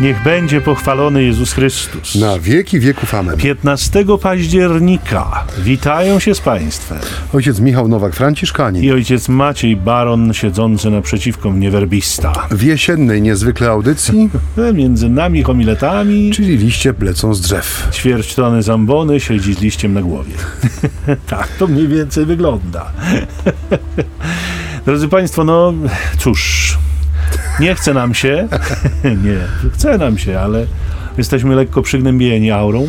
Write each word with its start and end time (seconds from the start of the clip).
Niech 0.00 0.22
będzie 0.22 0.60
pochwalony 0.60 1.22
Jezus 1.22 1.52
Chrystus. 1.52 2.14
Na 2.14 2.38
wieki 2.38 2.80
wieków 2.80 3.14
amen. 3.14 3.36
15 3.36 4.04
października 4.22 5.44
witają 5.58 6.18
się 6.18 6.34
z 6.34 6.40
Państwem 6.40 6.98
Ojciec 7.34 7.60
Michał 7.60 7.88
Nowak-Franciszkanin. 7.88 8.82
i 8.82 8.92
ojciec 8.92 9.28
Maciej 9.28 9.76
Baron 9.76 10.34
siedzący 10.34 10.90
naprzeciwko 10.90 11.50
mnie 11.50 11.70
werbista. 11.70 12.32
W 12.50 12.62
jesiennej 12.62 13.22
niezwykle 13.22 13.68
audycji, 13.68 14.30
Między 14.74 15.08
nami 15.08 15.42
homiletami 15.42 16.30
czyli 16.30 16.56
liście 16.56 16.94
lecą 17.00 17.34
z 17.34 17.40
drzew. 17.40 17.88
ćwierć 17.92 18.34
tony 18.34 18.62
zambony 18.62 19.20
siedzi 19.20 19.54
z 19.54 19.60
liściem 19.60 19.94
na 19.94 20.02
głowie. 20.02 20.34
tak 21.26 21.48
to 21.48 21.66
mniej 21.66 21.88
więcej 21.88 22.26
wygląda. 22.26 22.92
Drodzy 24.86 25.08
Państwo, 25.08 25.44
no 25.44 25.72
cóż, 26.18 26.78
nie 27.60 27.74
chce 27.74 27.94
nam 27.94 28.14
się, 28.14 28.48
nie, 29.24 29.70
chce 29.72 29.98
nam 29.98 30.18
się, 30.18 30.40
ale 30.40 30.66
jesteśmy 31.18 31.54
lekko 31.54 31.82
przygnębieni 31.82 32.50
aurą. 32.50 32.88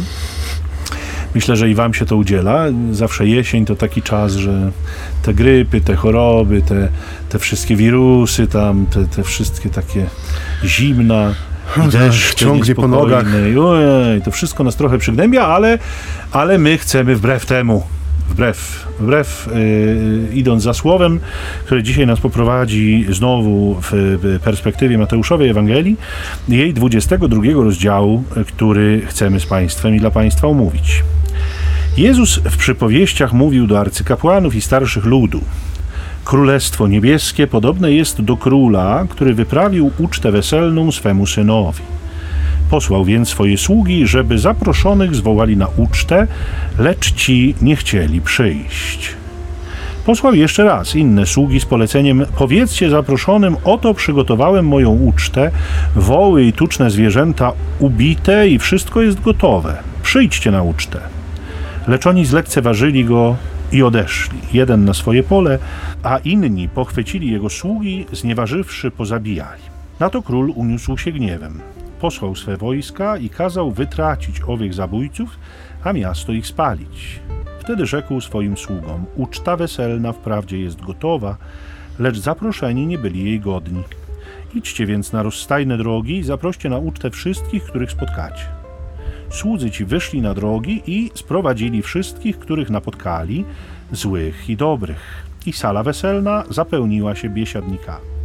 Myślę, 1.36 1.56
że 1.56 1.70
i 1.70 1.76
Wam 1.76 1.94
się 1.94 2.06
to 2.06 2.16
udziela. 2.16 2.66
Zawsze 2.92 3.28
jesień 3.28 3.66
to 3.66 3.76
taki 3.76 4.02
czas, 4.02 4.34
że 4.34 4.72
te 5.24 5.34
grypy, 5.34 5.82
te 5.82 5.96
choroby, 5.96 6.62
te, 6.62 6.90
te 7.30 7.40
wszystkie 7.40 7.76
wirusy 7.76 8.48
tam, 8.48 8.86
te, 8.86 9.06
te 9.06 9.24
wszystkie 9.24 9.70
takie 9.70 10.06
zimna 10.64 11.34
i 11.88 11.90
deszcze 11.90 12.36
ciągnie 12.36 12.76
po 12.76 12.88
nogach. 12.88 13.26
Ojej, 13.64 14.22
to 14.22 14.32
wszystko 14.32 14.64
nas 14.64 14.76
trochę 14.76 14.98
przygnębia, 14.98 15.48
ale, 15.48 15.80
ale 16.32 16.58
my 16.58 16.78
chcemy 16.78 17.16
wbrew 17.16 17.46
temu, 17.46 17.84
wbrew, 18.30 18.88
wbrew 19.00 19.50
yy, 19.56 20.36
idąc 20.36 20.64
za 20.64 20.74
słowem, 20.74 21.20
które 21.66 21.84
dzisiaj 21.84 22.08
nas 22.08 22.20
poprowadzi 22.20 23.06
znowu 23.10 23.78
w, 23.82 24.18
perspektywie 24.44 24.98
Mateuszowej 24.98 25.50
Ewangelii, 25.50 25.98
jej 26.50 26.74
22 26.74 27.42
rozdziału, 27.54 28.24
który 28.48 29.02
chcemy 29.06 29.40
z 29.40 29.46
Państwem 29.46 29.96
i 29.96 30.00
dla 30.00 30.12
Państwa 30.12 30.48
omówić. 30.48 31.04
Jezus 31.98 32.40
w 32.44 32.58
przypowieściach 32.58 33.34
mówił 33.34 33.68
do 33.68 33.80
arcykapłanów 33.80 34.56
i 34.56 34.62
starszych 34.62 35.06
ludu. 35.06 35.42
Królestwo 36.26 36.88
niebieskie 36.88 37.48
podobne 37.48 37.92
jest 37.92 38.22
do 38.22 38.38
króla, 38.38 39.06
który 39.10 39.34
wyprawił 39.34 39.92
ucztę 40.00 40.32
weselną 40.32 40.92
swemu 40.92 41.26
synowi. 41.26 41.99
Posłał 42.70 43.06
więc 43.06 43.30
swoje 43.30 43.58
sługi, 43.58 44.08
żeby 44.08 44.40
zaproszonych 44.40 45.16
zwołali 45.16 45.58
na 45.58 45.68
ucztę, 45.78 46.28
lecz 46.80 47.14
ci 47.14 47.56
nie 47.62 47.76
chcieli 47.76 48.22
przyjść. 48.22 49.16
Posłał 50.06 50.36
jeszcze 50.36 50.64
raz 50.64 50.96
inne 50.96 51.26
sługi 51.26 51.60
z 51.60 51.66
poleceniem: 51.66 52.26
Powiedzcie 52.38 52.90
zaproszonym, 52.90 53.58
oto 53.64 53.94
przygotowałem 53.94 54.68
moją 54.68 54.90
ucztę, 54.90 55.52
woły 55.96 56.44
i 56.44 56.54
tuczne 56.54 56.92
zwierzęta 56.92 57.52
ubite 57.80 58.48
i 58.48 58.60
wszystko 58.60 59.02
jest 59.02 59.22
gotowe. 59.22 59.78
Przyjdźcie 60.04 60.52
na 60.52 60.64
ucztę. 60.64 61.00
Lecz 61.88 62.08
oni 62.08 62.26
zlekceważyli 62.26 63.06
go 63.06 63.36
i 63.72 63.84
odeszli, 63.84 64.40
jeden 64.54 64.86
na 64.86 64.94
swoje 64.94 65.24
pole, 65.24 65.60
a 66.04 66.18
inni 66.18 66.70
pochwycili 66.70 67.32
jego 67.32 67.50
sługi, 67.50 68.06
znieważywszy, 68.12 68.92
pozabijali. 68.92 69.62
Na 70.00 70.10
to 70.10 70.22
król 70.22 70.52
uniósł 70.56 70.98
się 70.98 71.12
gniewem. 71.12 71.60
Posłał 72.02 72.36
swe 72.36 72.58
wojska 72.58 73.18
i 73.18 73.30
kazał 73.30 73.72
wytracić 73.72 74.42
owych 74.48 74.74
zabójców, 74.74 75.40
a 75.84 75.94
miasto 75.94 76.32
ich 76.32 76.48
spalić. 76.48 77.20
Wtedy 77.60 77.86
rzekł 77.86 78.22
swoim 78.22 78.58
sługom: 78.58 79.06
Uczta 79.16 79.58
weselna 79.58 80.14
wprawdzie 80.14 80.60
jest 80.60 80.82
gotowa, 80.82 81.38
lecz 82.00 82.18
zaproszeni 82.18 82.88
nie 82.88 82.98
byli 82.98 83.24
jej 83.24 83.40
godni. 83.40 83.84
Idźcie 84.56 84.86
więc 84.86 85.14
na 85.14 85.24
rozstajne 85.24 85.78
drogi 85.78 86.18
i 86.18 86.24
zaproście 86.24 86.70
na 86.70 86.78
ucztę 86.78 87.12
wszystkich, 87.12 87.64
których 87.64 87.92
spotkacie. 87.92 88.46
Słudzy 89.30 89.72
ci 89.72 89.86
wyszli 89.86 90.22
na 90.22 90.34
drogi 90.34 90.84
i 90.88 91.12
sprowadzili 91.14 91.82
wszystkich, 91.82 92.40
których 92.40 92.70
napotkali, 92.70 93.46
złych 93.92 94.50
i 94.50 94.58
dobrych. 94.58 95.28
I 95.46 95.54
sala 95.54 95.84
weselna 95.84 96.44
zapełniła 96.50 97.16
się 97.16 97.30
biesiadnikami. 97.30 98.19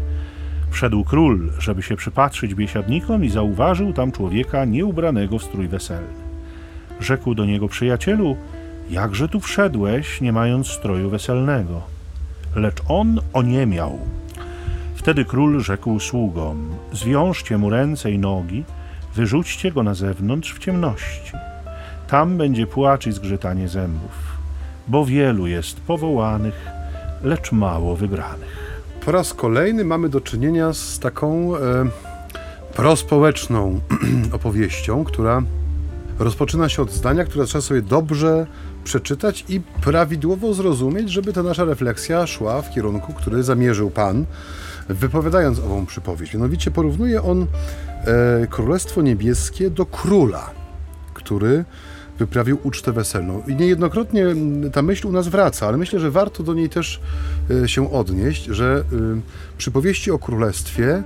Wszedł 0.74 1.04
król, 1.04 1.50
żeby 1.58 1.82
się 1.82 1.96
przypatrzyć 1.96 2.54
biesiadnikom 2.54 3.24
i 3.24 3.30
zauważył 3.30 3.92
tam 3.92 4.12
człowieka 4.12 4.64
nieubranego 4.64 5.38
w 5.38 5.42
strój 5.42 5.68
weselny. 5.68 6.24
Rzekł 7.00 7.34
do 7.34 7.44
niego 7.44 7.68
przyjacielu, 7.68 8.36
jakże 8.90 9.28
tu 9.28 9.40
wszedłeś, 9.40 10.20
nie 10.20 10.32
mając 10.32 10.68
stroju 10.68 11.10
weselnego? 11.10 11.82
Lecz 12.56 12.82
on 12.88 13.20
oniemiał. 13.32 13.98
Wtedy 14.94 15.24
król 15.24 15.60
rzekł 15.60 16.00
sługom, 16.00 16.68
zwiążcie 16.92 17.58
mu 17.58 17.70
ręce 17.70 18.10
i 18.10 18.18
nogi, 18.18 18.64
wyrzućcie 19.14 19.72
go 19.72 19.82
na 19.82 19.94
zewnątrz 19.94 20.54
w 20.54 20.58
ciemności. 20.58 21.32
Tam 22.08 22.38
będzie 22.38 22.66
płacz 22.66 23.06
i 23.06 23.12
zgrzytanie 23.12 23.68
zębów, 23.68 24.38
bo 24.88 25.04
wielu 25.04 25.46
jest 25.46 25.80
powołanych, 25.80 26.68
lecz 27.22 27.52
mało 27.52 27.96
wybranych. 27.96 28.63
Po 29.04 29.12
raz 29.12 29.34
kolejny 29.34 29.84
mamy 29.84 30.09
do 30.09 30.20
czynienia 30.20 30.72
z 30.72 30.98
taką 30.98 31.56
e, 31.56 31.60
prospołeczną 32.75 33.81
opowieścią, 34.32 35.04
która 35.04 35.42
rozpoczyna 36.19 36.69
się 36.69 36.82
od 36.82 36.92
zdania, 36.92 37.25
które 37.25 37.44
trzeba 37.47 37.62
sobie 37.62 37.82
dobrze 37.82 38.47
przeczytać 38.84 39.44
i 39.48 39.60
prawidłowo 39.60 40.54
zrozumieć, 40.54 41.10
żeby 41.10 41.32
ta 41.32 41.43
nasza 41.43 41.64
refleksja 41.64 42.26
szła 42.26 42.62
w 42.62 42.75
kierunku, 42.75 43.12
który 43.12 43.43
zamierzył 43.43 43.91
Pan, 43.91 44.25
wypowiadając 44.88 45.59
ową 45.59 45.87
przypowieść. 45.87 46.34
Mianowicie 46.34 46.70
porównuje 46.70 47.22
on 47.22 47.47
e, 48.04 48.47
Królestwo 48.47 49.03
Niebieskie 49.03 49.70
do 49.70 49.87
króla, 49.87 50.50
który 51.14 51.64
wyprawił 52.19 52.58
ucztę 52.62 52.92
weselną. 52.92 53.42
I 53.48 53.54
niejednokrotnie 53.54 54.26
ta 54.72 54.82
myśl 54.82 55.06
u 55.06 55.12
nas 55.12 55.28
wraca, 55.28 55.69
ale 55.69 55.76
myślę, 55.76 56.00
że 56.00 56.10
warto 56.10 56.42
do 56.42 56.54
niej 56.54 56.69
też 56.69 57.00
e, 57.64 57.69
się 57.69 57.92
odnieść, 57.92 58.44
że 58.44 58.84
y, 58.92 59.20
przypowieści 59.58 60.10
o 60.10 60.19
królestwie 60.19 61.02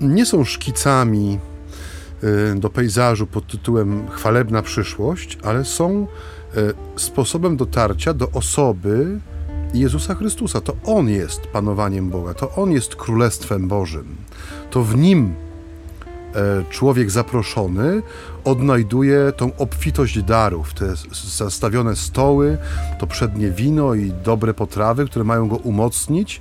nie 0.00 0.26
są 0.26 0.44
szkicami 0.44 1.38
y, 2.24 2.60
do 2.60 2.70
pejzażu 2.70 3.26
pod 3.26 3.46
tytułem 3.46 4.10
Chwalebna 4.10 4.62
przyszłość, 4.62 5.38
ale 5.42 5.64
są 5.64 6.06
sposobem 6.96 7.56
dotarcia 7.56 8.14
do 8.14 8.30
osoby 8.30 9.20
Jezusa 9.74 10.14
Chrystusa. 10.14 10.60
To 10.60 10.76
On 10.84 11.08
jest 11.08 11.46
panowaniem 11.46 12.10
Boga, 12.10 12.34
to 12.34 12.50
On 12.54 12.72
jest 12.72 12.96
królestwem 12.96 13.68
Bożym. 13.68 14.16
To 14.70 14.82
w 14.82 14.96
Nim 14.96 15.24
e, 15.28 15.49
człowiek 16.70 17.10
zaproszony 17.10 18.02
odnajduje 18.44 19.32
tą 19.36 19.56
obfitość 19.56 20.22
darów, 20.22 20.74
te 20.74 20.94
zastawione 21.36 21.96
stoły, 21.96 22.58
to 22.98 23.06
przednie 23.06 23.50
wino 23.50 23.94
i 23.94 24.12
dobre 24.24 24.54
potrawy, 24.54 25.06
które 25.06 25.24
mają 25.24 25.48
go 25.48 25.56
umocnić, 25.56 26.40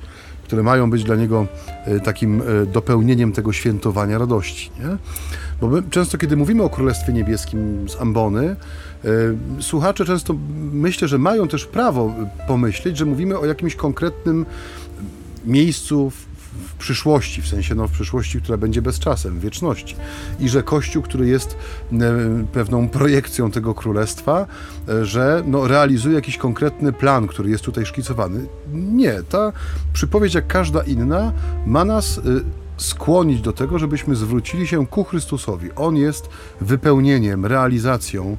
które 0.49 0.63
mają 0.63 0.89
być 0.89 1.03
dla 1.03 1.15
niego 1.15 1.47
e, 1.85 1.99
takim 1.99 2.41
e, 2.41 2.65
dopełnieniem 2.65 3.31
tego 3.31 3.53
świętowania 3.53 4.17
radości. 4.17 4.71
Nie? 4.79 4.97
Bo 5.61 5.67
my 5.67 5.83
często, 5.89 6.17
kiedy 6.17 6.37
mówimy 6.37 6.63
o 6.63 6.69
Królestwie 6.69 7.13
Niebieskim 7.13 7.89
z 7.89 8.01
Ambony, 8.01 8.55
e, 9.05 9.07
słuchacze 9.59 10.05
często 10.05 10.35
myślę, 10.71 11.07
że 11.07 11.17
mają 11.17 11.47
też 11.47 11.65
prawo 11.65 12.13
pomyśleć, 12.47 12.97
że 12.97 13.05
mówimy 13.05 13.39
o 13.39 13.45
jakimś 13.45 13.75
konkretnym 13.75 14.45
miejscu 15.45 16.11
w, 16.53 16.73
przyszłości, 16.73 17.41
w 17.41 17.47
sensie 17.47 17.75
no, 17.75 17.87
w 17.87 17.91
przyszłości, 17.91 18.41
która 18.41 18.57
będzie 18.57 18.81
bezczasem, 18.81 19.39
w 19.39 19.41
wieczności. 19.41 19.95
I 20.39 20.49
że 20.49 20.63
Kościół, 20.63 21.03
który 21.03 21.27
jest 21.27 21.57
e, 21.91 21.97
pewną 22.53 22.89
projekcją 22.89 23.51
tego 23.51 23.73
królestwa, 23.73 24.47
e, 24.89 25.05
że 25.05 25.43
no, 25.45 25.67
realizuje 25.67 26.15
jakiś 26.15 26.37
konkretny 26.37 26.93
plan, 26.93 27.27
który 27.27 27.49
jest 27.49 27.63
tutaj 27.63 27.85
szkicowany. 27.85 28.45
Nie, 28.73 29.23
ta 29.29 29.51
przypowiedź, 29.93 30.33
jak 30.33 30.47
każda 30.47 30.83
inna, 30.83 31.33
ma 31.65 31.85
nas 31.85 32.17
e, 32.17 32.21
skłonić 32.77 33.41
do 33.41 33.53
tego, 33.53 33.79
żebyśmy 33.79 34.15
zwrócili 34.15 34.67
się 34.67 34.87
ku 34.87 35.03
Chrystusowi. 35.03 35.69
On 35.75 35.95
jest 35.95 36.29
wypełnieniem, 36.61 37.45
realizacją 37.45 38.37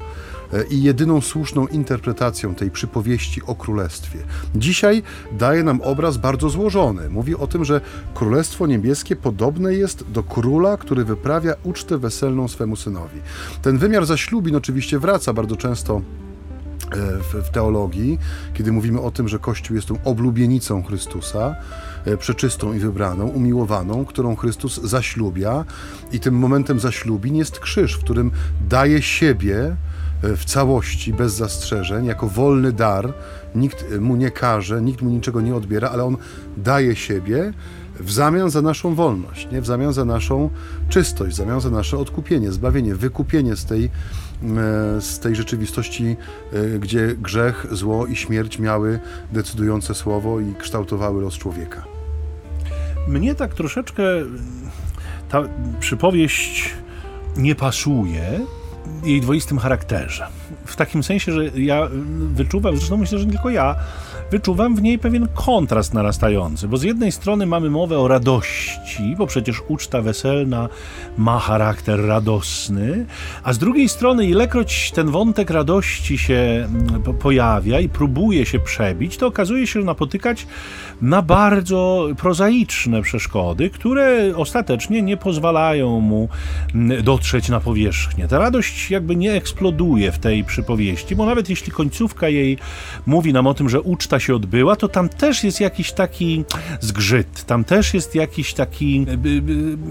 i 0.70 0.82
jedyną 0.82 1.20
słuszną 1.20 1.67
interpretacją 1.67 2.55
tej 2.55 2.70
przypowieści 2.70 3.43
o 3.47 3.55
królestwie. 3.55 4.19
Dzisiaj 4.55 5.02
daje 5.32 5.62
nam 5.62 5.81
obraz 5.81 6.17
bardzo 6.17 6.50
złożony. 6.50 7.11
Mówi 7.11 7.37
o 7.37 7.47
tym, 7.47 7.64
że 7.64 7.81
królestwo 8.14 8.67
niebieskie 8.67 9.17
podobne 9.17 9.75
jest 9.75 10.11
do 10.11 10.23
króla, 10.23 10.76
który 10.76 11.05
wyprawia 11.05 11.55
ucztę 11.62 11.99
weselną 11.99 12.49
swemu 12.49 12.76
synowi. 12.76 13.20
Ten 13.62 13.79
wymiar 13.79 14.06
zaślubin 14.06 14.56
oczywiście 14.56 14.99
wraca 14.99 15.32
bardzo 15.32 15.56
często 15.56 15.97
e, 15.97 17.43
w, 17.43 17.50
teologii, 17.50 18.19
kiedy 18.55 18.73
mówimy 18.73 19.00
o 19.00 19.11
tym, 19.11 19.29
że 19.29 19.38
Kościół 19.38 19.76
jest 19.76 19.88
tą 19.88 20.03
oblubienicą 20.05 20.82
Chrystusa, 20.82 21.56
e, 22.05 22.17
przeczystą 22.17 22.73
i 22.73 22.79
wybraną, 22.79 23.29
umiłowaną, 23.29 24.05
którą 24.05 24.37
Chrystus 24.37 24.81
zaślubia 24.82 25.64
i 26.12 26.20
tym 26.20 26.35
momentem 26.35 26.81
zaślubin 26.81 27.37
jest 27.37 27.58
krzyż, 27.58 27.94
w 27.94 28.05
którym 28.05 28.31
daje 28.69 29.03
siebie 29.03 29.56
e, 29.56 29.89
w 30.22 30.44
całości, 30.44 31.12
bez 31.12 31.34
zastrzeżeń, 31.34 32.06
jako 32.06 32.28
wolny 32.28 32.72
dar. 32.72 33.12
Nikt 33.55 33.84
mu 34.00 34.17
nie 34.17 34.31
każe, 34.31 34.82
nikt 34.82 35.02
mu 35.02 35.11
niczego 35.11 35.40
nie 35.40 35.55
odbiera, 35.55 35.88
ale 35.88 36.05
on 36.05 36.17
daje 36.56 36.96
siebie 36.96 37.52
w 38.00 38.12
zamian 38.12 38.50
za 38.50 38.62
naszą 38.62 38.94
wolność, 38.94 39.49
nie? 39.52 39.61
w 39.61 39.67
zamian 39.67 39.93
za 39.93 40.05
naszą 40.05 40.50
czystość, 40.88 41.34
w 41.34 41.37
zamian 41.37 41.61
za 41.61 41.70
nasze 41.70 41.99
odkupienie, 41.99 42.52
zbawienie, 42.52 42.94
wykupienie 42.94 43.56
z 43.56 43.64
tej, 43.64 43.90
z 45.00 45.19
tej 45.19 45.37
rzeczywistości, 45.37 46.17
gdzie 46.78 47.14
grzech, 47.14 47.67
zło 47.70 48.06
i 48.06 48.17
śmierć 48.17 48.58
miały 48.58 49.00
decydujące 49.32 49.94
słowo 49.94 50.40
i 50.40 50.55
kształtowały 50.55 51.22
los 51.22 51.34
człowieka. 51.34 51.84
Mnie 53.08 53.34
tak 53.34 53.55
troszeczkę 53.55 54.02
ta 55.28 55.43
przypowieść 55.81 56.75
nie 57.37 57.55
pasuje 57.55 58.40
jej 59.05 59.21
dwoistym 59.21 59.59
charakterze. 59.59 60.27
W 60.65 60.77
takim 60.77 61.03
sensie, 61.03 61.32
że 61.32 61.44
ja 61.49 61.88
wyczuwam, 62.32 62.77
zresztą 62.77 62.97
myślę, 62.97 63.19
że 63.19 63.27
nie 63.27 63.32
tylko 63.32 63.50
ja, 63.50 63.75
wyczuwam 64.31 64.77
w 64.77 64.82
niej 64.82 64.99
pewien 64.99 65.29
kontrast 65.35 65.94
narastający, 65.94 66.69
bo 66.69 66.77
z 66.77 66.82
jednej 66.82 67.12
strony 67.12 67.47
mamy 67.47 67.71
mowę 67.71 67.99
o 67.99 68.09
radości, 68.09 69.15
bo 69.19 69.27
przecież 69.27 69.62
uczta 69.69 70.03
weselna 70.03 70.69
ma 71.19 71.38
charakter 71.38 72.06
radosny, 72.06 73.06
a 73.43 73.53
z 73.53 73.59
drugiej 73.59 73.88
strony, 73.88 74.27
ilekroć 74.27 74.91
ten 74.91 75.11
wątek 75.11 75.50
radości 75.50 76.19
się 76.19 76.35
mm, 76.35 77.03
pojawia 77.03 77.81
i 77.81 77.88
próbuje 77.88 78.47
się 78.47 78.59
przebić, 78.59 79.17
to 79.17 79.27
okazuje 79.27 79.67
się, 79.67 79.81
że 79.81 79.87
napotykać 79.87 80.47
na 81.03 81.23
bardzo 81.23 82.09
prozaiczne 82.19 83.03
przeszkody, 83.03 83.71
które 83.71 84.32
ostatecznie 84.37 85.03
nie 85.03 85.17
pozwalają 85.17 86.00
mu 86.00 86.29
mm, 86.75 87.03
dotrzeć 87.03 87.49
na 87.49 87.61
powierzchnię. 87.61 88.29
Ta 88.29 88.38
radość 88.38 88.69
jakby 88.90 89.17
nie 89.17 89.32
eksploduje 89.32 90.12
w 90.12 90.19
tej 90.19 90.44
przypowieści, 90.44 91.17
bo 91.17 91.26
nawet 91.26 91.50
jeśli 91.50 91.72
końcówka 91.72 92.28
jej 92.28 92.58
mówi 93.06 93.32
nam 93.32 93.46
o 93.46 93.55
tym, 93.55 93.69
że 93.69 93.81
uczta 93.81 94.20
się 94.20 94.34
odbyła, 94.34 94.76
to 94.76 94.88
tam 94.88 95.08
też 95.08 95.44
jest 95.44 95.61
jakiś 95.61 95.93
taki 95.93 96.44
zgrzyt, 96.81 97.44
tam 97.44 97.64
też 97.64 97.94
jest 97.94 98.14
jakiś 98.14 98.55
taki 98.55 99.06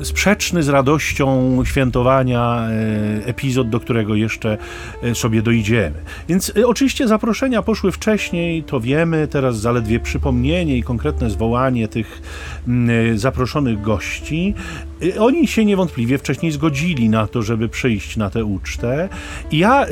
e, 0.02 0.06
sprzeczny 0.06 0.64
z 0.64 0.70
radością 0.70 1.60
świętowania 1.66 2.68
e, 2.70 3.26
epizod, 3.26 3.70
do 3.70 3.80
którego 3.80 4.16
jeszcze 4.16 4.58
e, 5.04 5.16
sobie 5.16 5.42
dojdziemy. 5.42 5.96
Więc 6.28 6.54
oczywiście 6.66 7.08
zaproszenia 7.08 7.62
poszły 7.62 7.92
wcześniej, 7.92 8.64
to 8.64 8.80
wiemy, 8.80 9.28
teraz 9.28 9.60
zaledwie 9.60 10.00
przypomnienie 10.00 10.78
i 10.78 10.84
konkretne 10.84 11.30
zwołanie 11.30 11.88
tych 11.88 12.22
zaproszonych 13.16 13.82
gości. 13.82 14.54
Oni 15.20 15.48
się 15.48 15.66
niewątpliwie 15.66 16.18
wcześniej 16.18 16.52
zgodzili 16.52 17.10
na 17.10 17.28
to, 17.28 17.42
żeby 17.42 17.70
przyjść 17.70 18.18
na 18.18 18.30
tę 18.30 18.46
ucztę. 18.46 18.69
I 19.52 19.58
ja 19.58 19.86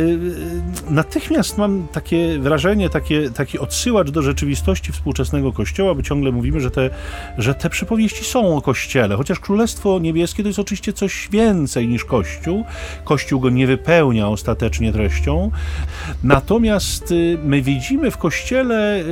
natychmiast 0.89 1.57
mam 1.57 1.87
takie 1.91 2.39
wrażenie, 2.39 2.89
takie, 2.89 3.29
taki 3.29 3.59
odsyłacz 3.59 4.11
do 4.11 4.21
rzeczywistości 4.21 4.91
współczesnego 4.91 5.53
Kościoła, 5.53 5.95
bo 5.95 6.01
ciągle 6.01 6.31
mówimy, 6.31 6.59
że 6.59 6.71
te, 6.71 6.89
że 7.37 7.53
te 7.53 7.69
przypowieści 7.69 8.25
są 8.25 8.57
o 8.57 8.61
Kościele, 8.61 9.15
chociaż 9.15 9.39
Królestwo 9.39 9.99
Niebieskie 9.99 10.43
to 10.43 10.49
jest 10.49 10.59
oczywiście 10.59 10.93
coś 10.93 11.27
więcej 11.31 11.87
niż 11.87 12.05
Kościół. 12.05 12.63
Kościół 13.03 13.39
go 13.39 13.49
nie 13.49 13.67
wypełnia 13.67 14.29
ostatecznie 14.29 14.93
treścią. 14.93 15.51
Natomiast 16.23 17.11
y, 17.11 17.37
my 17.43 17.61
widzimy 17.61 18.11
w 18.11 18.17
Kościele 18.17 19.03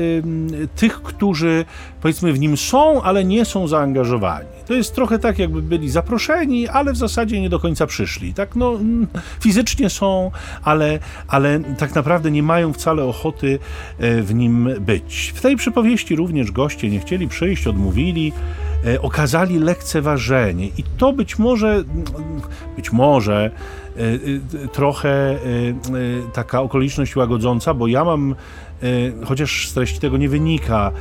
tych, 0.75 1.01
którzy 1.01 1.65
powiedzmy 2.01 2.33
w 2.33 2.39
nim 2.39 2.57
są, 2.57 3.01
ale 3.01 3.25
nie 3.25 3.45
są 3.45 3.67
zaangażowani. 3.67 4.55
To 4.65 4.73
jest 4.73 4.95
trochę 4.95 5.19
tak, 5.19 5.39
jakby 5.39 5.62
byli 5.62 5.89
zaproszeni, 5.89 6.67
ale 6.67 6.94
w 6.94 6.97
zasadzie 6.97 7.41
nie 7.41 7.50
do 7.50 7.59
końca 7.59 7.88
przyszli. 7.88 8.33
Tak, 8.33 8.56
no, 8.56 8.79
fizycznie 9.39 9.89
są, 9.89 10.31
ale, 10.63 11.00
ale 11.27 11.59
tak 11.59 11.95
naprawdę 11.95 12.31
nie 12.31 12.44
mają 12.44 12.73
wcale 12.73 13.03
ochoty 13.03 13.59
e, 14.00 14.21
w 14.21 14.33
nim 14.33 14.69
być. 14.79 15.33
W 15.35 15.41
tej 15.41 15.56
przypowieści 15.56 16.15
również 16.15 16.51
goście 16.51 16.89
nie 16.89 17.00
chcieli 17.00 17.27
przyjść, 17.27 17.67
odmówili, 17.67 18.33
e, 18.85 19.01
okazali 19.01 19.59
lekceważenie 19.59 20.67
i 20.67 20.83
to 20.97 21.13
być 21.13 21.39
może, 21.39 21.83
być 22.75 22.91
może 22.91 23.51
e, 23.97 24.69
trochę 24.69 25.39
taka 26.33 26.62
okoliczność 26.62 27.15
łagodząca, 27.15 27.73
bo 27.73 27.88
ja 27.88 28.06
mam 28.06 28.35
chociaż 29.25 29.69
z 29.69 29.73
treści 29.73 30.00
tego 30.00 30.17
nie 30.17 30.29
wynika, 30.29 30.91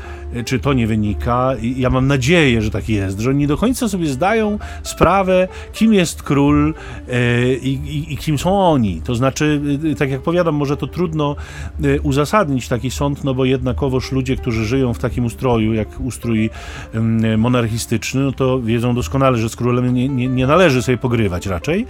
czy 0.44 0.58
to 0.58 0.72
nie 0.72 0.86
wynika, 0.86 1.52
ja 1.62 1.90
mam 1.90 2.06
nadzieję, 2.06 2.62
że 2.62 2.70
tak 2.70 2.88
jest, 2.88 3.20
że 3.20 3.30
oni 3.30 3.46
do 3.46 3.56
końca 3.56 3.88
sobie 3.88 4.06
zdają 4.06 4.58
sprawę, 4.82 5.48
kim 5.72 5.94
jest 5.94 6.22
król 6.22 6.74
e, 7.08 7.54
i, 7.54 7.72
i, 7.72 8.12
i 8.12 8.16
kim 8.16 8.38
są 8.38 8.60
oni. 8.60 9.02
To 9.04 9.14
znaczy, 9.14 9.60
tak 9.98 10.10
jak 10.10 10.22
powiadam, 10.22 10.54
może 10.54 10.76
to 10.76 10.86
trudno 10.86 11.36
uzasadnić 12.02 12.68
taki 12.68 12.90
sąd, 12.90 13.24
no 13.24 13.34
bo 13.34 13.44
jednakowoż 13.44 14.12
ludzie, 14.12 14.36
którzy 14.36 14.64
żyją 14.64 14.94
w 14.94 14.98
takim 14.98 15.24
ustroju, 15.24 15.74
jak 15.74 16.00
ustrój 16.00 16.50
monarchistyczny, 17.38 18.20
no 18.20 18.32
to 18.32 18.60
wiedzą 18.60 18.94
doskonale, 18.94 19.38
że 19.38 19.48
z 19.48 19.56
królem 19.56 19.94
nie, 19.94 20.08
nie, 20.08 20.28
nie 20.28 20.46
należy 20.46 20.82
sobie 20.82 20.98
pogrywać 20.98 21.46
raczej. 21.46 21.86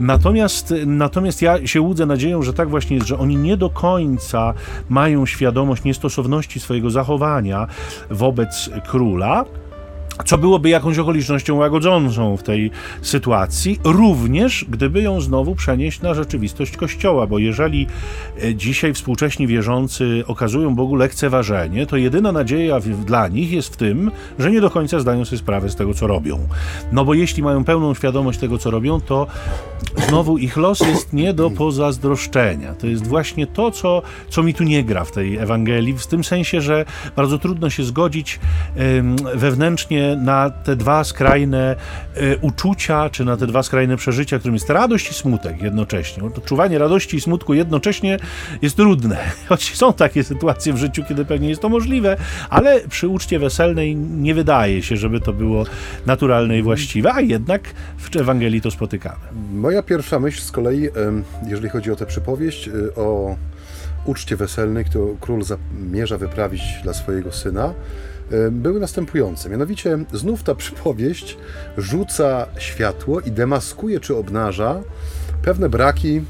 Natomiast, 0.00 0.74
natomiast 0.86 1.42
ja 1.42 1.66
się 1.66 1.80
łudzę 1.80 2.06
nadzieją, 2.06 2.42
że 2.42 2.52
tak 2.52 2.70
właśnie 2.70 2.96
jest, 2.96 3.08
że 3.08 3.18
oni 3.18 3.36
nie 3.36 3.56
do 3.56 3.70
końca 3.70 4.54
mają 4.88 5.26
świadomość 5.26 5.84
niestosowności 5.84 6.60
swojego 6.60 6.90
zachowania 6.90 7.66
wobec 8.10 8.70
króla, 8.86 9.44
co 10.24 10.38
byłoby 10.38 10.68
jakąś 10.68 10.98
okolicznością 10.98 11.56
łagodzącą 11.56 12.36
w 12.36 12.42
tej 12.42 12.70
sytuacji, 13.02 13.80
również 13.84 14.66
gdyby 14.68 15.02
ją 15.02 15.20
znowu 15.20 15.54
przenieść 15.54 16.00
na 16.00 16.14
rzeczywistość 16.14 16.76
Kościoła, 16.76 17.26
bo 17.26 17.38
jeżeli 17.38 17.86
e, 18.42 18.54
dzisiaj 18.54 18.94
współcześni 18.94 19.46
wierzący 19.46 20.24
okazują 20.26 20.74
Bogu 20.74 20.96
lekceważenie, 20.96 21.86
to 21.86 21.96
jedyna 21.96 22.32
nadzieja 22.32 22.80
dla 23.06 23.28
nich 23.28 23.52
jest 23.52 23.74
w 23.74 23.76
tym, 23.76 24.10
że 24.38 24.50
nie 24.50 24.60
do 24.60 24.70
końca 24.70 25.00
zdają 25.00 25.24
sobie 25.24 25.38
sprawę 25.38 25.70
z 25.70 25.76
tego, 25.76 25.94
co 25.94 26.06
robią. 26.06 26.38
No 26.92 27.04
bo 27.04 27.14
jeśli 27.14 27.42
mają 27.42 27.64
pełną 27.64 27.94
świadomość 27.94 28.38
tego, 28.38 28.58
co 28.58 28.70
robią, 28.70 29.00
to 29.00 29.26
znowu 30.08 30.38
ich 30.38 30.56
los 30.56 30.80
jest 30.80 31.12
nie 31.12 31.34
do 31.34 31.50
pozazdroszczenia. 31.50 32.74
To 32.74 32.86
jest 32.86 33.06
właśnie 33.06 33.46
to, 33.46 33.70
co, 33.70 34.02
co 34.28 34.42
mi 34.42 34.54
tu 34.54 34.64
nie 34.64 34.84
gra 34.84 35.04
w 35.04 35.12
tej 35.12 35.36
Ewangelii, 35.36 35.94
w 35.98 36.06
tym 36.06 36.24
sensie, 36.24 36.60
że 36.60 36.84
bardzo 37.16 37.38
trudno 37.38 37.70
się 37.70 37.84
zgodzić 37.84 38.40
wewnętrznie 39.34 40.05
na 40.16 40.50
te 40.50 40.76
dwa 40.76 41.04
skrajne 41.04 41.76
e, 42.14 42.36
uczucia, 42.36 43.10
czy 43.10 43.24
na 43.24 43.36
te 43.36 43.46
dwa 43.46 43.62
skrajne 43.62 43.96
przeżycia, 43.96 44.38
którym 44.38 44.54
jest 44.54 44.70
radość 44.70 45.10
i 45.10 45.14
smutek 45.14 45.62
jednocześnie. 45.62 46.24
Odczuwanie 46.24 46.78
radości 46.78 47.16
i 47.16 47.20
smutku 47.20 47.54
jednocześnie 47.54 48.18
jest 48.62 48.76
trudne, 48.76 49.18
choć 49.48 49.76
są 49.76 49.92
takie 49.92 50.24
sytuacje 50.24 50.72
w 50.72 50.76
życiu, 50.76 51.02
kiedy 51.08 51.24
pewnie 51.24 51.48
jest 51.48 51.62
to 51.62 51.68
możliwe, 51.68 52.16
ale 52.50 52.80
przy 52.80 53.08
uczcie 53.08 53.38
weselnej 53.38 53.96
nie 53.96 54.34
wydaje 54.34 54.82
się, 54.82 54.96
żeby 54.96 55.20
to 55.20 55.32
było 55.32 55.64
naturalne 56.06 56.58
i 56.58 56.62
właściwe, 56.62 57.14
a 57.14 57.20
jednak 57.20 57.62
w 57.98 58.16
Ewangelii 58.16 58.60
to 58.60 58.70
spotykamy. 58.70 59.16
Moja 59.52 59.82
pierwsza 59.82 60.20
myśl 60.20 60.40
z 60.40 60.52
kolei, 60.52 60.88
jeżeli 61.46 61.68
chodzi 61.68 61.90
o 61.90 61.96
tę 61.96 62.06
przypowieść, 62.06 62.68
y, 62.68 62.94
o 62.94 63.36
uczcie 64.04 64.36
weselnej, 64.36 64.84
którą 64.84 65.16
król 65.20 65.42
zamierza 65.42 66.18
wyprawić 66.18 66.62
dla 66.82 66.94
swojego 66.94 67.32
syna, 67.32 67.74
były 68.50 68.80
następujące. 68.80 69.50
Mianowicie 69.50 69.98
znów 70.12 70.42
ta 70.42 70.54
przypowieść 70.54 71.36
rzuca 71.78 72.46
światło 72.58 73.20
i 73.20 73.30
demaskuje 73.30 74.00
czy 74.00 74.16
obnaża 74.16 74.82
pewne 75.42 75.68
braki 75.68 76.22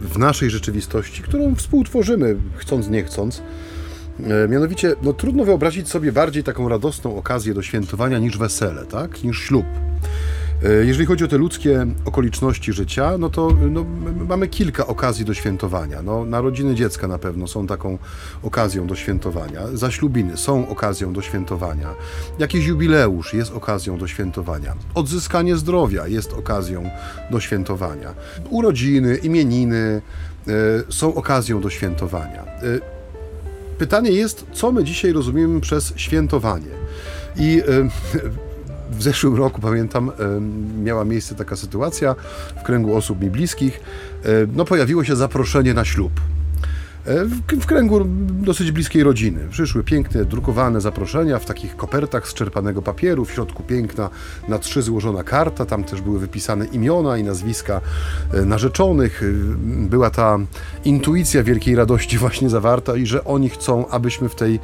w 0.00 0.18
naszej 0.18 0.50
rzeczywistości, 0.50 1.22
którą 1.22 1.54
współtworzymy, 1.54 2.36
chcąc 2.56 2.88
nie 2.88 3.04
chcąc. 3.04 3.42
E, 4.44 4.48
mianowicie, 4.48 4.94
no, 5.02 5.12
trudno 5.12 5.44
wyobrazić 5.44 5.88
sobie 5.88 6.12
bardziej 6.12 6.44
taką 6.44 6.68
radosną 6.68 7.16
okazję 7.16 7.54
do 7.54 7.62
świętowania 7.62 8.18
niż 8.18 8.38
wesele, 8.38 8.86
tak? 8.86 9.24
niż 9.24 9.42
ślub. 9.42 9.66
E, 10.64 10.84
jeżeli 10.84 11.06
chodzi 11.06 11.24
o 11.24 11.28
te 11.28 11.38
ludzkie 11.38 11.86
okoliczności 12.04 12.72
życia, 12.72 13.18
no 13.18 13.30
to 13.30 13.56
no, 13.70 13.84
mamy 14.28 14.48
kilka 14.48 14.86
okazji 14.86 15.24
do 15.24 15.34
świętowania. 15.34 16.02
No, 16.02 16.24
narodziny 16.24 16.74
dziecka 16.74 17.08
na 17.08 17.18
pewno 17.18 17.46
są 17.46 17.66
taką 17.66 17.98
okazją 18.42 18.86
do 18.86 18.94
świętowania. 18.94 19.60
Zaślubiny 19.74 20.36
są 20.36 20.68
okazją 20.68 21.12
do 21.12 21.22
świętowania. 21.22 21.94
Jakiś 22.38 22.66
jubileusz 22.66 23.34
jest 23.34 23.52
okazją 23.52 23.98
do 23.98 24.06
świętowania. 24.06 24.74
Odzyskanie 24.94 25.56
zdrowia 25.56 26.06
jest 26.06 26.32
okazją 26.32 26.90
do 27.30 27.40
świętowania. 27.40 28.14
Urodziny, 28.50 29.16
imieniny 29.16 30.02
y, 30.48 30.52
są 30.92 31.14
okazją 31.14 31.60
do 31.60 31.70
świętowania. 31.70 32.44
Y, 32.62 32.80
pytanie 33.78 34.10
jest, 34.10 34.46
co 34.52 34.72
my 34.72 34.84
dzisiaj 34.84 35.12
rozumiemy 35.12 35.60
przez 35.60 35.92
świętowanie. 35.96 36.70
I 37.36 37.62
y, 37.68 38.47
w 38.90 39.02
zeszłym 39.02 39.34
roku, 39.36 39.60
pamiętam, 39.60 40.10
miała 40.82 41.04
miejsce 41.04 41.34
taka 41.34 41.56
sytuacja 41.56 42.14
w 42.60 42.62
kręgu 42.62 42.96
osób 42.96 43.20
mi 43.20 43.30
bliskich. 43.30 43.80
No, 44.56 44.64
pojawiło 44.64 45.04
się 45.04 45.16
zaproszenie 45.16 45.74
na 45.74 45.84
ślub. 45.84 46.12
e, 47.06 47.24
w, 47.24 47.62
w 47.62 47.66
kręgu 47.66 48.00
dosyć 48.30 48.72
bliskiej 48.72 49.02
rodziny. 49.02 49.40
Przyszły 49.50 49.84
piękne, 49.84 50.24
drukowane 50.24 50.80
zaproszenia 50.80 51.38
w 51.38 51.44
takich 51.44 51.76
kopertach 51.76 52.28
z 52.28 52.34
czerpanego 52.34 52.82
papieru, 52.82 53.24
w 53.24 53.30
środku 53.32 53.62
piękna 53.62 54.10
na 54.48 54.58
trzy 54.58 54.82
złożona 54.82 55.24
karta, 55.24 55.66
tam 55.66 55.84
też 55.84 56.00
były 56.00 56.18
wypisane 56.18 56.66
imiona 56.66 57.18
i 57.18 57.22
nazwiska 57.24 57.80
e, 58.32 58.44
narzeczonych. 58.44 59.22
E, 59.22 59.26
Była 59.88 60.10
ta 60.10 60.38
intuicja 60.84 61.42
wielkiej 61.42 61.74
radości 61.74 62.18
właśnie 62.24 62.50
zawarta 62.50 62.96
i 62.96 63.06
że 63.06 63.24
oni 63.24 63.48
chcą, 63.48 63.88
abyśmy 63.88 64.28
w 64.28 64.34
tej 64.34 64.60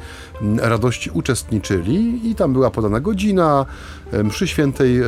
radości 0.57 1.09
uczestniczyli 1.13 2.29
i 2.31 2.35
tam 2.35 2.53
była 2.53 2.71
podana 2.71 2.99
godzina 2.99 3.65
mszy 4.23 4.47
świętej, 4.47 4.97
e, 4.99 5.03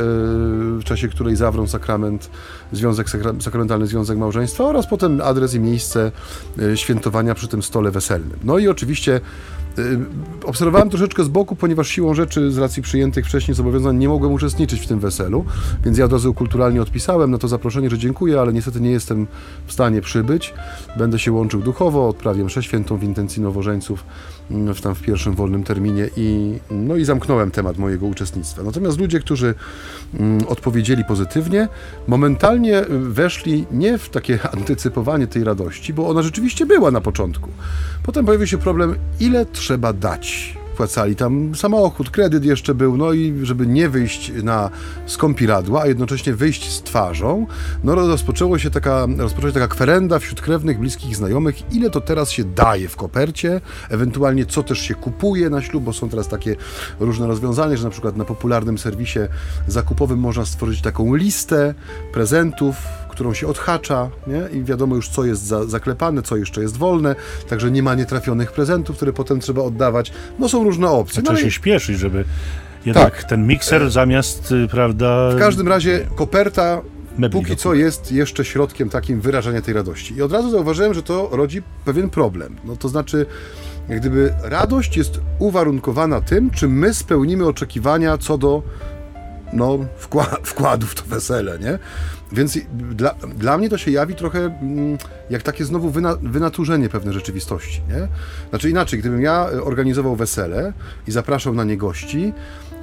w 0.78 0.84
czasie 0.84 1.08
której 1.08 1.36
zawrą 1.36 1.66
sakrament, 1.66 2.30
związek 2.72 3.08
sakra- 3.08 3.42
sakramentalny 3.42 3.86
związek 3.86 4.18
małżeństwa 4.18 4.64
oraz 4.64 4.86
potem 4.86 5.20
adres 5.20 5.54
i 5.54 5.60
miejsce 5.60 6.12
e, 6.58 6.76
świętowania 6.76 7.34
przy 7.34 7.48
tym 7.48 7.62
stole 7.62 7.90
weselnym. 7.90 8.38
No 8.44 8.58
i 8.58 8.68
oczywiście 8.68 9.20
obserwowałem 10.44 10.90
troszeczkę 10.90 11.24
z 11.24 11.28
boku, 11.28 11.56
ponieważ 11.56 11.88
siłą 11.88 12.14
rzeczy, 12.14 12.52
z 12.52 12.58
racji 12.58 12.82
przyjętych 12.82 13.26
wcześniej 13.26 13.54
zobowiązań, 13.54 13.96
nie 13.96 14.08
mogłem 14.08 14.32
uczestniczyć 14.32 14.80
w 14.80 14.86
tym 14.86 15.00
weselu, 15.00 15.44
więc 15.84 15.98
ja 15.98 16.04
od 16.04 16.12
razu 16.12 16.34
kulturalnie 16.34 16.82
odpisałem 16.82 17.30
na 17.30 17.38
to 17.38 17.48
zaproszenie, 17.48 17.90
że 17.90 17.98
dziękuję, 17.98 18.40
ale 18.40 18.52
niestety 18.52 18.80
nie 18.80 18.90
jestem 18.90 19.26
w 19.66 19.72
stanie 19.72 20.00
przybyć. 20.00 20.54
Będę 20.96 21.18
się 21.18 21.32
łączył 21.32 21.60
duchowo, 21.60 22.08
odprawię 22.08 22.44
mszę 22.44 22.62
świętą 22.62 22.96
w 22.96 23.02
intencji 23.02 23.42
nowożeńców 23.42 24.04
w 24.50 24.80
tam 24.80 24.94
w 24.94 25.02
pierwszym 25.02 25.34
wolnym 25.34 25.64
terminie 25.64 26.10
i, 26.16 26.58
no 26.70 26.96
i 26.96 27.04
zamknąłem 27.04 27.50
temat 27.50 27.78
mojego 27.78 28.06
uczestnictwa. 28.06 28.62
Natomiast 28.62 28.98
ludzie, 28.98 29.20
którzy 29.20 29.54
mm, 30.14 30.46
odpowiedzieli 30.46 31.04
pozytywnie, 31.04 31.68
momentalnie 32.06 32.80
y, 32.80 32.98
weszli 32.98 33.66
nie 33.70 33.98
w 33.98 34.08
takie 34.08 34.38
antycypowanie 34.56 35.26
tej 35.26 35.44
radości, 35.44 35.94
bo 35.94 36.08
ona 36.08 36.22
rzeczywiście 36.22 36.66
była 36.66 36.90
na 36.90 37.00
początku. 37.00 37.50
Potem 38.02 38.26
pojawił 38.26 38.46
się 38.46 38.58
problem, 38.58 38.94
ile 39.20 39.46
trzeba 39.46 39.92
dać. 39.92 40.57
Płacali 40.78 41.16
tam 41.16 41.54
samochód, 41.54 42.10
kredyt 42.10 42.44
jeszcze 42.44 42.74
był, 42.74 42.96
no 42.96 43.12
i 43.12 43.34
żeby 43.42 43.66
nie 43.66 43.88
wyjść 43.88 44.32
na 44.42 44.70
skąpiradła, 45.06 45.82
a 45.82 45.86
jednocześnie 45.86 46.34
wyjść 46.34 46.70
z 46.72 46.82
twarzą, 46.82 47.46
no 47.84 47.94
rozpoczęło 47.94 48.58
się 48.58 48.70
taka, 48.70 49.06
rozpoczęła 49.18 49.50
się 49.50 49.54
taka 49.54 49.68
kwerenda 49.68 50.18
wśród 50.18 50.40
krewnych, 50.40 50.78
bliskich 50.78 51.16
znajomych, 51.16 51.72
ile 51.72 51.90
to 51.90 52.00
teraz 52.00 52.30
się 52.30 52.44
daje 52.44 52.88
w 52.88 52.96
kopercie, 52.96 53.60
ewentualnie 53.88 54.46
co 54.46 54.62
też 54.62 54.78
się 54.78 54.94
kupuje 54.94 55.50
na 55.50 55.62
ślub, 55.62 55.84
bo 55.84 55.92
są 55.92 56.08
teraz 56.08 56.28
takie 56.28 56.56
różne 57.00 57.26
rozwiązania, 57.26 57.76
że 57.76 57.84
na 57.84 57.90
przykład 57.90 58.16
na 58.16 58.24
popularnym 58.24 58.78
serwisie 58.78 59.20
zakupowym 59.68 60.18
można 60.18 60.44
stworzyć 60.44 60.82
taką 60.82 61.14
listę 61.14 61.74
prezentów, 62.12 62.76
którą 63.18 63.34
się 63.34 63.46
odhacza 63.46 64.10
nie? 64.26 64.58
i 64.60 64.64
wiadomo 64.64 64.96
już, 64.96 65.08
co 65.08 65.24
jest 65.24 65.42
za, 65.42 65.64
zaklepane, 65.64 66.22
co 66.22 66.36
jeszcze 66.36 66.62
jest 66.62 66.76
wolne, 66.76 67.16
także 67.48 67.70
nie 67.70 67.82
ma 67.82 67.94
nietrafionych 67.94 68.52
prezentów, 68.52 68.96
które 68.96 69.12
potem 69.12 69.40
trzeba 69.40 69.62
oddawać. 69.62 70.12
No 70.38 70.48
są 70.48 70.64
różne 70.64 70.88
opcje. 70.88 71.22
No 71.22 71.26
Trzeba 71.26 71.40
i 71.40 71.42
się 71.42 71.50
śpieszyć, 71.50 71.98
żeby 71.98 72.24
jednak 72.86 73.16
Tak. 73.16 73.24
ten 73.24 73.46
mikser 73.46 73.90
zamiast, 73.90 74.52
y, 74.52 74.68
prawda... 74.70 75.30
w 75.30 75.38
każdym 75.38 75.68
razie 75.68 76.06
koperta 76.16 76.80
Mebli 77.18 77.40
póki 77.40 77.56
co 77.56 77.74
jest 77.74 78.12
jeszcze 78.12 78.44
środkiem 78.44 78.90
takim 78.90 79.20
wyrażania 79.20 79.62
tej 79.62 79.74
radości. 79.74 80.14
I 80.14 80.22
od 80.22 80.32
razu 80.32 80.50
zauważyłem, 80.50 80.94
że 80.94 81.02
to 81.02 81.28
rodzi 81.32 81.62
pewien 81.84 82.10
problem. 82.10 82.56
No 82.64 82.76
to 82.76 82.88
znaczy, 82.88 83.26
jak 83.88 84.00
gdyby 84.00 84.34
radość 84.42 84.96
jest 84.96 85.20
uwarunkowana 85.38 86.20
tym, 86.20 86.50
czy 86.50 86.68
my 86.68 86.94
spełnimy 86.94 87.46
oczekiwania 87.46 88.18
co 88.18 88.38
do 88.38 88.62
no, 89.52 89.78
wkła- 90.00 90.36
wkładu 90.52 90.86
w 90.86 90.94
to 90.94 91.02
wesele, 91.06 91.58
nie? 91.58 91.78
Więc 92.32 92.58
dla, 92.70 93.14
dla 93.14 93.58
mnie 93.58 93.68
to 93.68 93.78
się 93.78 93.90
jawi 93.90 94.14
trochę 94.14 94.38
mm, 94.38 94.98
jak 95.30 95.42
takie 95.42 95.64
znowu 95.64 95.90
wyna, 95.90 96.16
wynaturzenie 96.22 96.88
pewnej 96.88 97.14
rzeczywistości, 97.14 97.80
nie? 97.88 98.08
Znaczy 98.50 98.70
inaczej, 98.70 98.98
gdybym 98.98 99.22
ja 99.22 99.48
e, 99.52 99.62
organizował 99.62 100.16
wesele 100.16 100.72
i 101.06 101.12
zapraszał 101.12 101.54
na 101.54 101.64
nie 101.64 101.76
gości, 101.76 102.32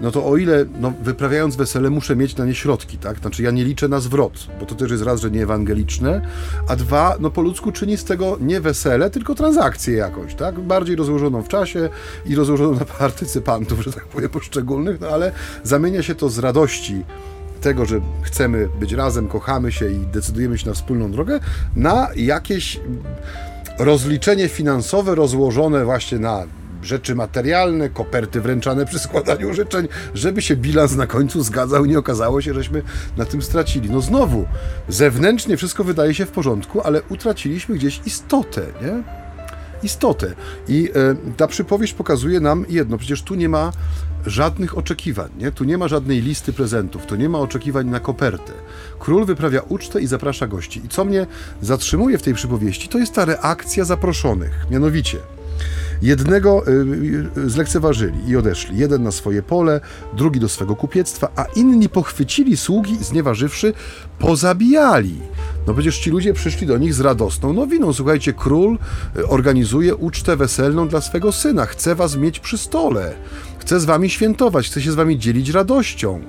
no 0.02 0.12
to 0.12 0.26
o 0.26 0.38
ile 0.38 0.66
no, 0.80 0.94
wyprawiając 1.04 1.56
wesele 1.56 1.90
muszę 1.90 2.16
mieć 2.16 2.36
na 2.36 2.46
nie 2.46 2.56
środki, 2.56 2.98
tak? 2.98 3.20
Znaczy 3.20 3.44
ja 3.44 3.52
nie 3.52 3.64
liczę 3.64 3.88
na 3.88 4.00
zwrot, 4.00 4.48
bo 4.60 4.66
to 4.66 4.76
też 4.76 4.92
jest 4.92 5.04
raz, 5.04 5.22
że 5.22 5.32
nie 5.32 5.44
ewangeliczne, 5.44 6.22
a 6.68 6.76
dwa, 6.76 7.16
no 7.20 7.30
po 7.30 7.42
ludzku 7.42 7.72
czyni 7.72 7.98
z 7.98 8.04
tego 8.04 8.38
nie 8.42 8.62
wesele, 8.62 9.10
tylko 9.10 9.36
transakcję 9.36 9.96
jakąś, 9.96 10.36
tak? 10.36 10.60
Bardziej 10.60 10.96
rozłożoną 10.96 11.42
w 11.42 11.48
czasie 11.48 11.90
i 12.26 12.36
rozłożoną 12.36 12.80
na 12.80 12.86
partycypantów, 13.00 13.84
że 13.84 13.94
tak 13.94 14.06
powiem, 14.06 14.30
poszczególnych, 14.30 15.02
no 15.02 15.08
ale 15.08 15.32
zamienia 15.64 16.04
się 16.04 16.16
to 16.16 16.30
z 16.30 16.40
radości 16.40 17.04
tego, 17.66 17.86
że 17.86 18.02
chcemy 18.22 18.70
być 18.80 18.92
razem, 18.94 19.28
kochamy 19.28 19.72
się 19.72 19.92
i 19.92 19.98
decydujemy 19.98 20.58
się 20.58 20.68
na 20.68 20.74
wspólną 20.74 21.12
drogę, 21.12 21.40
na 21.76 22.10
jakieś 22.16 22.80
rozliczenie 23.80 24.48
finansowe 24.48 25.16
rozłożone 25.16 25.86
właśnie 25.86 26.20
na 26.20 26.44
rzeczy 26.82 27.16
materialne, 27.16 27.90
koperty 27.90 28.42
wręczane 28.42 28.86
przy 28.86 29.00
składaniu 29.00 29.54
życzeń, 29.54 29.88
żeby 30.14 30.42
się 30.42 30.56
bilans 30.56 30.96
na 30.96 31.08
końcu 31.08 31.44
zgadzał 31.44 31.86
i 31.86 31.90
nie 31.90 32.00
okazało 32.00 32.42
się, 32.42 32.54
żeśmy 32.54 32.82
na 33.18 33.26
tym 33.26 33.42
stracili. 33.42 33.90
No 33.90 34.02
znowu, 34.02 34.46
zewnętrznie 34.90 35.58
wszystko 35.58 35.84
wydaje 35.84 36.14
się 36.14 36.26
w 36.26 36.32
porządku, 36.32 36.82
ale 36.82 37.02
utraciliśmy 37.10 37.76
gdzieś 37.76 38.02
istotę, 38.06 38.62
nie? 38.82 39.04
istotę. 39.84 40.36
I 40.68 40.90
e, 40.96 41.34
ta 41.38 41.48
przypowieść 41.48 41.94
pokazuje 41.94 42.40
nam 42.40 42.66
jedno, 42.70 42.98
przecież 42.98 43.22
tu 43.22 43.36
nie 43.36 43.50
ma 43.50 43.72
żadnych 44.26 44.78
oczekiwań, 44.78 45.30
nie? 45.38 45.52
tu 45.52 45.64
nie 45.64 45.78
ma 45.78 45.88
żadnej 45.88 46.22
listy 46.22 46.54
prezentów, 46.54 47.06
tu 47.06 47.16
nie 47.16 47.30
ma 47.30 47.40
oczekiwań 47.40 47.88
na 47.88 48.00
kopertę. 48.00 48.54
Król 49.00 49.26
wyprawia 49.26 49.62
ucztę 49.62 50.02
i 50.02 50.08
zaprasza 50.08 50.48
gości. 50.48 50.82
I 50.86 50.90
co 50.90 51.06
mnie 51.06 51.28
zatrzymuje 51.62 52.18
w 52.18 52.24
tej 52.24 52.34
przypowieści, 52.34 52.88
to 52.88 52.98
jest 52.98 53.14
ta 53.14 53.26
reakcja 53.26 53.86
zaproszonych, 53.86 54.66
mianowicie 54.72 55.18
Jednego 56.02 56.68
y, 56.68 56.72
y, 57.38 57.50
zlekceważyli 57.50 58.30
i 58.30 58.38
odeszli. 58.38 58.78
Jeden 58.78 59.04
na 59.04 59.12
swoje 59.12 59.44
pole, 59.44 59.82
drugi 60.14 60.40
do 60.40 60.50
swego 60.50 60.76
kupiectwa, 60.76 61.30
a 61.36 61.46
inni 61.56 61.90
pochwycili 61.90 62.58
sługi 62.58 62.94
i 62.94 63.04
znieważywszy, 63.04 63.74
pozabijali. 64.20 65.20
No 65.68 65.74
przecież 65.74 66.00
ci 66.00 66.10
ludzie 66.10 66.34
przyszli 66.34 66.68
do 66.68 66.78
nich 66.78 66.94
z 66.94 67.00
radosną 67.00 67.54
nowiną. 67.54 67.94
Słuchajcie, 67.94 68.34
król 68.34 68.78
y, 69.18 69.28
organizuje 69.28 69.96
ucztę 69.96 70.36
weselną 70.36 70.88
dla 70.88 71.02
swego 71.02 71.32
syna. 71.32 71.66
Chce 71.66 71.96
was 71.96 72.16
mieć 72.16 72.40
przy 72.40 72.58
stole. 72.58 73.14
Chce 73.60 73.80
z 73.80 73.86
wami 73.86 74.10
świętować, 74.10 74.68
chce 74.68 74.82
się 74.82 74.92
z 74.92 74.96
wami 74.96 75.20
dzielić 75.20 75.50
radością. 75.50 76.22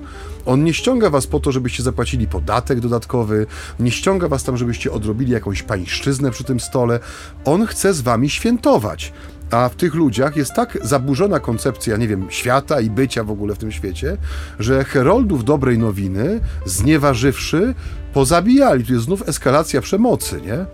On 0.47 0.65
nie 0.65 0.75
ściąga 0.75 1.11
was 1.11 1.27
po 1.27 1.41
to, 1.41 1.53
żebyście 1.53 1.83
zapłacili 1.83 2.27
podatek 2.27 2.81
dodatkowy, 2.81 3.47
nie 3.81 3.91
ściąga 3.91 4.29
was 4.29 4.45
tam, 4.45 4.57
żebyście 4.57 4.93
odrobili 4.93 5.33
jakąś 5.33 5.63
pańszczyznę 5.63 6.31
przy 6.31 6.45
tym 6.45 6.61
stole. 6.61 7.01
On 7.45 7.67
chce 7.67 7.95
z 7.95 8.01
wami 8.01 8.31
świętować. 8.31 9.13
A 9.51 9.69
w 9.69 9.75
tych 9.75 9.95
ludziach 9.95 10.37
jest 10.37 10.53
tak 10.53 10.79
zaburzona 10.83 11.41
koncepcja, 11.41 11.97
nie 11.97 12.09
wiem, 12.09 12.27
świata 12.31 12.81
i 12.81 12.91
bycia 12.91 13.25
w 13.25 13.31
ogóle 13.31 13.55
w 13.55 13.59
tym 13.59 13.73
świecie, 13.73 14.17
że 14.59 14.85
heroldów 14.85 15.45
dobrej 15.45 15.79
nowiny, 15.79 16.41
znieważywszy, 16.67 17.75
pozabijali. 18.13 18.85
Tu 18.85 18.93
jest 18.93 19.05
znów 19.05 19.29
eskalacja 19.29 19.81
przemocy, 19.81 20.41
nie? 20.41 20.67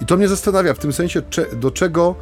I 0.00 0.06
to 0.06 0.16
mnie 0.16 0.28
zastanawia 0.28 0.74
w 0.74 0.78
tym 0.78 0.92
sensie, 0.92 1.22
do 1.56 1.70
czego 1.70 2.14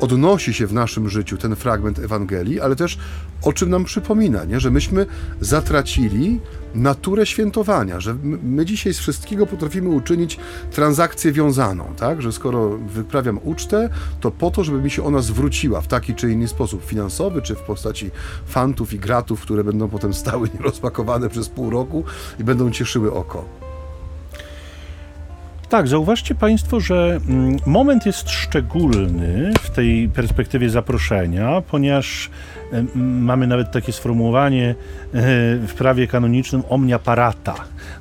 odnosi 0.00 0.54
się 0.54 0.66
w 0.66 0.72
naszym 0.72 1.08
życiu 1.08 1.36
ten 1.36 1.56
fragment 1.56 1.98
Ewangelii, 1.98 2.60
ale 2.60 2.76
też 2.76 2.98
o 3.42 3.52
czym 3.52 3.70
nam 3.70 3.84
przypomina, 3.84 4.44
nie? 4.44 4.60
że 4.60 4.70
myśmy 4.70 5.06
zatracili 5.40 6.40
naturę 6.74 7.26
świętowania, 7.26 8.00
że 8.00 8.14
my, 8.22 8.64
dzisiaj 8.64 8.94
z 8.94 8.98
wszystkiego 8.98 9.46
potrafimy 9.46 9.88
uczynić 9.88 10.38
transakcję 10.70 11.32
wiązaną, 11.32 11.84
tak? 11.96 12.22
że 12.22 12.32
skoro 12.32 12.78
wyprawiam 12.78 13.40
ucztę, 13.44 13.88
to 14.20 14.30
po 14.30 14.50
to, 14.50 14.64
żeby 14.64 14.82
mi 14.82 14.90
się 14.90 15.04
ona 15.04 15.20
zwróciła 15.20 15.80
w 15.80 15.88
taki 15.88 16.14
czy 16.14 16.32
inny 16.32 16.48
sposób 16.48 16.84
finansowy, 16.84 17.42
czy 17.42 17.54
w 17.54 17.60
postaci 17.60 18.10
fantów 18.46 18.92
i 18.92 18.98
gratów, 18.98 19.40
które 19.40 19.64
będą 19.64 19.88
potem 19.88 20.14
stały 20.14 20.48
nierozpakowane 20.54 21.28
przez 21.28 21.48
pół 21.48 21.70
roku 21.70 22.04
i 22.40 22.44
będą 22.44 22.70
cieszyły 22.70 23.12
oko. 23.12 23.65
Tak, 25.76 25.88
zauważcie 25.88 26.34
Państwo, 26.34 26.80
że 26.80 27.20
mm, 27.28 27.56
moment 27.66 28.06
jest 28.06 28.30
szczególny 28.30 29.52
w 29.60 29.70
tej 29.70 30.08
perspektywie 30.08 30.70
zaproszenia, 30.70 31.62
ponieważ 31.70 32.30
mamy 32.94 33.46
nawet 33.46 33.70
takie 33.70 33.92
sformułowanie 33.92 34.70
e, 34.70 34.74
w 35.56 35.74
prawie 35.78 36.06
kanonicznym 36.06 36.62
omnia 36.68 36.98
parata. 36.98 37.54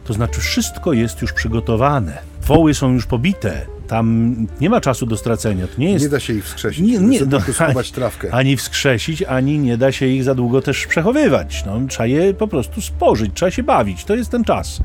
To 0.04 0.14
znaczy 0.14 0.42
wszystko 0.42 0.94
jest 0.94 1.22
już 1.22 1.34
przygotowane. 1.34 2.18
Woły 2.42 2.74
są 2.74 2.94
już 2.94 3.06
pobite. 3.06 3.66
Tam 3.88 4.36
nie 4.62 4.70
ma 4.70 4.82
czasu 4.82 5.06
do 5.06 5.18
stracenia. 5.18 5.68
To 5.68 5.82
nie 5.82 5.92
jest 5.92 6.06
Nie 6.06 6.10
da 6.10 6.20
się 6.20 6.34
ich 6.34 6.46
wskrzesić, 6.46 6.88
Nie, 6.88 6.98
nie, 6.98 7.20
no, 7.26 7.40
skubać 7.42 7.92
trawkę. 7.92 8.34
ani 8.34 8.58
wskrzesić, 8.58 9.24
ani 9.24 9.60
nie 9.60 9.78
da 9.78 9.92
się 9.92 10.06
ich 10.06 10.24
za 10.24 10.36
długo 10.36 10.62
też 10.62 10.88
przechowywać. 10.88 11.64
No, 11.66 11.82
trzeba 11.88 12.08
je 12.08 12.34
po 12.34 12.48
prostu 12.48 12.82
spożyć, 12.82 13.32
trzeba 13.34 13.52
się 13.52 13.64
bawić. 13.64 14.06
To 14.06 14.16
jest 14.16 14.32
ten 14.32 14.44
czas, 14.44 14.80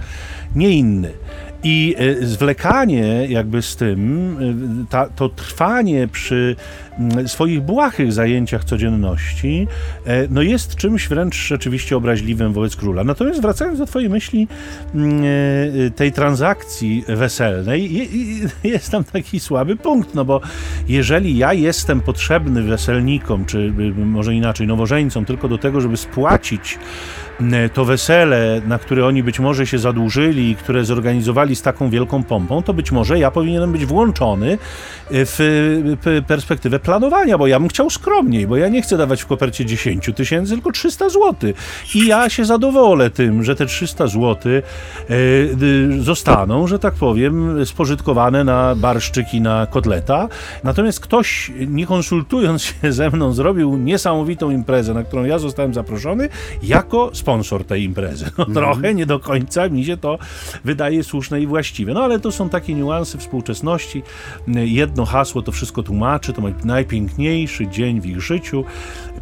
nie 0.54 0.70
inny. 0.70 1.12
I 1.62 1.94
e, 1.98 2.26
zwlekanie 2.26 3.26
jakby 3.28 3.62
z 3.62 3.76
tym, 3.76 4.36
e, 4.86 4.90
ta, 4.90 5.06
to 5.06 5.28
trwanie 5.28 6.08
przy 6.08 6.56
swoich 7.26 7.60
błahych 7.60 8.12
zajęciach 8.12 8.64
codzienności, 8.64 9.66
e, 10.04 10.28
no 10.30 10.42
jest 10.42 10.76
czymś 10.76 11.08
wręcz 11.08 11.34
rzeczywiście 11.34 11.96
obraźliwym 11.96 12.52
wobec 12.52 12.76
króla. 12.76 13.04
Natomiast 13.04 13.42
wracając 13.42 13.78
do 13.78 13.86
twojej 13.86 14.08
myśli 14.08 14.48
mm, 14.94 15.22
tej 15.96 16.12
transakcji 16.12 17.04
weselnej, 17.08 18.08
jest 18.64 18.90
tam 18.90 19.04
taki 19.04 19.40
słaby 19.40 19.76
punkt, 19.76 20.14
no 20.14 20.24
bo 20.24 20.40
jeżeli 20.88 21.36
ja 21.36 21.52
jestem 21.52 22.00
potrzebny 22.00 22.62
weselnikom, 22.62 23.44
czy 23.44 23.72
może 23.96 24.34
inaczej 24.34 24.66
nowożeńcom, 24.66 25.24
tylko 25.24 25.48
do 25.48 25.58
tego, 25.58 25.80
żeby 25.80 25.96
spłacić 25.96 26.78
to 27.74 27.84
wesele, 27.84 28.62
na 28.66 28.78
które 28.78 29.06
oni 29.06 29.22
być 29.22 29.40
może 29.40 29.66
się 29.66 29.78
zadłużyli, 29.78 30.56
które 30.56 30.84
zorganizowali 30.84 31.56
z 31.56 31.62
taką 31.62 31.90
wielką 31.90 32.22
pompą, 32.22 32.62
to 32.62 32.74
być 32.74 32.92
może 32.92 33.18
ja 33.18 33.30
powinienem 33.30 33.72
być 33.72 33.86
włączony 33.86 34.58
w 35.10 35.96
perspektywę 36.26 36.78
planowania, 36.90 37.38
bo 37.38 37.46
ja 37.46 37.60
bym 37.60 37.68
chciał 37.68 37.90
skromniej, 37.90 38.46
bo 38.46 38.56
ja 38.56 38.68
nie 38.68 38.82
chcę 38.82 38.96
dawać 38.96 39.22
w 39.22 39.26
kopercie 39.26 39.66
10 39.66 40.10
tysięcy, 40.16 40.52
tylko 40.52 40.72
300 40.72 41.08
zł. 41.08 41.52
I 41.94 42.06
ja 42.06 42.28
się 42.28 42.44
zadowolę 42.44 43.10
tym, 43.10 43.44
że 43.44 43.56
te 43.56 43.66
300 43.66 44.06
zł 44.06 44.36
e, 44.52 44.62
zostaną, 46.00 46.66
że 46.66 46.78
tak 46.78 46.94
powiem, 46.94 47.66
spożytkowane 47.66 48.44
na 48.44 48.74
barszczyk 48.74 49.34
i 49.34 49.40
na 49.40 49.66
kotleta. 49.66 50.28
Natomiast 50.64 51.00
ktoś, 51.00 51.52
nie 51.68 51.86
konsultując 51.86 52.62
się 52.62 52.92
ze 52.92 53.10
mną, 53.10 53.32
zrobił 53.32 53.76
niesamowitą 53.76 54.50
imprezę, 54.50 54.94
na 54.94 55.04
którą 55.04 55.24
ja 55.24 55.38
zostałem 55.38 55.74
zaproszony, 55.74 56.28
jako 56.62 57.10
sponsor 57.12 57.64
tej 57.64 57.84
imprezy. 57.84 58.30
No, 58.38 58.44
mm. 58.44 58.54
Trochę 58.54 58.94
nie 58.94 59.06
do 59.06 59.20
końca 59.20 59.68
mi 59.68 59.84
się 59.84 59.96
to 59.96 60.18
wydaje 60.64 61.04
słuszne 61.04 61.40
i 61.40 61.46
właściwe. 61.46 61.94
No 61.94 62.02
ale 62.02 62.20
to 62.20 62.32
są 62.32 62.48
takie 62.48 62.74
niuanse 62.74 63.18
współczesności. 63.18 64.02
Jedno 64.48 65.04
hasło 65.04 65.42
to 65.42 65.52
wszystko 65.52 65.82
tłumaczy, 65.82 66.32
to 66.32 66.40
ma 66.40 66.50
najpiękniejszy 66.80 67.66
dzień 67.66 68.00
w 68.00 68.06
ich 68.06 68.20
życiu. 68.20 68.64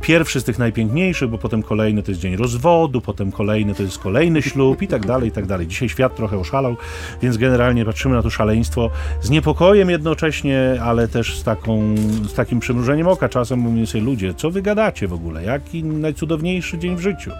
Pierwszy 0.00 0.40
z 0.40 0.44
tych 0.44 0.58
najpiękniejszych, 0.58 1.30
bo 1.30 1.38
potem 1.38 1.62
kolejny 1.62 2.02
to 2.02 2.10
jest 2.10 2.20
dzień 2.20 2.36
rozwodu, 2.36 3.00
potem 3.00 3.32
kolejny 3.32 3.74
to 3.74 3.82
jest 3.82 3.98
kolejny 3.98 4.42
ślub 4.42 4.82
i 4.82 4.88
tak 4.88 5.06
dalej, 5.06 5.28
i 5.28 5.32
tak 5.32 5.46
dalej. 5.46 5.66
Dzisiaj 5.66 5.88
świat 5.88 6.16
trochę 6.16 6.38
oszalał, 6.38 6.76
więc 7.22 7.36
generalnie 7.36 7.84
patrzymy 7.84 8.14
na 8.14 8.22
to 8.22 8.30
szaleństwo 8.30 8.90
z 9.20 9.30
niepokojem 9.30 9.90
jednocześnie, 9.90 10.78
ale 10.82 11.08
też 11.08 11.38
z, 11.38 11.42
taką, 11.42 11.94
z 12.22 12.34
takim 12.34 12.60
przymrużeniem 12.60 13.08
oka. 13.08 13.28
Czasem 13.28 13.58
mówię 13.58 13.86
sobie, 13.86 14.04
ludzie, 14.04 14.34
co 14.34 14.50
wy 14.50 14.62
gadacie 14.62 15.08
w 15.08 15.12
ogóle? 15.12 15.44
Jaki 15.44 15.84
najcudowniejszy 15.84 16.78
dzień 16.78 16.96
w 16.96 17.00
życiu? 17.00 17.30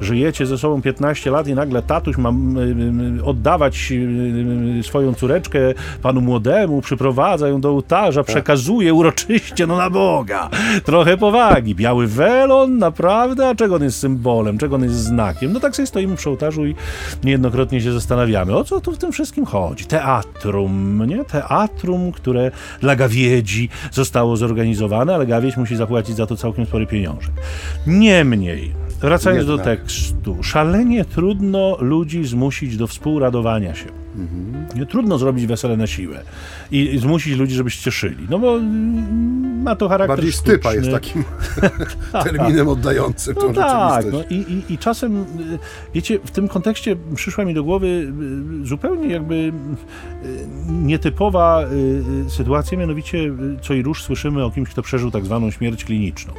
żyjecie 0.00 0.46
ze 0.46 0.58
sobą 0.58 0.82
15 0.82 1.30
lat 1.30 1.48
i 1.48 1.54
nagle 1.54 1.82
tatuś 1.82 2.16
ma 2.16 2.32
oddawać 3.24 3.92
swoją 4.82 5.14
córeczkę 5.14 5.58
panu 6.02 6.20
młodemu, 6.20 6.80
przyprowadza 6.80 7.48
ją 7.48 7.60
do 7.60 7.70
ołtarza, 7.70 8.24
tak. 8.24 8.26
przekazuje 8.26 8.94
uroczyście, 8.94 9.66
no 9.66 9.76
na 9.76 9.90
Boga. 9.90 10.50
Trochę 10.84 11.16
powagi. 11.16 11.74
Biały 11.74 12.05
welon, 12.06 12.78
naprawdę? 12.78 13.48
A 13.48 13.54
czego 13.54 13.74
on 13.74 13.82
jest 13.82 13.98
symbolem? 13.98 14.58
Czego 14.58 14.76
on 14.76 14.82
jest 14.82 14.96
znakiem? 14.96 15.52
No 15.52 15.60
tak 15.60 15.76
sobie 15.76 15.86
stoimy 15.86 16.16
przy 16.16 16.30
ołtarzu 16.30 16.66
i 16.66 16.74
niejednokrotnie 17.24 17.80
się 17.80 17.92
zastanawiamy, 17.92 18.56
o 18.56 18.64
co 18.64 18.80
tu 18.80 18.92
w 18.92 18.98
tym 18.98 19.12
wszystkim 19.12 19.44
chodzi? 19.44 19.84
Teatrum, 19.84 21.06
nie? 21.06 21.24
Teatrum, 21.24 22.12
które 22.12 22.50
dla 22.80 22.96
gawiedzi 22.96 23.68
zostało 23.92 24.36
zorganizowane, 24.36 25.14
ale 25.14 25.26
gawiedź 25.26 25.56
musi 25.56 25.76
zapłacić 25.76 26.16
za 26.16 26.26
to 26.26 26.36
całkiem 26.36 26.66
spory 26.66 26.86
pieniążek. 26.86 27.32
Niemniej, 27.86 28.72
Wracając 29.00 29.48
Jednak. 29.48 29.58
do 29.58 29.64
tekstu. 29.64 30.42
Szalenie 30.42 31.04
trudno 31.04 31.76
ludzi 31.80 32.24
zmusić 32.24 32.76
do 32.76 32.86
współradowania 32.86 33.74
się. 33.74 34.05
Mhm. 34.18 34.66
Nie 34.74 34.86
trudno 34.86 35.18
zrobić 35.18 35.46
wesele 35.46 35.76
na 35.76 35.86
siłę 35.86 36.22
i, 36.70 36.94
i 36.94 36.98
zmusić 36.98 37.38
ludzi, 37.38 37.54
żeby 37.54 37.70
się 37.70 37.82
cieszyli. 37.82 38.26
No 38.30 38.38
bo 38.38 38.56
mm, 38.56 39.62
ma 39.62 39.76
to 39.76 39.88
charakter 39.88 40.16
Bardziej 40.16 40.32
sztuczny. 40.32 40.52
stypa 40.52 40.74
jest 40.74 40.90
takim 40.90 41.24
terminem 42.24 42.68
oddającym 42.68 43.34
no 43.34 43.42
tą 43.42 43.54
tak, 43.54 44.02
rzeczywistość. 44.02 44.28
No 44.30 44.36
i, 44.36 44.52
i, 44.52 44.74
I 44.74 44.78
czasem, 44.78 45.22
y, 45.22 45.24
wiecie, 45.94 46.18
w 46.24 46.30
tym 46.30 46.48
kontekście 46.48 46.96
przyszła 47.14 47.44
mi 47.44 47.54
do 47.54 47.64
głowy 47.64 48.12
y, 48.62 48.66
zupełnie 48.66 49.08
jakby 49.08 49.34
y, 49.34 49.52
nietypowa 50.68 51.64
sytuacja, 52.28 52.78
mianowicie 52.78 53.32
co 53.62 53.74
i 53.74 53.82
róż 53.82 54.02
słyszymy 54.02 54.44
o 54.44 54.50
kimś, 54.50 54.68
kto 54.68 54.82
przeżył 54.82 55.10
tak 55.10 55.24
zwaną 55.24 55.50
śmierć 55.50 55.84
kliniczną 55.84 56.32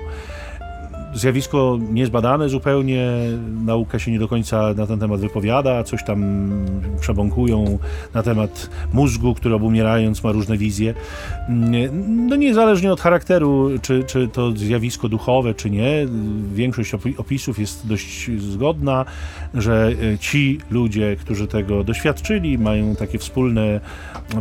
zjawisko 1.18 1.80
niezbadane 1.92 2.50
zupełnie, 2.50 3.10
nauka 3.66 4.00
się 4.00 4.12
nie 4.12 4.20
do 4.20 4.28
końca 4.28 4.74
na 4.74 4.88
ten 4.88 5.00
temat 5.00 5.20
wypowiada, 5.20 5.84
coś 5.84 6.04
tam 6.04 6.50
przebąkują 7.00 7.80
na 8.14 8.24
temat 8.24 8.70
mózgu, 8.94 9.34
który 9.34 9.56
obumierając 9.56 10.24
ma 10.24 10.32
różne 10.32 10.58
wizje. 10.58 10.94
No 12.08 12.36
niezależnie 12.36 12.94
od 12.94 13.02
charakteru, 13.02 13.70
czy, 13.82 14.04
czy 14.04 14.28
to 14.28 14.52
zjawisko 14.52 15.10
duchowe, 15.10 15.54
czy 15.54 15.70
nie, 15.70 16.08
większość 16.54 16.94
opisów 17.18 17.60
jest 17.60 17.88
dość 17.88 18.32
zgodna, 18.38 19.06
że 19.54 19.92
e, 20.14 20.18
ci 20.18 20.60
ludzie, 20.70 21.16
którzy 21.16 21.48
tego 21.48 21.84
doświadczyli, 21.84 22.58
mają 22.58 22.96
takie 22.96 23.18
wspólne 23.20 23.80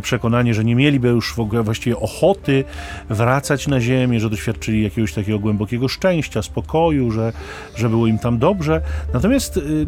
przekonanie, 0.01 0.53
że 0.53 0.65
nie 0.65 0.75
mieliby 0.75 1.07
już 1.07 1.33
w 1.33 1.39
ogóle 1.39 1.63
właściwie 1.63 1.97
ochoty 1.97 2.63
wracać 3.09 3.67
na 3.67 3.81
ziemię, 3.81 4.19
że 4.19 4.29
doświadczyli 4.29 4.83
jakiegoś 4.83 5.13
takiego 5.13 5.39
głębokiego 5.39 5.87
szczęścia, 5.87 6.41
spokoju, 6.41 6.66
że, 7.09 7.33
że 7.75 7.89
było 7.89 8.07
im 8.07 8.19
tam 8.19 8.37
dobrze. 8.37 8.81
Natomiast 9.13 9.57
y, 9.57 9.59
y, 9.59 9.87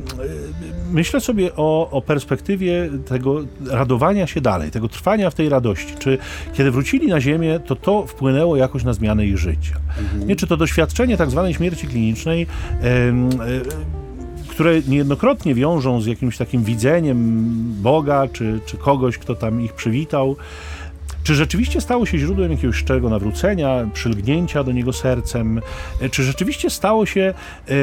myślę 0.91 1.19
sobie 1.19 1.55
o, 1.55 1.89
o 1.91 2.01
perspektywie 2.01 2.89
tego 3.05 3.41
radowania 3.71 4.27
się 4.27 4.41
dalej, 4.41 4.71
tego 4.71 4.87
trwania 4.87 5.29
w 5.29 5.35
tej 5.35 5.49
radości. 5.49 5.93
Czy 5.99 6.17
kiedy 6.53 6.71
wrócili 6.71 7.07
na 7.07 7.21
ziemię, 7.21 7.59
to 7.65 7.75
to 7.75 8.07
wpłynęło 8.07 8.55
jakoś 8.55 8.83
na 8.83 8.93
zmianę 8.93 9.25
ich 9.25 9.37
życia? 9.37 9.75
Mhm. 9.99 10.27
Nie, 10.27 10.35
czy 10.35 10.47
to 10.47 10.57
doświadczenie 10.57 11.17
tak 11.17 11.31
zwanej 11.31 11.53
śmierci 11.53 11.87
klinicznej 11.87 12.47
które 14.59 14.81
niejednokrotnie 14.87 15.55
wiążą 15.55 16.01
z 16.01 16.05
jakimś 16.05 16.37
takim 16.37 16.63
widzeniem 16.63 17.47
Boga, 17.81 18.27
czy, 18.33 18.59
czy 18.65 18.77
kogoś, 18.77 19.17
kto 19.17 19.35
tam 19.35 19.61
ich 19.61 19.73
przywitał, 19.73 20.35
czy 21.23 21.35
rzeczywiście 21.35 21.81
stało 21.81 22.05
się 22.05 22.17
źródłem 22.17 22.51
jakiegoś 22.51 22.75
szczerego 22.75 23.09
nawrócenia, 23.09 23.89
przylgnięcia 23.93 24.63
do 24.63 24.71
niego 24.71 24.93
sercem? 24.93 25.61
Czy 26.11 26.23
rzeczywiście 26.23 26.69
stało 26.69 27.05
się 27.05 27.33
e, 27.67 27.73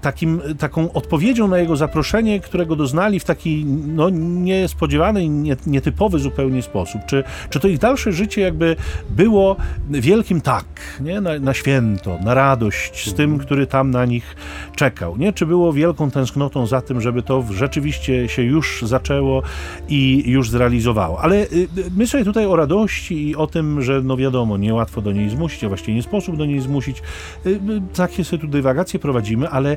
takim, 0.00 0.40
taką 0.58 0.92
odpowiedzią 0.92 1.48
na 1.48 1.58
jego 1.58 1.76
zaproszenie, 1.76 2.40
którego 2.40 2.76
doznali 2.76 3.20
w 3.20 3.24
taki 3.24 3.64
no, 3.64 4.10
niespodziewany 4.10 5.24
i 5.24 5.30
nietypowy 5.66 6.18
zupełnie 6.18 6.62
sposób? 6.62 7.00
Czy, 7.06 7.24
czy 7.50 7.60
to 7.60 7.68
ich 7.68 7.78
dalsze 7.78 8.12
życie 8.12 8.40
jakby 8.40 8.76
było 9.10 9.56
wielkim 9.90 10.40
tak, 10.40 10.64
nie? 11.00 11.20
Na, 11.20 11.38
na 11.38 11.54
święto, 11.54 12.18
na 12.24 12.34
radość 12.34 13.10
z 13.10 13.14
tym, 13.14 13.38
który 13.38 13.66
tam 13.66 13.90
na 13.90 14.04
nich 14.04 14.36
czekał? 14.76 15.16
Nie? 15.16 15.32
Czy 15.32 15.46
było 15.46 15.72
wielką 15.72 16.10
tęsknotą 16.10 16.66
za 16.66 16.80
tym, 16.80 17.00
żeby 17.00 17.22
to 17.22 17.44
rzeczywiście 17.50 18.28
się 18.28 18.42
już 18.42 18.82
zaczęło 18.86 19.42
i 19.88 20.22
już 20.26 20.50
zrealizowało? 20.50 21.20
Ale 21.20 21.36
y, 21.36 21.68
my 21.96 22.06
sobie 22.06 22.24
tutaj 22.24 22.46
o 22.46 22.56
radości 22.70 23.28
i 23.28 23.36
o 23.36 23.46
tym, 23.46 23.82
że 23.82 24.02
no 24.02 24.16
wiadomo, 24.16 24.56
niełatwo 24.56 25.02
do 25.02 25.12
niej 25.12 25.30
zmusić, 25.30 25.64
a 25.64 25.68
właściwie 25.68 25.94
nie 25.94 26.02
sposób 26.02 26.36
do 26.36 26.46
niej 26.46 26.60
zmusić. 26.60 27.02
Y, 27.46 27.50
y, 27.50 27.60
takie 27.94 28.24
sobie 28.24 28.42
tu 28.42 28.48
dywagacje 28.48 29.00
prowadzimy, 29.00 29.48
ale 29.48 29.72
y, 29.72 29.76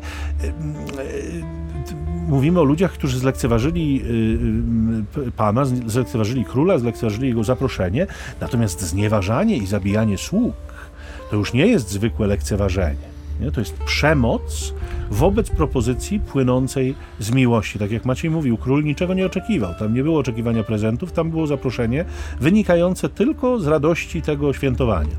mówimy 2.28 2.60
o 2.60 2.64
ludziach, 2.64 2.92
którzy 2.92 3.20
zlekceważyli 3.20 4.04
Pana, 5.38 5.66
zlekceważyli 5.66 6.46
króla, 6.46 6.78
zlekceważyli 6.80 7.28
jego 7.28 7.44
zaproszenie, 7.44 8.08
natomiast 8.42 8.82
znieważanie 8.82 9.58
i 9.58 9.66
zabijanie 9.66 10.18
sług 10.18 10.56
to 11.30 11.36
już 11.36 11.54
nie 11.54 11.68
jest 11.68 11.90
zwykłe 11.90 12.28
lekceważenie. 12.28 13.13
Nie? 13.42 13.52
To 13.52 13.62
jest 13.62 13.78
przemoc 13.78 14.74
wobec 15.12 15.50
propozycji 15.50 16.20
płynącej 16.20 16.96
z 17.20 17.32
miłości. 17.32 17.80
Tak 17.80 17.92
jak 17.92 18.06
Maciej 18.06 18.32
mówił, 18.32 18.58
król 18.58 18.84
niczego 18.84 19.14
nie 19.14 19.26
oczekiwał. 19.26 19.74
Tam 19.80 19.94
nie 19.94 20.04
było 20.04 20.20
oczekiwania 20.20 20.64
prezentów, 20.64 21.12
tam 21.12 21.30
było 21.30 21.48
zaproszenie 21.48 22.06
wynikające 22.40 23.10
tylko 23.10 23.60
z 23.60 23.68
radości 23.68 24.22
tego 24.22 24.54
świętowania. 24.54 25.16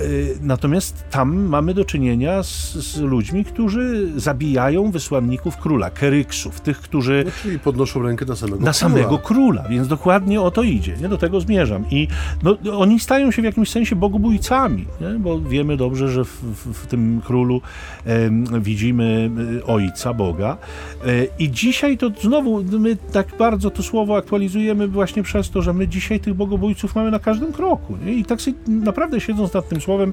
Y, 0.00 0.38
natomiast 0.42 1.04
tam 1.10 1.36
mamy 1.36 1.74
do 1.74 1.84
czynienia 1.84 2.42
z, 2.42 2.72
z, 2.74 3.00
ludźmi, 3.00 3.44
którzy 3.44 4.12
zabijają 4.16 4.90
wysłanników 4.90 5.56
króla, 5.56 5.90
keryksów, 5.90 6.60
tych, 6.60 6.80
którzy. 6.80 7.22
No, 7.26 7.30
czyli 7.42 7.58
podnoszą 7.58 8.02
rękę 8.02 8.24
na 8.24 8.36
samego 8.36 8.56
na 8.56 8.60
króla. 8.60 8.72
samego 8.72 9.18
króla, 9.18 9.64
więc 9.70 9.88
dokładnie 9.88 10.40
o 10.40 10.50
to 10.50 10.62
idzie. 10.62 10.96
Nie 11.00 11.08
do 11.08 11.18
tego 11.18 11.40
zmierzam. 11.40 11.84
I 11.90 12.08
no, 12.42 12.56
oni 12.78 13.00
stają 13.00 13.30
się 13.30 13.42
w 13.42 13.44
jakimś 13.44 13.70
sensie 13.70 13.96
bogobójcami, 13.96 14.86
nie? 15.00 15.18
bo 15.18 15.40
wiemy 15.40 15.76
dobrze, 15.76 16.08
że 16.08 16.24
w, 16.24 16.28
w, 16.28 16.72
w 16.72 16.86
tym 16.86 17.20
królu 17.24 17.60
e, 18.06 18.30
widzimy 18.60 19.30
ojca, 19.66 20.14
Boga. 20.14 20.56
E, 21.06 21.26
I 21.38 21.50
dzisiaj 21.50 21.98
to 21.98 22.10
znowu 22.22 22.64
my 22.78 22.96
tak 23.12 23.26
bardzo 23.38 23.70
to 23.70 23.82
słowo 23.82 24.16
aktualizujemy 24.16 24.88
właśnie 24.88 25.22
przez 25.22 25.50
to, 25.50 25.62
że 25.62 25.72
my 25.72 25.88
dzisiaj 25.88 26.20
tych 26.20 26.34
bogobójców 26.34 26.94
mamy 26.94 27.10
na 27.10 27.18
każdym 27.18 27.52
kroku. 27.52 27.96
Nie? 28.04 28.12
I 28.12 28.24
tak 28.24 28.40
sobie 28.40 28.56
naprawdę 28.68 29.20
siedząc 29.20 29.52
nad 29.52 29.68
tym 29.68 29.80
słowem 29.86 30.12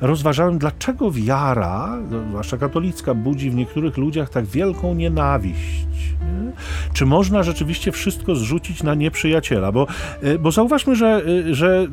rozważałem, 0.00 0.58
dlaczego 0.58 1.10
wiara, 1.10 1.98
zwłaszcza 2.28 2.58
katolicka, 2.58 3.14
budzi 3.14 3.50
w 3.50 3.54
niektórych 3.54 3.96
ludziach 3.96 4.30
tak 4.30 4.44
wielką 4.44 4.94
nienawiść. 4.94 5.86
Nie? 6.22 6.52
Czy 6.92 7.06
można 7.06 7.42
rzeczywiście 7.42 7.92
wszystko 7.92 8.34
zrzucić 8.34 8.82
na 8.82 8.94
nieprzyjaciela? 8.94 9.72
Bo, 9.72 9.86
e, 10.22 10.38
bo 10.38 10.52
zauważmy, 10.52 10.96
że, 10.96 11.22
e, 11.50 11.54
że 11.54 11.78
e, 11.78 11.88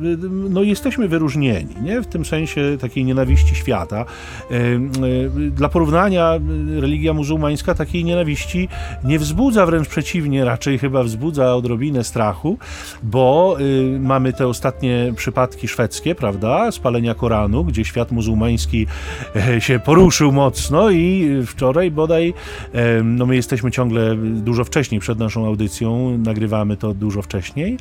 no 0.50 0.62
jesteśmy 0.62 1.08
wyróżnieni 1.08 1.74
nie? 1.82 2.02
w 2.02 2.06
tym 2.06 2.24
sensie 2.24 2.76
takiej 2.80 3.04
nienawiści 3.04 3.54
świata. 3.54 4.04
Dla 5.50 5.68
porównania, 5.68 6.38
religia 6.80 7.12
muzułmańska 7.12 7.74
takiej 7.74 8.04
nienawiści 8.04 8.68
nie 9.04 9.18
wzbudza, 9.18 9.66
wręcz 9.66 9.88
przeciwnie, 9.88 10.44
raczej 10.44 10.78
chyba 10.78 11.02
wzbudza 11.02 11.54
odrobinę 11.54 12.04
strachu, 12.04 12.58
bo 13.02 13.56
mamy 14.00 14.32
te 14.32 14.46
ostatnie 14.46 15.12
przypadki 15.16 15.68
szwedzkie, 15.68 16.14
prawda? 16.14 16.72
Spalenia 16.72 17.14
Koranu, 17.20 17.64
gdzie 17.64 17.84
świat 17.84 18.12
muzułmański 18.12 18.86
się 19.58 19.78
poruszył 19.78 20.32
mocno 20.32 20.90
i 20.90 21.28
wczoraj 21.46 21.90
bodaj, 21.90 22.34
no 23.04 23.26
my 23.26 23.36
jesteśmy 23.36 23.70
ciągle 23.70 24.16
dużo 24.16 24.64
wcześniej, 24.64 25.00
przed 25.00 25.18
naszą 25.18 25.46
audycją, 25.46 26.18
nagrywamy 26.18 26.76
to 26.76 26.94
dużo 26.94 27.22
wcześniej. 27.22 27.76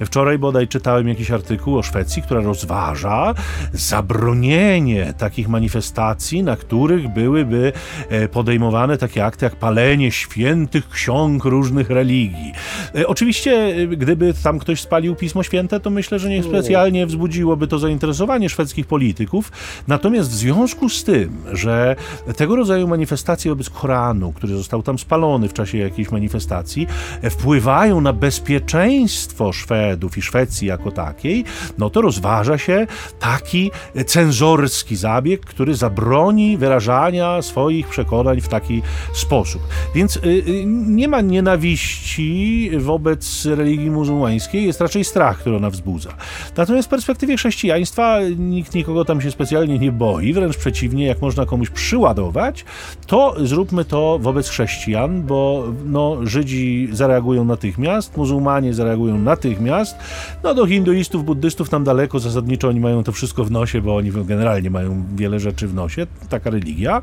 Wczoraj 0.00 0.38
bodaj 0.38 0.68
czytałem 0.68 1.08
jakiś 1.08 1.30
artykuł 1.30 1.78
o 1.78 1.82
Szwecji, 1.82 2.22
która 2.22 2.40
rozważa 2.40 3.34
zabronienie 3.72 5.14
takich 5.18 5.48
manifestacji, 5.48 6.42
na 6.42 6.56
których 6.56 7.08
byłyby 7.08 7.72
e, 8.08 8.28
podejmowane 8.28 8.98
takie 8.98 9.24
akty 9.24 9.44
jak 9.44 9.56
palenie 9.56 10.10
świętych 10.10 10.88
ksiąg 10.88 11.44
różnych 11.44 11.90
religii. 11.90 12.52
E, 12.94 13.06
oczywiście, 13.06 13.52
e, 13.52 13.86
gdyby 13.86 14.34
tam 14.42 14.58
ktoś 14.58 14.80
spalił 14.80 15.14
Pismo 15.14 15.42
Święte, 15.42 15.80
to 15.80 15.90
myślę, 15.90 16.18
że 16.18 16.28
niespecjalnie 16.28 17.06
wzbudziłoby 17.06 17.66
to 17.66 17.78
zainteresowanie 17.78 18.48
szwedzkich 18.48 18.83
polityków. 18.84 19.52
Natomiast 19.88 20.30
w 20.30 20.34
związku 20.34 20.88
z 20.88 21.04
tym, 21.04 21.42
że 21.52 21.96
tego 22.36 22.56
rodzaju 22.56 22.88
manifestacje 22.88 23.50
wobec 23.50 23.70
Koranu, 23.70 24.32
który 24.32 24.56
został 24.56 24.82
tam 24.82 24.98
spalony 24.98 25.48
w 25.48 25.52
czasie 25.52 25.78
jakiejś 25.78 26.10
manifestacji, 26.10 26.86
wpływają 27.30 28.00
na 28.00 28.12
bezpieczeństwo 28.12 29.52
Szwedów 29.52 30.18
i 30.18 30.22
Szwecji 30.22 30.68
jako 30.68 30.90
takiej, 30.90 31.44
no 31.78 31.90
to 31.90 32.00
rozważa 32.00 32.58
się 32.58 32.86
taki 33.20 33.70
cenzorski 34.06 34.96
zabieg, 34.96 35.40
który 35.40 35.74
zabroni 35.74 36.56
wyrażania 36.56 37.42
swoich 37.42 37.88
przekonań 37.88 38.40
w 38.40 38.48
taki 38.48 38.82
sposób. 39.12 39.62
Więc 39.94 40.16
y, 40.16 40.20
y, 40.20 40.64
nie 40.66 41.08
ma 41.08 41.20
nienawiści 41.20 42.70
wobec 42.78 43.46
religii 43.46 43.90
muzułmańskiej, 43.90 44.66
jest 44.66 44.80
raczej 44.80 45.04
strach, 45.04 45.38
który 45.38 45.56
ona 45.56 45.70
wzbudza. 45.70 46.14
Natomiast 46.56 46.88
w 46.88 46.90
perspektywie 46.90 47.36
chrześcijaństwa 47.36 48.18
nikt 48.38 48.73
nikogo 48.74 49.04
tam 49.04 49.20
się 49.20 49.30
specjalnie 49.30 49.78
nie 49.78 49.92
boi, 49.92 50.32
wręcz 50.32 50.56
przeciwnie, 50.56 51.06
jak 51.06 51.22
można 51.22 51.46
komuś 51.46 51.70
przyładować, 51.70 52.64
to 53.06 53.34
zróbmy 53.38 53.84
to 53.84 54.18
wobec 54.18 54.48
chrześcijan, 54.48 55.22
bo 55.22 55.64
no, 55.84 56.16
Żydzi 56.22 56.88
zareagują 56.92 57.44
natychmiast, 57.44 58.16
muzułmanie 58.16 58.74
zareagują 58.74 59.18
natychmiast, 59.18 59.96
no 60.42 60.54
do 60.54 60.66
hinduistów, 60.66 61.24
buddystów 61.24 61.68
tam 61.68 61.84
daleko, 61.84 62.18
zasadniczo 62.18 62.68
oni 62.68 62.80
mają 62.80 63.04
to 63.04 63.12
wszystko 63.12 63.44
w 63.44 63.50
nosie, 63.50 63.80
bo 63.80 63.96
oni 63.96 64.12
generalnie 64.24 64.70
mają 64.70 65.04
wiele 65.16 65.40
rzeczy 65.40 65.68
w 65.68 65.74
nosie, 65.74 66.06
taka 66.28 66.50
religia, 66.50 67.02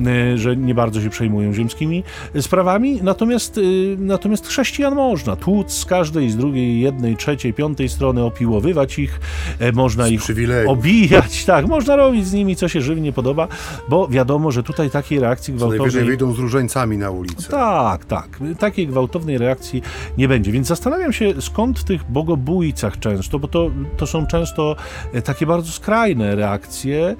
y, 0.00 0.38
że 0.38 0.56
nie 0.56 0.74
bardzo 0.74 1.00
się 1.00 1.10
przejmują 1.10 1.54
ziemskimi 1.54 2.04
sprawami, 2.40 3.00
natomiast, 3.02 3.58
y, 3.58 3.96
natomiast 3.98 4.46
chrześcijan 4.46 4.94
można 4.94 5.36
tłuc 5.36 5.72
z 5.72 5.84
każdej, 5.84 6.30
z 6.30 6.36
drugiej, 6.36 6.80
jednej, 6.80 7.16
trzeciej, 7.16 7.52
piątej 7.54 7.88
strony, 7.88 8.22
opiłowywać 8.22 8.98
ich, 8.98 9.20
e, 9.58 9.72
można 9.72 10.08
ich 10.08 10.22
obijać, 10.66 11.11
tak, 11.46 11.66
można 11.66 11.96
robić 11.96 12.26
z 12.26 12.32
nimi, 12.32 12.56
co 12.56 12.68
się 12.68 12.80
żywnie 12.80 13.12
podoba, 13.12 13.48
bo 13.88 14.08
wiadomo, 14.08 14.50
że 14.50 14.62
tutaj 14.62 14.90
takiej 14.90 15.20
reakcji 15.20 15.54
gwałtownej... 15.54 15.78
Co 15.78 15.82
najwyżej 15.84 16.04
wyjdą 16.04 16.32
z 16.32 16.38
różańcami 16.38 16.98
na 16.98 17.10
ulicę. 17.10 17.48
Tak, 17.50 18.04
tak. 18.04 18.28
Takiej 18.58 18.86
gwałtownej 18.86 19.38
reakcji 19.38 19.82
nie 20.18 20.28
będzie. 20.28 20.52
Więc 20.52 20.66
zastanawiam 20.66 21.12
się, 21.12 21.32
skąd 21.40 21.78
w 21.78 21.84
tych 21.84 22.10
bogobójcach 22.10 22.98
często, 22.98 23.38
bo 23.38 23.48
to, 23.48 23.70
to 23.96 24.06
są 24.06 24.26
często 24.26 24.76
e, 25.12 25.22
takie 25.22 25.46
bardzo 25.46 25.72
skrajne 25.72 26.36
reakcje, 26.36 27.16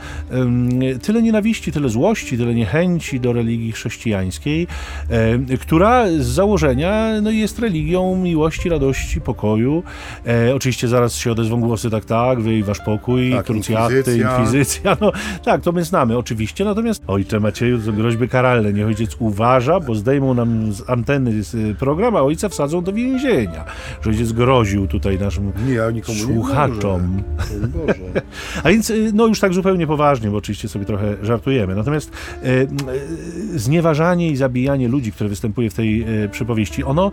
tyle 1.03 1.23
nienawiści, 1.23 1.73
tyle 1.73 1.89
złości, 1.89 2.39
tyle 2.39 2.55
niechęci 2.55 3.21
do 3.21 3.33
religii 3.33 3.73
chrześcijańskiej, 3.73 4.67
która 5.61 6.07
z 6.19 6.27
założenia 6.27 7.21
no, 7.23 7.31
jest 7.31 7.59
religią 7.59 8.17
miłości, 8.17 8.69
radości, 8.69 9.21
pokoju. 9.21 9.83
E, 10.27 10.55
oczywiście 10.55 10.89
zaraz 10.89 11.17
się 11.17 11.33
odezwą 11.33 11.61
głosy, 11.61 11.91
tak, 11.91 12.05
tak, 12.05 12.41
wy 12.41 12.55
i 12.55 12.63
wasz 12.63 12.81
pokój, 12.81 13.33
tak, 13.33 13.47
krucjaty, 13.89 14.19
inkwizycja. 14.19 14.39
inkwizycja. 14.39 14.97
No, 15.01 15.13
tak, 15.45 15.63
to 15.63 15.73
my 15.73 15.85
znamy 15.85 16.19
oczywiście, 16.19 16.65
natomiast 16.65 17.03
ojcze 17.07 17.41
Macieju, 17.41 17.79
to 17.79 17.93
groźby 17.93 18.29
karalne, 18.29 18.73
niech 18.73 18.87
ojciec 18.87 19.17
uważa, 19.19 19.81
bo 19.81 19.95
zdejmą 19.95 20.35
nam 20.35 20.73
z 20.73 20.91
anteny 20.91 21.33
program, 21.79 22.17
a 22.17 22.23
ojca 22.23 22.49
wsadzą 22.49 22.85
do 22.85 22.93
więzienia. 22.93 23.65
Że 24.03 24.11
ojciec 24.11 24.33
groził 24.33 24.89
tutaj 24.89 25.19
naszym 25.19 25.53
nie, 25.67 25.75
ja 25.75 25.91
słuchaczom. 26.25 27.17
Nie 27.17 27.23
a 28.65 28.69
więc, 28.69 28.91
y, 28.91 29.11
no 29.15 29.27
już 29.27 29.41
tak 29.41 29.55
zupełnie 29.55 29.87
poważnie, 29.87 30.31
bo 30.31 30.37
oczywiście 30.37 30.69
sobie 30.69 30.85
trochę 30.85 31.17
żartujemy. 31.23 31.75
Natomiast 31.75 32.11
e, 32.43 32.47
e, 32.47 32.69
znieważanie 33.55 34.31
i 34.31 34.37
zabijanie 34.37 34.89
ludzi, 34.89 35.13
które 35.13 35.31
występuje 35.31 35.71
w 35.71 35.75
tej 35.75 36.03
e, 36.03 36.29
przypowieści, 36.29 36.85
ono 36.85 37.11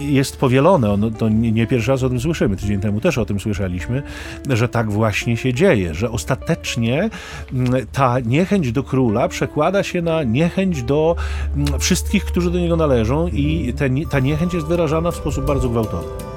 jest 0.00 0.36
powielone. 0.36 0.90
Ono, 0.90 1.10
to 1.10 1.28
nie, 1.28 1.52
nie 1.52 1.66
pierwszy 1.66 1.90
raz 1.90 2.02
o 2.02 2.08
tym 2.08 2.20
słyszymy. 2.20 2.56
Tydzień 2.56 2.80
temu 2.80 3.00
też 3.00 3.18
o 3.18 3.24
tym 3.24 3.40
słyszeliśmy, 3.40 4.02
że 4.48 4.68
tak 4.68 4.90
właśnie 4.90 5.36
się 5.36 5.54
dzieje, 5.54 5.93
że 5.94 6.10
ostatecznie 6.10 7.10
ta 7.92 8.20
niechęć 8.20 8.72
do 8.72 8.82
króla 8.82 9.28
przekłada 9.28 9.82
się 9.82 10.02
na 10.02 10.22
niechęć 10.22 10.82
do 10.82 11.16
wszystkich, 11.78 12.24
którzy 12.24 12.50
do 12.50 12.58
niego 12.58 12.76
należą 12.76 13.28
i 13.28 13.74
ta 14.10 14.18
niechęć 14.18 14.54
jest 14.54 14.66
wyrażana 14.66 15.10
w 15.10 15.16
sposób 15.16 15.46
bardzo 15.46 15.68
gwałtowny. 15.68 16.33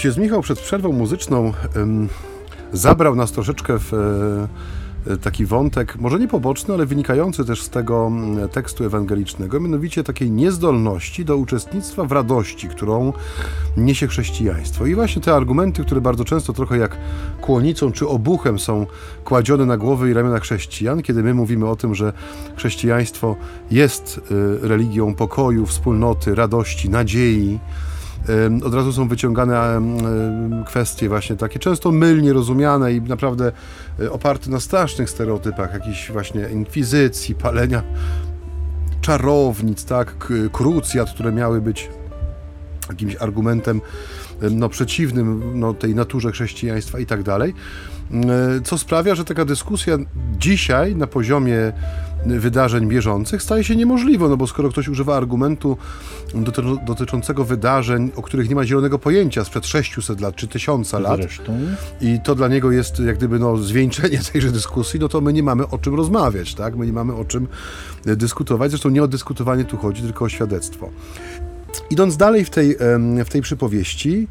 Ojciec 0.00 0.16
Michał 0.16 0.42
przed 0.42 0.60
przerwą 0.60 0.92
muzyczną 0.92 1.52
zabrał 2.72 3.16
nas 3.16 3.32
troszeczkę 3.32 3.78
w 3.78 3.94
e, 5.06 5.16
taki 5.16 5.46
wątek, 5.46 5.96
może 5.98 6.18
nie 6.18 6.28
poboczny, 6.28 6.74
ale 6.74 6.86
wynikający 6.86 7.44
też 7.44 7.62
z 7.62 7.70
tego 7.70 8.12
tekstu 8.52 8.84
ewangelicznego, 8.84 9.60
mianowicie 9.60 10.04
takiej 10.04 10.30
niezdolności 10.30 11.24
do 11.24 11.36
uczestnictwa 11.36 12.04
w 12.04 12.12
radości, 12.12 12.68
którą 12.68 13.12
niesie 13.76 14.06
chrześcijaństwo. 14.06 14.86
I 14.86 14.94
właśnie 14.94 15.22
te 15.22 15.34
argumenty, 15.34 15.84
które 15.84 16.00
bardzo 16.00 16.24
często 16.24 16.52
trochę 16.52 16.78
jak 16.78 16.96
kłonicą 17.40 17.92
czy 17.92 18.08
obuchem 18.08 18.58
są 18.58 18.86
kładzione 19.24 19.66
na 19.66 19.76
głowy 19.76 20.10
i 20.10 20.12
ramiona 20.12 20.38
chrześcijan, 20.38 21.02
kiedy 21.02 21.22
my 21.22 21.34
mówimy 21.34 21.68
o 21.68 21.76
tym, 21.76 21.94
że 21.94 22.12
chrześcijaństwo 22.56 23.36
jest 23.70 24.20
e, 24.64 24.68
religią 24.68 25.14
pokoju, 25.14 25.66
wspólnoty, 25.66 26.34
radości, 26.34 26.90
nadziei, 26.90 27.58
od 28.64 28.74
razu 28.74 28.92
są 28.92 29.08
wyciągane 29.08 29.82
kwestie 30.66 31.08
właśnie 31.08 31.36
takie 31.36 31.58
często 31.58 31.92
mylnie 31.92 32.32
rozumiane 32.32 32.92
i 32.92 33.00
naprawdę 33.00 33.52
e, 34.00 34.12
oparte 34.12 34.50
na 34.50 34.60
strasznych 34.60 35.10
stereotypach, 35.10 35.72
jakiejś 35.74 36.10
właśnie 36.12 36.48
inkwizycji, 36.52 37.34
palenia 37.34 37.82
czarownic, 39.00 39.84
tak, 39.84 40.32
krucjat, 40.52 41.10
które 41.10 41.32
miały 41.32 41.60
być 41.60 41.88
jakimś 42.88 43.16
argumentem 43.16 43.80
no, 44.50 44.68
przeciwnym 44.68 45.60
no, 45.60 45.74
tej 45.74 45.94
naturze 45.94 46.32
chrześcijaństwa 46.32 46.98
i 46.98 47.06
tak 47.06 47.22
dalej. 47.22 47.54
Co 48.64 48.78
sprawia, 48.78 49.14
że 49.14 49.24
taka 49.24 49.44
dyskusja 49.44 49.98
dzisiaj 50.38 50.96
na 50.96 51.06
poziomie 51.06 51.72
wydarzeń 52.26 52.88
bieżących 52.88 53.42
staje 53.42 53.64
się 53.64 53.76
niemożliwe, 53.76 54.28
no 54.28 54.36
bo 54.36 54.46
skoro 54.46 54.68
ktoś 54.68 54.88
używa 54.88 55.16
argumentu 55.16 55.76
dotyczącego 56.86 57.44
wydarzeń, 57.44 58.10
o 58.16 58.22
których 58.22 58.48
nie 58.48 58.54
ma 58.54 58.64
zielonego 58.64 58.98
pojęcia 58.98 59.44
sprzed 59.44 59.66
600 59.66 60.20
lat 60.20 60.36
czy 60.36 60.48
1000 60.48 60.92
lat 60.92 61.20
Zresztą. 61.20 61.58
i 62.00 62.20
to 62.24 62.34
dla 62.34 62.48
niego 62.48 62.72
jest 62.72 63.00
jak 63.00 63.16
gdyby 63.16 63.38
no, 63.38 63.56
zwieńczenie 63.56 64.18
tejże 64.32 64.52
dyskusji, 64.52 65.00
no 65.00 65.08
to 65.08 65.20
my 65.20 65.32
nie 65.32 65.42
mamy 65.42 65.68
o 65.68 65.78
czym 65.78 65.94
rozmawiać, 65.94 66.54
tak? 66.54 66.76
My 66.76 66.86
nie 66.86 66.92
mamy 66.92 67.14
o 67.14 67.24
czym 67.24 67.48
e, 68.06 68.16
dyskutować. 68.16 68.70
Zresztą 68.70 68.88
nie 68.88 69.02
o 69.02 69.08
dyskutowanie 69.08 69.64
tu 69.64 69.76
chodzi, 69.76 70.02
tylko 70.02 70.24
o 70.24 70.28
świadectwo. 70.28 70.90
Idąc 71.90 72.16
dalej 72.16 72.44
w 72.44 72.50
tej, 72.50 72.76
w 73.24 73.28
tej 73.28 73.42
przypowieści, 73.42 74.28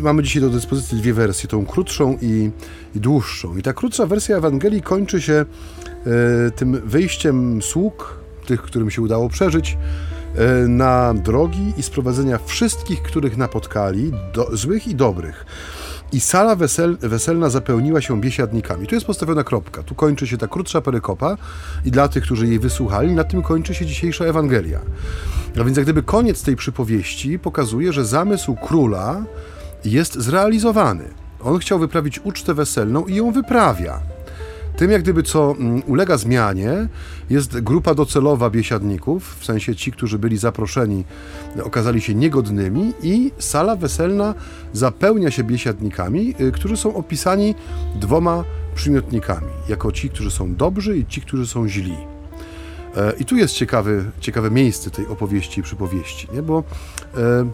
mamy 0.00 0.22
dzisiaj 0.22 0.42
do 0.42 0.50
dyspozycji 0.50 0.98
dwie 0.98 1.14
wersje, 1.14 1.48
tą 1.48 1.66
krótszą 1.66 2.18
i, 2.22 2.50
i 2.94 3.00
dłuższą. 3.00 3.56
I 3.56 3.62
ta 3.62 3.72
krótsza 3.72 4.06
wersja 4.06 4.36
Ewangelii 4.36 4.82
kończy 4.82 5.20
się 5.20 5.32
e, 5.32 5.44
tym 6.50 6.80
wyjściem 6.84 7.62
sług, 7.62 8.18
tych, 8.46 8.62
którym 8.62 8.90
się 8.90 9.02
udało 9.02 9.28
przeżyć, 9.28 9.78
e, 10.34 10.68
na 10.68 11.14
drogi 11.14 11.72
i 11.76 11.82
sprowadzenia 11.82 12.38
wszystkich, 12.46 13.02
których 13.02 13.36
napotkali, 13.36 14.12
do, 14.34 14.56
złych 14.56 14.86
i 14.86 14.94
dobrych. 14.94 15.46
I 16.12 16.20
sala 16.20 16.56
wesel, 16.56 16.96
weselna 17.00 17.50
zapełniła 17.50 18.00
się 18.00 18.20
biesiadnikami. 18.20 18.86
Tu 18.86 18.94
jest 18.94 19.06
postawiona 19.06 19.44
kropka. 19.44 19.82
Tu 19.82 19.94
kończy 19.94 20.26
się 20.26 20.38
ta 20.38 20.48
krótsza 20.48 20.80
perykopa 20.80 21.36
i 21.84 21.90
dla 21.90 22.08
tych, 22.08 22.24
którzy 22.24 22.46
jej 22.46 22.58
wysłuchali, 22.58 23.12
na 23.12 23.24
tym 23.24 23.42
kończy 23.42 23.74
się 23.74 23.86
dzisiejsza 23.86 24.24
Ewangelia. 24.24 24.80
A 25.60 25.64
więc 25.64 25.76
jak 25.76 25.86
gdyby 25.86 26.02
koniec 26.02 26.42
tej 26.42 26.56
przypowieści 26.56 27.38
pokazuje, 27.38 27.92
że 27.92 28.04
zamysł 28.04 28.56
króla 28.56 29.24
jest 29.84 30.14
zrealizowany. 30.14 31.04
On 31.40 31.58
chciał 31.58 31.78
wyprawić 31.78 32.20
ucztę 32.24 32.54
weselną 32.54 33.06
i 33.06 33.14
ją 33.14 33.32
wyprawia. 33.32 34.00
Tym 34.76 34.90
jak 34.90 35.02
gdyby 35.02 35.22
co 35.22 35.54
mm, 35.58 35.82
ulega 35.86 36.16
zmianie 36.16 36.88
jest 37.30 37.60
grupa 37.60 37.94
docelowa 37.94 38.50
biesiadników, 38.50 39.36
w 39.40 39.44
sensie 39.44 39.76
ci, 39.76 39.92
którzy 39.92 40.18
byli 40.18 40.38
zaproszeni, 40.38 41.04
okazali 41.62 42.00
się 42.00 42.14
niegodnymi 42.14 42.92
i 43.02 43.32
sala 43.38 43.76
weselna 43.76 44.34
zapełnia 44.72 45.30
się 45.30 45.44
biesiadnikami, 45.44 46.34
y, 46.40 46.52
którzy 46.52 46.76
są 46.76 46.94
opisani 46.94 47.54
dwoma 47.94 48.44
przymiotnikami, 48.74 49.48
jako 49.68 49.92
ci, 49.92 50.10
którzy 50.10 50.30
są 50.30 50.54
dobrzy 50.54 50.96
i 50.96 51.06
ci, 51.06 51.20
którzy 51.20 51.46
są 51.46 51.68
źli. 51.68 51.96
E, 52.96 53.12
I 53.18 53.24
tu 53.24 53.36
jest 53.36 53.54
ciekawy, 53.54 54.04
ciekawe 54.20 54.50
miejsce 54.50 54.90
tej 54.90 55.06
opowieści 55.06 55.60
i 55.60 55.62
przypowieści, 55.62 56.28
nie? 56.34 56.42
bo 56.42 56.64
e, 57.16 57.50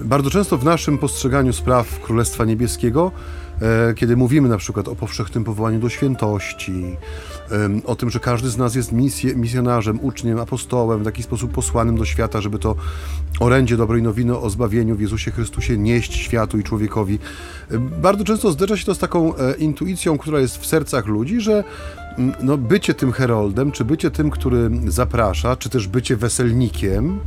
bardzo 0.00 0.30
często 0.30 0.58
w 0.58 0.64
naszym 0.64 0.98
postrzeganiu 0.98 1.52
spraw 1.52 2.00
Królestwa 2.00 2.44
Niebieskiego 2.44 3.12
E, 3.62 3.94
kiedy 3.94 4.16
mówimy 4.16 4.48
na 4.48 4.56
przykład 4.56 4.88
o 4.88 4.94
powszechnym 4.94 5.44
powołaniu 5.44 5.80
do 5.80 5.88
świętości, 5.88 6.96
o 7.84 7.96
tym, 7.96 8.10
że 8.10 8.20
każdy 8.20 8.50
z 8.50 8.56
nas 8.56 8.74
jest 8.74 8.92
misje, 8.92 9.36
misjonarzem, 9.36 10.04
uczniem, 10.04 10.38
apostołem, 10.38 11.00
w 11.00 11.04
taki 11.04 11.22
sposób 11.22 11.52
posłanym 11.52 11.96
do 11.96 12.04
świata, 12.04 12.40
żeby 12.40 12.58
to 12.58 12.76
orędzie 13.40 13.76
dobrej 13.76 14.02
nowiny 14.02 14.38
o 14.38 14.50
zbawieniu 14.50 14.96
w 14.96 15.00
Jezusie 15.00 15.30
Chrystusie 15.30 15.78
nieść 15.78 16.16
światu 16.16 16.58
i 16.58 16.62
człowiekowi. 16.62 17.18
Bardzo 18.02 18.24
często 18.24 18.52
zderza 18.52 18.76
się 18.76 18.84
to 18.84 18.94
z 18.94 18.98
taką 18.98 19.36
e, 19.36 19.54
intuicją, 19.54 20.18
która 20.18 20.40
jest 20.40 20.58
w 20.58 20.66
sercach 20.66 21.06
ludzi, 21.06 21.40
że 21.40 21.64
no, 22.40 22.56
bycie 22.56 22.94
tym 22.94 23.12
heroldem, 23.12 23.72
czy 23.72 23.84
bycie 23.84 24.10
tym, 24.10 24.30
który 24.30 24.70
zaprasza, 24.86 25.56
czy 25.56 25.70
też 25.70 25.88
bycie 25.88 26.16
weselnikiem, 26.16 27.20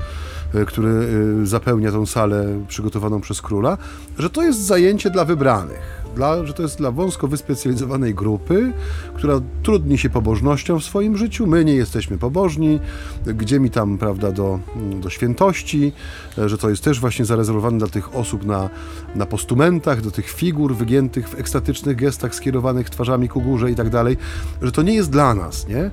który 0.67 1.07
zapełnia 1.43 1.91
tą 1.91 2.05
salę 2.05 2.45
przygotowaną 2.67 3.21
przez 3.21 3.41
króla, 3.41 3.77
że 4.19 4.29
to 4.29 4.43
jest 4.43 4.59
zajęcie 4.59 5.09
dla 5.09 5.25
wybranych 5.25 6.06
dla, 6.17 6.45
że 6.45 6.53
to 6.53 6.61
jest 6.63 6.77
dla 6.77 6.91
wąsko 6.91 7.27
wyspecjalizowanej 7.27 8.15
grupy, 8.15 8.73
która 9.15 9.39
trudni 9.63 9.97
się 9.97 10.09
pobożnością 10.09 10.79
w 10.79 10.83
swoim 10.83 11.17
życiu. 11.17 11.47
My 11.47 11.65
nie 11.65 11.73
jesteśmy 11.73 12.17
pobożni, 12.17 12.79
gdzie 13.25 13.59
mi 13.59 13.69
tam, 13.69 13.97
prawda, 13.97 14.31
do, 14.31 14.59
do 15.01 15.09
świętości, 15.09 15.93
że 16.37 16.57
to 16.57 16.69
jest 16.69 16.83
też 16.83 16.99
właśnie 16.99 17.25
zarezerwowane 17.25 17.77
dla 17.77 17.87
tych 17.87 18.15
osób 18.15 18.45
na, 18.45 18.69
na 19.15 19.25
postumentach, 19.25 20.01
do 20.01 20.11
tych 20.11 20.29
figur 20.29 20.75
wygiętych 20.75 21.29
w 21.29 21.39
ekstatycznych 21.39 21.97
gestach, 21.97 22.35
skierowanych 22.35 22.89
twarzami 22.89 23.29
ku 23.29 23.41
górze 23.41 23.71
i 23.71 23.75
tak 23.75 23.89
dalej, 23.89 24.17
że 24.61 24.71
to 24.71 24.81
nie 24.81 24.93
jest 24.93 25.09
dla 25.09 25.33
nas, 25.33 25.67
nie? 25.67 25.91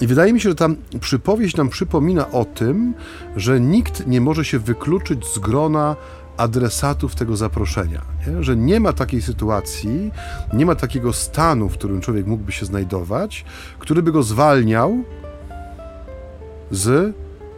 I 0.00 0.06
wydaje 0.06 0.32
mi 0.32 0.40
się, 0.40 0.48
że 0.48 0.54
ta 0.54 0.68
przypowieść 1.00 1.56
nam 1.56 1.68
przypomina 1.68 2.30
o 2.30 2.44
tym, 2.44 2.94
że 3.36 3.60
nikt 3.60 4.06
nie 4.06 4.20
może 4.20 4.44
się 4.44 4.58
wykluczyć 4.58 5.26
z 5.26 5.38
grona 5.38 5.96
adresatów 6.40 7.14
tego 7.14 7.36
zaproszenia. 7.36 8.02
Nie? 8.26 8.44
Że 8.44 8.56
nie 8.56 8.80
ma 8.80 8.92
takiej 8.92 9.22
sytuacji, 9.22 10.10
nie 10.52 10.66
ma 10.66 10.74
takiego 10.74 11.12
stanu, 11.12 11.68
w 11.68 11.72
którym 11.72 12.00
człowiek 12.00 12.26
mógłby 12.26 12.52
się 12.52 12.66
znajdować, 12.66 13.44
który 13.78 14.02
by 14.02 14.12
go 14.12 14.22
zwalniał 14.22 15.04
z 16.70 17.14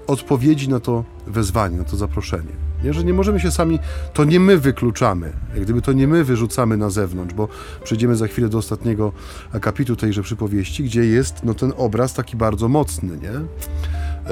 odpowiedzi 0.06 0.68
na 0.68 0.80
to 0.80 1.04
wezwanie, 1.26 1.76
na 1.76 1.84
to 1.84 1.96
zaproszenie. 1.96 2.52
Nie? 2.84 2.92
Że 2.92 3.04
nie 3.04 3.12
możemy 3.12 3.40
się 3.40 3.50
sami, 3.50 3.78
to 4.12 4.24
nie 4.24 4.40
my 4.40 4.58
wykluczamy, 4.58 5.32
jak 5.54 5.64
gdyby 5.64 5.82
to 5.82 5.92
nie 5.92 6.08
my 6.08 6.24
wyrzucamy 6.24 6.76
na 6.76 6.90
zewnątrz, 6.90 7.34
bo 7.34 7.48
przejdziemy 7.84 8.16
za 8.16 8.26
chwilę 8.26 8.48
do 8.48 8.58
ostatniego 8.58 9.12
akapitu 9.52 9.96
tejże 9.96 10.22
przypowieści, 10.22 10.84
gdzie 10.84 11.04
jest 11.04 11.44
no, 11.44 11.54
ten 11.54 11.72
obraz 11.76 12.14
taki 12.14 12.36
bardzo 12.36 12.68
mocny. 12.68 13.18
Nie? 13.18 13.30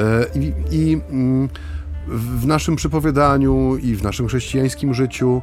E, 0.03 0.27
I, 0.71 1.01
mm, 1.11 1.49
w 2.09 2.47
naszym 2.47 2.77
przypowiadaniu 2.77 3.77
i 3.77 3.97
w 3.97 4.03
naszym 4.03 4.29
chrześcijańskim 4.29 4.95
życiu 4.95 5.43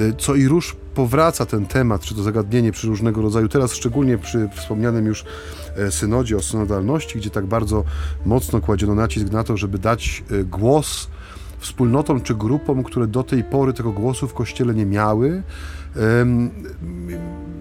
y, 0.00 0.14
co 0.18 0.34
i 0.34 0.48
róż 0.48 0.76
powraca 0.94 1.46
ten 1.46 1.66
temat, 1.66 2.02
czy 2.02 2.14
to 2.14 2.22
zagadnienie 2.22 2.72
przy 2.72 2.86
różnego 2.86 3.22
rodzaju, 3.22 3.48
teraz 3.48 3.72
szczególnie 3.72 4.18
przy 4.18 4.48
wspomnianym 4.56 5.06
już 5.06 5.24
e, 5.76 5.90
synodzie 5.90 6.36
o 6.36 6.40
synodalności, 6.40 7.18
gdzie 7.18 7.30
tak 7.30 7.46
bardzo 7.46 7.84
mocno 8.26 8.60
kładziono 8.60 8.94
nacisk 8.94 9.30
na 9.32 9.44
to, 9.44 9.56
żeby 9.56 9.78
dać 9.78 10.24
e, 10.30 10.44
głos 10.44 11.08
wspólnotom 11.58 12.20
czy 12.20 12.34
grupom, 12.34 12.84
które 12.84 13.06
do 13.06 13.22
tej 13.22 13.44
pory 13.44 13.72
tego 13.72 13.92
głosu 13.92 14.28
w 14.28 14.34
Kościele 14.34 14.74
nie 14.74 14.86
miały, 14.86 15.42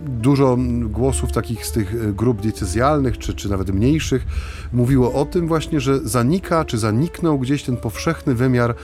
dużo 0.07 0.57
głosów 0.83 1.31
takich 1.31 1.65
z 1.65 1.71
tych 1.71 1.95
e, 1.95 2.13
grup 2.13 2.41
decyzjalnych, 2.41 3.17
czy, 3.17 3.33
czy 3.33 3.49
nawet 3.49 3.69
mniejszych, 3.69 4.25
mówiło 4.73 5.13
o 5.13 5.25
tym 5.25 5.47
właśnie, 5.47 5.79
że 5.79 5.99
zanika, 5.99 6.65
czy 6.65 6.77
zaniknął 6.77 7.39
gdzieś 7.39 7.63
ten 7.63 7.77
powszechny 7.77 8.35
wymiar 8.35 8.75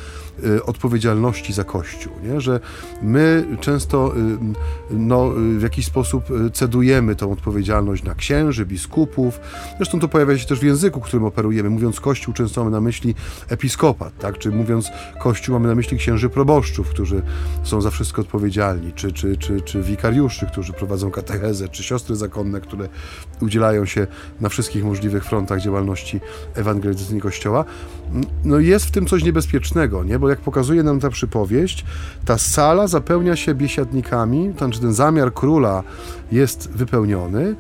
odpowiedzialności 0.66 1.54
za 1.54 1.64
Kościół, 1.64 2.14
nie? 2.24 2.42
że 2.42 2.60
my 3.02 3.46
często 3.62 4.14
e, 4.16 4.38
no, 4.92 5.30
w 5.58 5.62
jakiś 5.62 5.86
sposób 5.86 6.26
cedujemy 6.54 7.16
tą 7.16 7.32
odpowiedzialność 7.32 8.04
na 8.04 8.16
księży, 8.16 8.66
biskupów, 8.66 9.40
zresztą 9.78 10.00
to 10.00 10.08
pojawia 10.08 10.38
się 10.38 10.48
też 10.48 10.60
w 10.60 10.64
języku, 10.64 11.02
którym 11.02 11.26
operujemy, 11.26 11.70
mówiąc 11.70 12.00
Kościół 12.00 12.34
często 12.34 12.62
mamy 12.62 12.72
na 12.72 12.82
myśli 12.82 13.16
episkopat, 13.50 14.18
tak? 14.18 14.38
czy 14.38 14.52
mówiąc 14.52 14.90
Kościół 15.20 15.54
mamy 15.54 15.68
na 15.68 15.76
myśli 15.76 15.98
księży 15.98 16.30
proboszczów, 16.30 16.90
którzy 16.90 17.22
są 17.64 17.82
za 17.82 17.90
wszystko 17.90 18.22
odpowiedzialni, 18.22 18.94
czy, 18.94 19.12
czy, 19.12 19.38
czy, 19.38 19.62
czy 19.62 19.82
wikariuszy, 19.82 20.46
którzy 20.46 20.74
prowadzą 20.74 21.12
katechezę, 21.12 21.70
czy 21.70 21.84
siostry 21.84 22.16
zakonne, 22.16 22.62
które 22.62 22.90
udzielają 23.42 23.86
się 23.86 24.08
na 24.42 24.50
wszystkich 24.50 24.84
możliwych 24.84 25.26
frontach 25.26 25.62
działalności 25.62 26.20
ewangelizacyjnej 26.56 27.22
Kościoła, 27.22 27.66
no 28.44 28.60
jest 28.60 28.86
w 28.86 28.92
tym 28.92 29.06
coś 29.06 29.24
niebezpiecznego, 29.24 30.04
nie? 30.04 30.20
bo 30.20 30.30
jak 30.30 30.40
pokazuje 30.40 30.84
nam 30.84 31.00
ta 31.00 31.10
przypowieść, 31.10 31.86
ta 32.26 32.38
sala 32.38 32.88
zapełnia 32.88 33.36
się 33.36 33.56
biesiadnikami, 33.56 34.54
to 34.54 34.66
znaczy 34.66 34.80
ten 34.80 34.94
zamiar 34.94 35.34
króla 35.34 35.84
jest 36.32 36.72
wypełniony, 36.72 37.56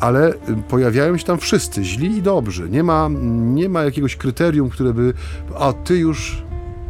ale 0.00 0.34
pojawiają 0.68 1.16
się 1.16 1.24
tam 1.24 1.38
wszyscy, 1.38 1.84
źli 1.84 2.16
i 2.16 2.22
dobrzy. 2.22 2.70
Nie 2.70 2.82
ma, 2.82 3.08
nie 3.34 3.68
ma 3.68 3.82
jakiegoś 3.82 4.16
kryterium, 4.16 4.70
które 4.70 4.94
by, 4.94 5.14
a 5.58 5.72
ty 5.72 5.98
już 5.98 6.42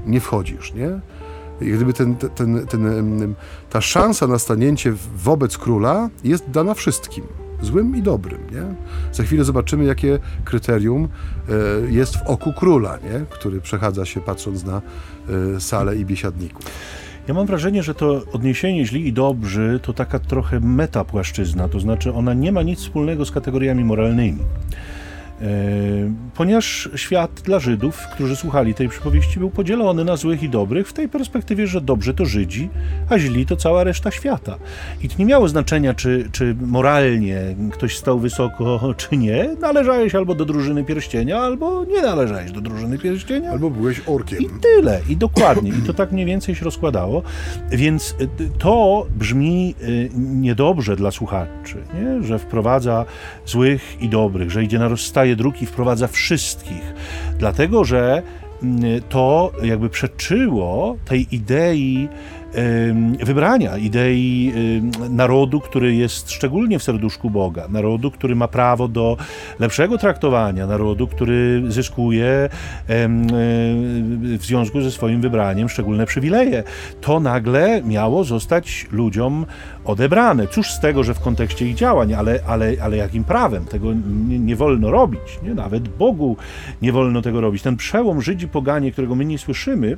nie 0.07 0.21
wchodzisz, 0.21 0.75
nie? 0.75 1.01
gdyby 1.61 1.93
ten, 1.93 2.17
ten, 2.17 2.67
ten, 2.67 3.35
ta 3.71 3.81
szansa 3.81 4.27
na 4.27 4.39
stanięcie 4.39 4.95
wobec 5.17 5.59
króla 5.59 6.11
jest 6.25 6.51
dana 6.51 6.75
wszystkim 6.75 7.44
złym 7.65 7.97
i 7.97 8.03
dobrym. 8.03 8.41
Nie? 8.53 8.63
Za 9.13 9.23
chwilę 9.23 9.45
zobaczymy, 9.45 9.85
jakie 9.85 10.19
kryterium 10.45 11.09
e, 11.49 11.91
jest 11.91 12.17
w 12.17 12.23
oku 12.23 12.53
króla, 12.53 12.97
nie? 12.97 13.27
który 13.31 13.61
przechadza 13.61 14.05
się 14.05 14.21
patrząc 14.21 14.65
na 14.65 14.83
e, 15.57 15.61
salę 15.61 15.97
i 15.97 16.05
biesiadników. 16.05 16.65
Ja 17.29 17.35
mam 17.35 17.47
wrażenie, 17.47 17.83
że 17.83 17.95
to 17.95 18.23
odniesienie 18.33 18.87
źli 18.87 19.09
i 19.09 19.13
dobrzy 19.13 19.81
to 19.83 19.93
taka 19.93 20.19
trochę 20.19 20.61
metapłaszczyzna, 20.61 21.69
to 21.69 21.81
znaczy 21.81 22.13
ona 22.13 22.35
nie 22.35 22.53
ma 22.53 22.63
nic 22.63 22.79
wspólnego 22.79 23.25
z 23.25 23.31
kategoriami 23.31 23.85
moralnymi. 23.85 24.39
E, 25.45 25.47
ponieważ 26.35 26.89
świat 26.95 27.31
dla 27.45 27.59
Żydów, 27.59 28.07
którzy 28.15 28.37
słuchali 28.37 28.75
tej 28.75 28.89
przypowieści, 28.89 29.39
był 29.39 29.51
podzielony 29.51 30.05
na 30.05 30.17
złych 30.17 30.43
i 30.43 30.49
dobrych, 30.49 30.89
w 30.89 30.93
tej 30.93 31.09
perspektywie, 31.09 31.67
że 31.67 31.81
dobrzy 31.81 32.15
to 32.15 32.25
Żydzi, 32.25 32.69
a 33.11 33.19
źli 33.19 33.47
to 33.47 33.57
cała 33.57 33.85
reszta 33.85 34.11
świata. 34.11 34.59
I 35.03 35.09
to 35.09 35.15
nie 35.19 35.25
miało 35.25 35.49
znaczenia, 35.49 35.95
czy, 35.95 36.29
czy 36.33 36.57
moralnie 36.61 37.41
ktoś 37.73 37.97
stał 37.97 38.19
wysoko, 38.19 38.81
czy 38.97 39.17
nie. 39.17 39.49
Należałeś 39.61 40.15
albo 40.15 40.35
do 40.35 40.45
drużyny 40.45 40.85
pierścienia, 40.85 41.39
albo 41.39 41.85
nie 41.85 42.03
należałeś 42.03 42.53
do 42.53 42.61
drużyny 42.61 42.99
pierścienia. 42.99 43.51
Albo 43.51 43.71
byłeś 43.71 44.01
orkiem. 44.07 44.39
I 44.39 44.49
tyle. 44.63 45.01
I 45.09 45.17
dokładnie. 45.17 45.71
I 45.71 45.87
to 45.87 45.95
tak 45.95 46.13
mniej 46.13 46.27
więcej 46.27 46.55
się 46.55 46.65
rozkładało. 46.65 47.23
Więc 47.71 48.15
y, 48.21 48.29
to 48.59 49.07
brzmi 49.17 49.75
y, 49.83 50.11
niedobrze 50.15 50.97
dla 50.97 51.11
słuchaczy, 51.11 51.77
nie? 51.95 52.23
że 52.23 52.39
wprowadza 52.39 53.05
złych 53.47 53.97
i 54.01 54.09
dobrych, 54.09 54.51
że 54.51 54.65
idzie 54.65 54.79
na 54.79 54.89
rozstanie 54.89 55.34
dróg 55.37 55.63
i 55.63 55.67
wprowadza 55.67 56.09
wszystkich. 56.09 56.95
Dlatego, 57.39 57.85
że 57.85 58.23
mm, 58.63 59.03
to 59.09 59.53
jakby 59.63 59.89
przeczyło 59.91 60.97
tej 61.05 61.35
idei 61.35 62.09
wybrania, 63.25 63.79
idei 63.79 64.53
narodu, 65.11 65.61
który 65.61 65.95
jest 65.95 66.31
szczególnie 66.31 66.79
w 66.79 66.83
serduszku 66.83 67.31
Boga, 67.31 67.69
narodu, 67.69 68.11
który 68.11 68.37
ma 68.37 68.49
prawo 68.49 68.89
do 68.89 69.17
lepszego 69.59 69.99
traktowania, 69.99 70.67
narodu, 70.67 71.07
który 71.07 71.63
zyskuje 71.69 72.49
w 74.39 74.41
związku 74.41 74.81
ze 74.81 74.91
swoim 74.91 75.21
wybraniem 75.21 75.69
szczególne 75.69 76.07
przywileje. 76.07 76.63
To 77.01 77.21
nagle 77.21 77.83
miało 77.83 78.25
zostać 78.25 78.87
ludziom 78.93 79.47
odebrane. 79.85 80.47
Cóż 80.47 80.71
z 80.71 80.81
tego, 80.81 81.05
że 81.05 81.15
w 81.15 81.21
kontekście 81.21 81.69
ich 81.69 81.75
działań, 81.75 82.15
ale, 82.15 82.39
ale, 82.47 82.73
ale 82.83 82.97
jakim 82.97 83.25
prawem? 83.25 83.65
Tego 83.65 83.93
nie, 84.29 84.39
nie 84.39 84.57
wolno 84.57 84.91
robić. 84.91 85.39
Nie? 85.43 85.55
Nawet 85.55 85.89
Bogu 85.89 86.37
nie 86.83 86.93
wolno 86.93 87.23
tego 87.23 87.41
robić. 87.41 87.63
Ten 87.63 87.77
przełom 87.77 88.23
Żydzi 88.23 88.49
poganie, 88.49 88.93
którego 88.93 89.15
my 89.15 89.25
nie 89.25 89.39
słyszymy, 89.39 89.97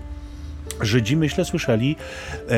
Żydzi, 0.81 1.17
myślę, 1.17 1.45
słyszeli 1.45 1.97
e, 2.49 2.53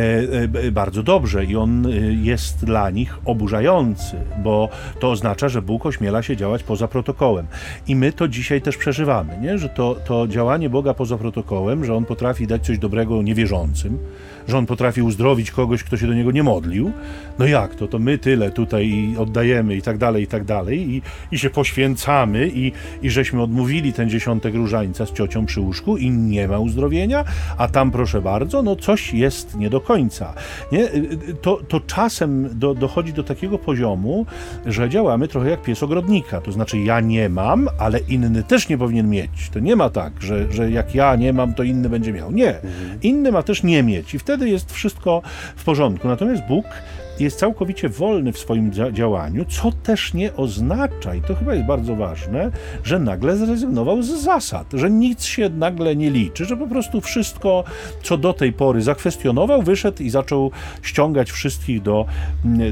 e, 0.64 0.72
bardzo 0.72 1.02
dobrze 1.02 1.44
i 1.44 1.56
on 1.56 1.86
e, 1.86 1.90
jest 2.22 2.64
dla 2.64 2.90
nich 2.90 3.18
oburzający, 3.24 4.16
bo 4.42 4.68
to 5.00 5.10
oznacza, 5.10 5.48
że 5.48 5.62
Bóg 5.62 5.86
ośmiela 5.86 6.22
się 6.22 6.36
działać 6.36 6.62
poza 6.62 6.88
protokołem. 6.88 7.46
I 7.86 7.96
my 7.96 8.12
to 8.12 8.28
dzisiaj 8.28 8.62
też 8.62 8.76
przeżywamy, 8.76 9.38
nie? 9.40 9.58
że 9.58 9.68
to, 9.68 9.94
to 9.94 10.28
działanie 10.28 10.70
Boga 10.70 10.94
poza 10.94 11.18
protokołem, 11.18 11.84
że 11.84 11.94
on 11.94 12.04
potrafi 12.04 12.46
dać 12.46 12.66
coś 12.66 12.78
dobrego 12.78 13.22
niewierzącym, 13.22 13.98
że 14.48 14.58
on 14.58 14.66
potrafi 14.66 15.02
uzdrowić 15.02 15.50
kogoś, 15.50 15.84
kto 15.84 15.96
się 15.96 16.06
do 16.06 16.14
niego 16.14 16.30
nie 16.30 16.42
modlił. 16.42 16.92
No 17.38 17.46
jak 17.46 17.74
to? 17.74 17.88
To 17.88 17.98
my 17.98 18.18
tyle 18.18 18.50
tutaj 18.50 19.14
oddajemy 19.18 19.76
i 19.76 19.82
tak 19.82 19.98
dalej, 19.98 20.22
i 20.22 20.26
tak 20.26 20.44
dalej, 20.44 20.90
i, 20.90 21.02
i 21.32 21.38
się 21.38 21.50
poświęcamy, 21.50 22.50
i, 22.54 22.72
i 23.02 23.10
żeśmy 23.10 23.42
odmówili 23.42 23.92
ten 23.92 24.10
dziesiątek 24.10 24.54
różańca 24.54 25.06
z 25.06 25.12
ciocią 25.12 25.46
przy 25.46 25.60
łóżku 25.60 25.96
i 25.96 26.10
nie 26.10 26.48
ma 26.48 26.58
uzdrowienia, 26.58 27.24
a 27.58 27.68
tam 27.68 27.90
proszę 27.90 28.22
bardzo, 28.22 28.62
no 28.62 28.76
coś 28.76 29.14
jest 29.14 29.56
nie 29.56 29.70
do 29.70 29.80
końca. 29.80 30.34
Nie? 30.72 30.88
To, 31.42 31.60
to 31.68 31.80
czasem 31.80 32.58
do, 32.58 32.74
dochodzi 32.74 33.12
do 33.12 33.24
takiego 33.24 33.58
poziomu, 33.58 34.26
że 34.66 34.88
działamy 34.88 35.28
trochę 35.28 35.50
jak 35.50 35.62
pies 35.62 35.82
ogrodnika. 35.82 36.40
To 36.40 36.52
znaczy 36.52 36.78
ja 36.78 37.00
nie 37.00 37.28
mam, 37.28 37.68
ale 37.78 37.98
inny 37.98 38.42
też 38.42 38.68
nie 38.68 38.78
powinien 38.78 39.10
mieć. 39.10 39.50
To 39.52 39.58
nie 39.58 39.76
ma 39.76 39.90
tak, 39.90 40.12
że, 40.20 40.52
że 40.52 40.70
jak 40.70 40.94
ja 40.94 41.16
nie 41.16 41.32
mam, 41.32 41.54
to 41.54 41.62
inny 41.62 41.88
będzie 41.88 42.12
miał. 42.12 42.32
Nie. 42.32 42.54
Mhm. 42.54 43.00
Inny 43.02 43.32
ma 43.32 43.42
też 43.42 43.62
nie 43.62 43.82
mieć 43.82 44.14
i 44.14 44.18
wtedy 44.18 44.37
wtedy 44.38 44.50
jest 44.50 44.72
wszystko 44.72 45.22
w 45.56 45.64
porządku. 45.64 46.08
Natomiast 46.08 46.42
Bóg 46.48 46.64
jest 47.20 47.38
całkowicie 47.38 47.88
wolny 47.88 48.32
w 48.32 48.38
swoim 48.38 48.72
działaniu, 48.92 49.44
co 49.44 49.72
też 49.72 50.14
nie 50.14 50.36
oznacza, 50.36 51.14
i 51.14 51.22
to 51.22 51.34
chyba 51.34 51.54
jest 51.54 51.66
bardzo 51.66 51.96
ważne, 51.96 52.50
że 52.84 52.98
nagle 52.98 53.36
zrezygnował 53.36 54.02
z 54.02 54.08
zasad, 54.08 54.66
że 54.72 54.90
nic 54.90 55.24
się 55.24 55.48
nagle 55.48 55.96
nie 55.96 56.10
liczy, 56.10 56.44
że 56.44 56.56
po 56.56 56.66
prostu 56.66 57.00
wszystko, 57.00 57.64
co 58.02 58.18
do 58.18 58.32
tej 58.32 58.52
pory 58.52 58.82
zakwestionował, 58.82 59.62
wyszedł 59.62 60.02
i 60.02 60.10
zaczął 60.10 60.50
ściągać 60.82 61.30
wszystkich 61.30 61.82
do, 61.82 62.06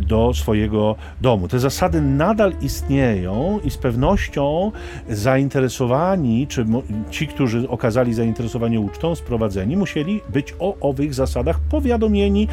do 0.06 0.34
swojego 0.34 0.94
domu. 1.20 1.48
Te 1.48 1.58
zasady 1.58 2.00
nadal 2.00 2.52
istnieją 2.62 3.60
i 3.64 3.70
z 3.70 3.76
pewnością 3.76 4.72
zainteresowani, 5.08 6.46
czy 6.46 6.66
ci, 7.10 7.26
którzy 7.26 7.68
okazali 7.68 8.14
zainteresowanie 8.14 8.80
ucztą, 8.80 9.14
sprowadzeni, 9.14 9.76
musieli 9.76 10.20
być 10.28 10.54
o 10.58 10.76
owych 10.80 11.14
zasadach 11.14 11.60
powiadomieni 11.60 12.48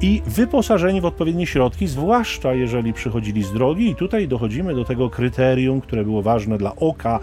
i 0.00 0.22
wyposażeni 0.26 1.00
w 1.00 1.04
odpowiednie 1.04 1.35
odpowiednie 1.36 1.46
środki, 1.46 1.86
zwłaszcza 1.86 2.54
jeżeli 2.54 2.92
przychodzili 2.92 3.42
z 3.42 3.52
drogi. 3.52 3.90
I 3.90 3.94
tutaj 3.94 4.28
dochodzimy 4.28 4.74
do 4.74 4.84
tego 4.84 5.10
kryterium, 5.10 5.80
które 5.80 6.04
było 6.04 6.22
ważne 6.22 6.58
dla 6.58 6.76
oka 6.76 7.20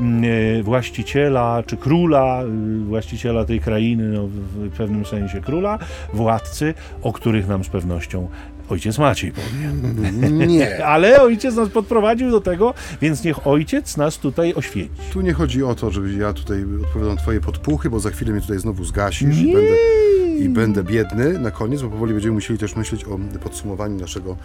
mm, 0.00 0.24
e, 0.24 0.62
właściciela 0.62 1.62
czy 1.66 1.76
króla, 1.76 2.42
y, 2.44 2.84
właściciela 2.84 3.44
tej 3.44 3.60
krainy, 3.60 4.08
no, 4.08 4.26
w 4.26 4.70
pewnym 4.76 5.04
sensie 5.04 5.40
króla, 5.40 5.78
władcy, 6.14 6.74
o 7.02 7.12
których 7.12 7.48
nam 7.48 7.64
z 7.64 7.68
pewnością 7.68 8.28
Ojciec 8.68 8.98
Maciej 8.98 9.32
powie. 9.32 10.46
Nie. 10.46 10.84
Ale 10.94 11.22
ojciec 11.22 11.56
nas 11.56 11.68
podprowadził 11.68 12.30
do 12.30 12.40
tego, 12.40 12.74
więc 13.00 13.24
niech 13.24 13.46
ojciec 13.46 13.96
nas 13.96 14.18
tutaj 14.18 14.54
oświeci. 14.54 14.90
Tu 15.12 15.20
nie 15.20 15.32
chodzi 15.32 15.62
o 15.62 15.74
to, 15.74 15.90
żeby 15.90 16.14
ja 16.14 16.32
tutaj 16.32 16.64
odpowiadał 16.82 17.16
twoje 17.16 17.40
podpuchy, 17.40 17.90
bo 17.90 18.00
za 18.00 18.10
chwilę 18.10 18.32
mnie 18.32 18.40
tutaj 18.40 18.58
znowu 18.58 18.84
zgasisz 18.84 19.36
nie. 19.36 19.50
i 19.50 19.54
będę 19.54 19.72
i 20.38 20.48
będę 20.48 20.84
biedny 20.84 21.38
na 21.38 21.50
koniec, 21.50 21.82
bo 21.82 21.88
powoli 21.88 22.12
będziemy 22.12 22.34
musieli 22.34 22.58
też 22.58 22.76
myśleć 22.76 23.04
o 23.04 23.18
podsumowaniu 23.42 23.96
naszego 23.96 24.36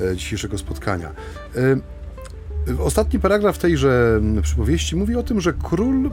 e, 0.00 0.16
dzisiejszego 0.16 0.58
spotkania. 0.58 1.12
E, 1.56 2.82
ostatni 2.82 3.20
paragraf 3.20 3.58
tejże 3.58 4.20
przypowieści 4.42 4.96
mówi 4.96 5.16
o 5.16 5.22
tym, 5.22 5.40
że 5.40 5.52
król 5.52 6.10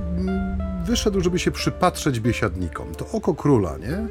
wyszedł, 0.86 1.22
żeby 1.22 1.40
się 1.40 1.52
przypatrzeć 1.52 2.20
biesiadnikom. 2.20 2.96
To 2.96 3.08
oko 3.12 3.34
króla, 3.34 3.78
nie? 3.78 4.08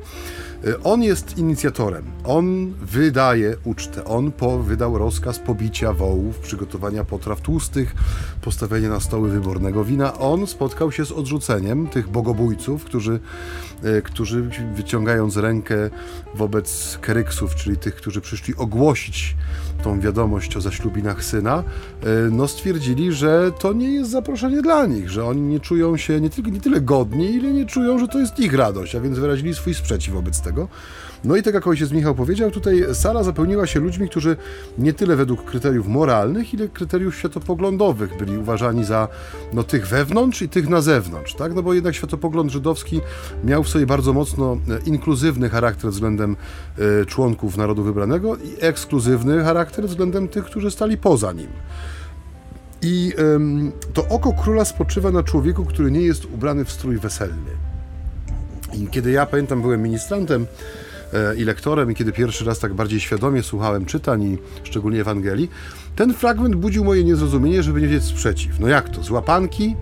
Y, 0.67 0.83
on 0.83 1.03
jest 1.03 1.39
inicjatorem. 1.39 2.05
On 2.25 2.75
wydaje 2.83 3.57
ucztę. 3.65 4.05
On 4.05 4.33
po, 4.33 4.59
wydał 4.59 4.99
rozkaz 4.99 5.39
pobicia 5.39 5.93
wołów, 5.93 6.39
przygotowania 6.39 7.05
potraw 7.05 7.41
tłustych, 7.41 7.95
postawienia 8.43 8.89
na 8.89 9.01
stoły 9.01 9.31
wybornego 9.31 9.85
wina. 9.85 10.19
On 10.19 10.47
spotkał 10.47 10.93
się 10.93 11.05
z 11.05 11.13
odrzuceniem 11.13 11.87
tych 11.87 12.09
bogobójców, 12.09 12.85
którzy, 12.85 13.21
y, 13.85 14.03
którzy 14.03 14.51
wyciągając 14.75 15.37
rękę 15.37 15.91
wobec 16.35 16.99
keryksów, 17.01 17.55
czyli 17.55 17.77
tych, 17.77 17.95
którzy 17.95 18.21
przyszli 18.21 18.57
ogłosić 18.57 19.37
tą 19.85 20.01
wiadomość 20.01 20.57
o 20.57 20.61
zaślubinach 20.61 21.25
syna, 21.25 21.63
y, 22.05 22.31
no 22.31 22.49
stwierdzili, 22.49 23.13
że 23.13 23.53
to 23.59 23.73
nie 23.73 23.91
jest 23.91 24.11
zaproszenie 24.11 24.63
dla 24.63 24.87
nich, 24.87 25.11
że 25.11 25.27
oni 25.27 25.41
nie 25.41 25.61
czują 25.61 25.97
się 25.97 26.21
nie, 26.21 26.31
tylko, 26.31 26.51
nie 26.51 26.61
tyle 26.61 26.81
godni, 26.81 27.31
ile 27.31 27.53
nie 27.53 27.67
czują, 27.67 27.99
że 27.99 28.09
to 28.09 28.19
jest 28.19 28.41
ich 28.41 28.55
radość, 28.55 28.95
a 28.95 29.01
więc 29.01 29.19
wyrazili 29.19 29.55
swój 29.55 29.75
sprzeciw 29.75 30.15
wobec 30.15 30.41
tego. 30.41 30.69
No 31.25 31.37
i 31.37 31.43
tak 31.43 31.55
jak 31.55 31.67
ojciec 31.67 31.91
Michał 31.91 32.15
powiedział, 32.15 32.51
tutaj 32.51 32.85
sala 32.93 33.23
zapełniła 33.23 33.67
się 33.67 33.81
ludźmi, 33.81 34.09
którzy 34.09 34.37
nie 34.79 34.93
tyle 34.93 35.17
według 35.17 35.45
kryteriów 35.45 35.89
moralnych, 35.89 36.55
ile 36.55 36.69
kryteriów 36.69 37.17
światopoglądowych 37.17 38.17
byli 38.19 38.39
uważani 38.39 38.85
za 38.85 39.09
no, 39.53 39.63
tych 39.63 39.87
wewnątrz 39.87 40.43
i 40.43 40.49
tych 40.49 40.69
na 40.69 40.81
zewnątrz, 40.81 41.35
tak? 41.35 41.55
No 41.55 41.63
bo 41.63 41.75
jednak 41.75 41.95
światopogląd 41.95 42.53
żydowski 42.53 43.01
miał 43.45 43.65
w 43.65 43.69
sobie 43.69 43.87
bardzo 43.87 44.13
mocno 44.13 44.53
e, 44.53 44.79
inkluzywny 44.87 45.49
charakter 45.49 45.91
względem 45.91 46.37
y, 47.03 47.07
członków 47.07 47.57
narodu 47.57 47.83
wybranego 47.83 48.37
i 48.37 48.57
ekskluzywny 48.61 49.45
charakter 49.45 49.85
względem 49.87 50.29
tych, 50.29 50.45
którzy 50.45 50.71
stali 50.71 50.97
poza 50.97 51.33
nim. 51.33 51.49
I 52.83 53.13
ym, 53.19 53.73
to 53.95 54.09
oko 54.09 54.33
króla 54.33 54.65
spoczywa 54.65 55.11
na 55.11 55.23
człowieku, 55.23 55.65
który 55.65 55.91
nie 55.91 56.01
jest 56.01 56.25
ubrany 56.25 56.65
w 56.65 56.73
strój 56.73 56.99
weselny. 56.99 57.51
I 58.75 58.87
kiedy 58.87 59.11
ja 59.11 59.27
pamiętam, 59.27 59.63
byłem 59.63 59.83
ministrantem 59.83 60.47
i 61.37 61.45
lektorem, 61.45 61.91
i 61.91 61.95
kiedy 61.95 62.13
pierwszy 62.13 62.45
raz 62.45 62.59
tak 62.59 62.75
bardziej 62.75 63.01
świadomie 63.01 63.43
słuchałem 63.43 63.85
czytań, 63.85 64.23
i 64.23 64.39
szczególnie 64.63 65.01
Ewangelii, 65.01 65.51
ten 65.97 66.15
fragment 66.15 66.55
budził 66.55 66.85
moje 66.85 67.05
niezrozumienie, 67.05 67.63
żeby 67.63 67.81
nie 67.81 67.89
wiedzieć 67.89 68.09
sprzeciw. 68.09 68.61
No 68.61 68.69
jak 68.69 68.89
to? 68.89 69.03
Złapanki? 69.03 69.77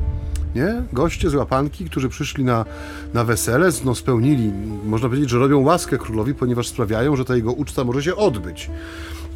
Nie? 0.55 0.83
Goście 0.93 1.31
z 1.31 1.35
łapanki, 1.35 1.85
którzy 1.85 2.09
przyszli 2.09 2.45
na, 2.45 2.65
na 3.15 3.25
wesele, 3.25 3.71
no 3.85 3.95
spełnili, 3.95 4.53
można 4.85 5.09
powiedzieć, 5.09 5.31
że 5.31 5.39
robią 5.39 5.61
łaskę 5.61 5.99
królowi, 5.99 6.35
ponieważ 6.35 6.69
sprawiają, 6.69 7.17
że 7.17 7.25
ta 7.25 7.37
jego 7.37 7.53
uczta 7.53 7.85
może 7.85 8.03
się 8.03 8.17
odbyć. 8.17 8.71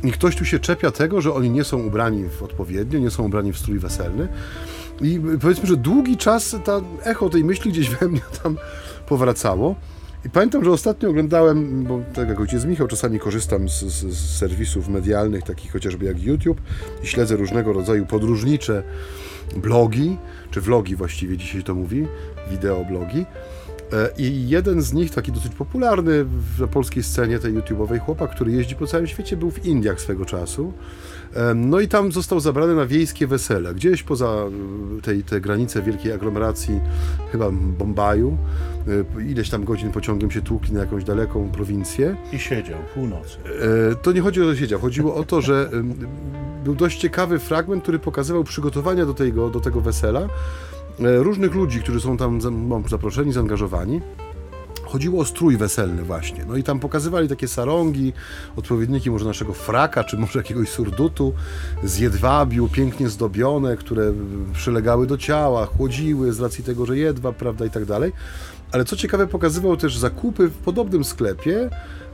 I 0.05 0.13
ktoś 0.13 0.37
tu 0.37 0.45
się 0.45 0.59
czepia 0.59 0.91
tego, 0.91 1.21
że 1.21 1.35
oni 1.35 1.51
nie 1.51 1.65
są 1.65 1.79
ubrani 1.79 2.25
w 2.29 2.43
odpowiednio, 2.43 2.99
nie 2.99 3.11
są 3.11 3.25
ubrani 3.25 3.53
w 3.53 3.59
strój 3.59 3.79
weselny. 3.79 4.29
I 5.01 5.21
powiedzmy, 5.41 5.67
że 5.67 5.77
długi 5.77 6.17
czas 6.17 6.57
ta 6.65 6.81
echo 7.05 7.29
tej 7.29 7.45
myśli 7.45 7.73
gdzieś 7.73 7.91
we 7.91 8.09
mnie 8.09 8.21
tam 8.43 8.57
powracało. 9.09 9.75
I 10.27 10.31
pamiętam, 10.31 10.65
że 10.65 10.71
ostatnio 10.71 11.11
oglądałem, 11.11 11.85
bo 11.85 12.01
tak 12.15 12.29
jak 12.29 12.41
ojciec 12.41 12.65
Michał, 12.65 12.89
czasami 12.89 13.19
korzystam 13.19 13.69
z, 13.69 13.81
z, 13.81 14.05
z, 14.15 14.39
serwisów 14.39 14.89
medialnych, 14.89 15.43
takich 15.43 15.73
chociażby 15.73 16.05
jak 16.05 16.23
YouTube 16.23 16.61
i 17.03 17.07
śledzę 17.07 17.37
różnego 17.37 17.73
rodzaju 17.73 18.07
podróżnicze 18.07 18.83
blogi, 19.57 20.17
czy 20.51 20.61
vlogi 20.61 20.97
właściwie 20.97 21.37
dzisiaj 21.37 21.65
to 21.65 21.75
mówi, 21.75 22.07
wideoblogi. 22.51 23.27
E, 23.93 24.09
I 24.19 24.49
jeden 24.49 24.83
z 24.83 24.93
nich, 24.93 25.11
taki 25.11 25.33
dosyć 25.33 25.55
popularny 25.55 26.25
w 26.25 26.69
polskiej 26.69 27.03
scenie 27.03 27.39
tej 27.39 27.55
YouTube'owej, 27.55 27.99
chłopak, 27.99 28.31
który 28.31 28.53
jeździ 28.53 28.75
po 28.75 28.87
całym 28.87 29.07
świecie, 29.07 29.37
był 29.37 29.51
w 29.51 29.67
Indiach 29.67 30.01
swego 30.01 30.25
czasu. 30.25 30.73
E, 31.35 31.55
no 31.55 31.81
i 31.81 31.89
tam 31.89 32.13
został 32.13 32.41
zabrany 32.41 32.75
na 32.75 32.87
wiejskie 32.87 33.27
wesele, 33.27 33.75
gdzieś 33.75 34.03
poza 34.03 34.27
e, 34.27 35.03
tej, 35.03 35.23
te 35.23 35.41
granice 35.41 35.83
wielkiej 35.83 36.13
aglomeracji, 36.13 36.81
chyba 37.33 37.51
Bombaju. 37.51 38.39
Ileś 39.29 39.51
tam 39.51 39.65
godzin 39.65 39.93
pociągiem 39.93 40.31
się 40.31 40.43
tłukli 40.43 40.73
na 40.73 40.81
jakąś 40.81 41.05
daleką 41.05 41.51
prowincję. 41.51 42.17
I 42.33 42.39
siedział 42.39 42.79
północy. 42.95 43.39
To 44.03 44.13
nie 44.13 44.21
chodzi 44.21 44.41
o 44.43 44.45
to, 44.45 44.55
że 44.55 44.61
siedział. 44.61 44.81
Chodziło 44.81 45.15
o 45.15 45.25
to, 45.25 45.41
że 45.41 45.71
był 46.65 46.75
dość 46.75 46.99
ciekawy 46.99 47.39
fragment, 47.39 47.83
który 47.83 47.99
pokazywał 47.99 48.45
przygotowania 48.45 49.07
do 49.07 49.15
tego, 49.15 49.51
do 49.51 49.61
tego 49.61 49.81
wesela 49.81 50.29
E, 51.01 51.23
różnych 51.23 51.55
ludzi, 51.55 51.81
którzy 51.81 52.01
są 52.01 52.17
tam 52.17 52.41
zaproszeni, 52.89 53.33
zaangażowani. 53.33 54.01
Chodziło 54.85 55.21
o 55.21 55.25
strój 55.25 55.57
weselny 55.57 56.03
właśnie. 56.03 56.45
No 56.49 56.57
i 56.57 56.63
tam 56.63 56.81
pokazywali 56.81 57.29
takie 57.29 57.49
sarągi, 57.49 58.13
odpowiedniki 58.57 59.11
może 59.11 59.25
naszego 59.25 59.53
fraka, 59.53 60.05
czy 60.05 60.17
może 60.17 60.39
jakiegoś 60.39 60.69
surdutu 60.69 61.33
z 61.85 61.99
jedwabiu, 61.99 62.69
pięknie 62.69 63.09
zdobione, 63.09 63.77
które 63.77 64.13
przylegały 64.53 65.07
do 65.07 65.19
ciała, 65.19 65.67
chłodziły 65.67 66.33
z 66.33 66.41
racji 66.41 66.65
tego, 66.65 66.87
że 66.87 66.99
jedwab, 66.99 67.37
prawda, 67.37 67.67
i 67.67 67.71
tak 67.71 67.85
dalej. 67.85 68.13
Ale 68.77 68.85
co 68.85 68.97
ciekawe, 68.97 69.27
pokazywał 69.27 69.77
też 69.77 69.99
zakupy 69.99 70.49
w 70.49 70.57
podobnym 70.57 71.05
sklepie 71.05 71.71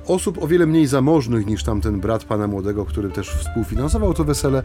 osób 0.07 0.43
o 0.43 0.47
wiele 0.47 0.67
mniej 0.67 0.87
zamożnych 0.87 1.47
niż 1.47 1.65
tamten 1.65 2.01
brat 2.01 2.25
pana 2.25 2.47
młodego, 2.47 2.85
który 2.85 3.11
też 3.11 3.31
współfinansował 3.31 4.15
to 4.15 4.25
wesele. 4.25 4.63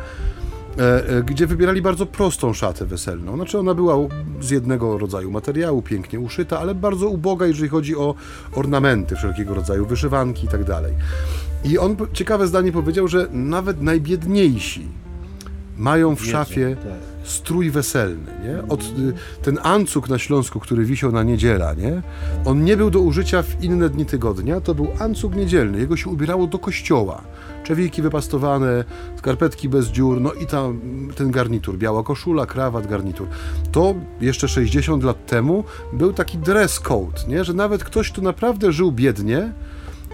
E, 0.80 1.10
e, 1.10 1.24
gdzie 1.24 1.48
wybierali 1.48 1.82
bardzo 1.82 2.06
prostą 2.06 2.54
szatę 2.54 2.86
weselną. 2.86 3.36
Znaczy 3.36 3.60
ona 3.60 3.74
była 3.74 3.96
z 4.42 4.50
jednego 4.50 4.98
rodzaju 4.98 5.32
materiału, 5.32 5.82
pięknie 5.82 6.20
uszyta, 6.20 6.60
ale 6.60 6.76
bardzo 6.76 7.10
uboga, 7.10 7.46
jeżeli 7.46 7.70
chodzi 7.70 7.96
o 7.96 8.16
ornamenty 8.56 9.16
wszelkiego 9.16 9.54
rodzaju, 9.54 9.86
wyszywanki 9.86 10.46
i 10.46 10.50
tak 10.50 10.64
dalej. 10.64 10.94
I 11.64 11.78
on 11.78 11.96
ciekawe 12.14 12.48
zdanie 12.48 12.72
powiedział, 12.72 13.08
że 13.08 13.28
nawet 13.32 13.82
najbiedniejsi 13.82 14.88
mają 15.78 16.16
w 16.16 16.26
szafie 16.26 16.76
tak. 16.76 17.17
Strój 17.28 17.72
weselny, 17.72 18.32
nie? 18.44 18.68
Od, 18.70 18.82
y, 18.82 19.14
ten 19.42 19.60
ancuk 19.64 20.10
na 20.10 20.20
Śląsku, 20.20 20.60
który 20.60 20.86
wisiał 20.86 21.12
na 21.12 21.24
niedziela, 21.24 21.74
nie? 21.74 22.02
On 22.46 22.64
nie 22.64 22.78
był 22.78 22.90
do 22.90 23.00
użycia 23.00 23.42
w 23.42 23.64
inne 23.64 23.90
dni 23.90 24.06
tygodnia, 24.06 24.62
to 24.62 24.76
był 24.76 24.88
ancuk 25.00 25.36
niedzielny. 25.36 25.80
Jego 25.80 25.98
się 25.98 26.10
ubierało 26.10 26.48
do 26.48 26.60
kościoła. 26.60 27.22
Czewiki 27.64 28.02
wypastowane, 28.02 28.84
skarpetki 29.18 29.70
bez 29.70 29.88
dziur, 29.88 30.22
no 30.22 30.34
i 30.34 30.46
tam 30.46 30.80
ten 31.16 31.32
garnitur, 31.32 31.78
biała 31.78 32.04
koszula, 32.04 32.46
krawat, 32.46 32.88
garnitur. 32.88 33.28
To 33.72 33.96
jeszcze 34.22 34.48
60 34.48 35.04
lat 35.04 35.26
temu 35.26 35.64
był 35.94 36.14
taki 36.14 36.38
dress 36.38 36.80
code, 36.80 37.28
nie? 37.28 37.44
Że 37.44 37.54
nawet 37.54 37.84
ktoś, 37.84 38.12
kto 38.12 38.22
naprawdę 38.22 38.72
żył 38.72 38.92
biednie, 38.92 39.54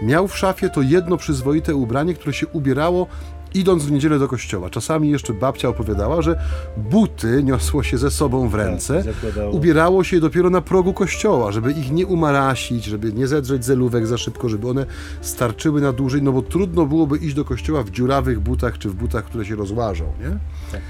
miał 0.02 0.28
w 0.28 0.38
szafie 0.38 0.70
to 0.70 0.82
jedno 0.82 1.16
przyzwoite 1.16 1.74
ubranie, 1.74 2.14
które 2.14 2.32
się 2.32 2.46
ubierało 2.46 3.06
idąc 3.54 3.84
w 3.84 3.92
niedzielę 3.92 4.18
do 4.18 4.28
kościoła. 4.28 4.70
Czasami 4.70 5.10
jeszcze 5.10 5.32
babcia 5.32 5.68
opowiadała, 5.68 6.22
że 6.22 6.38
buty 6.76 7.42
niosło 7.42 7.82
się 7.82 7.98
ze 7.98 8.10
sobą 8.10 8.48
w 8.48 8.54
ręce, 8.54 9.04
tak, 9.04 9.14
ubierało 9.50 10.04
się 10.04 10.20
dopiero 10.20 10.50
na 10.50 10.60
progu 10.60 10.92
kościoła, 10.92 11.52
żeby 11.52 11.72
ich 11.72 11.92
nie 11.92 12.06
umarasić, 12.06 12.84
żeby 12.84 13.12
nie 13.12 13.26
zedrzeć 13.26 13.64
zelówek 13.64 14.06
za 14.06 14.18
szybko, 14.18 14.48
żeby 14.48 14.68
one 14.68 14.86
starczyły 15.20 15.80
na 15.80 15.92
dłużej, 15.92 16.22
no 16.22 16.32
bo 16.32 16.42
trudno 16.42 16.86
byłoby 16.86 17.18
iść 17.18 17.34
do 17.34 17.44
kościoła 17.44 17.82
w 17.82 17.90
dziurawych 17.90 18.40
butach, 18.40 18.78
czy 18.78 18.88
w 18.88 18.94
butach, 18.94 19.24
które 19.24 19.44
się 19.44 19.56
rozłażą, 19.56 20.04
nie? 20.20 20.38
Tak. 20.72 20.80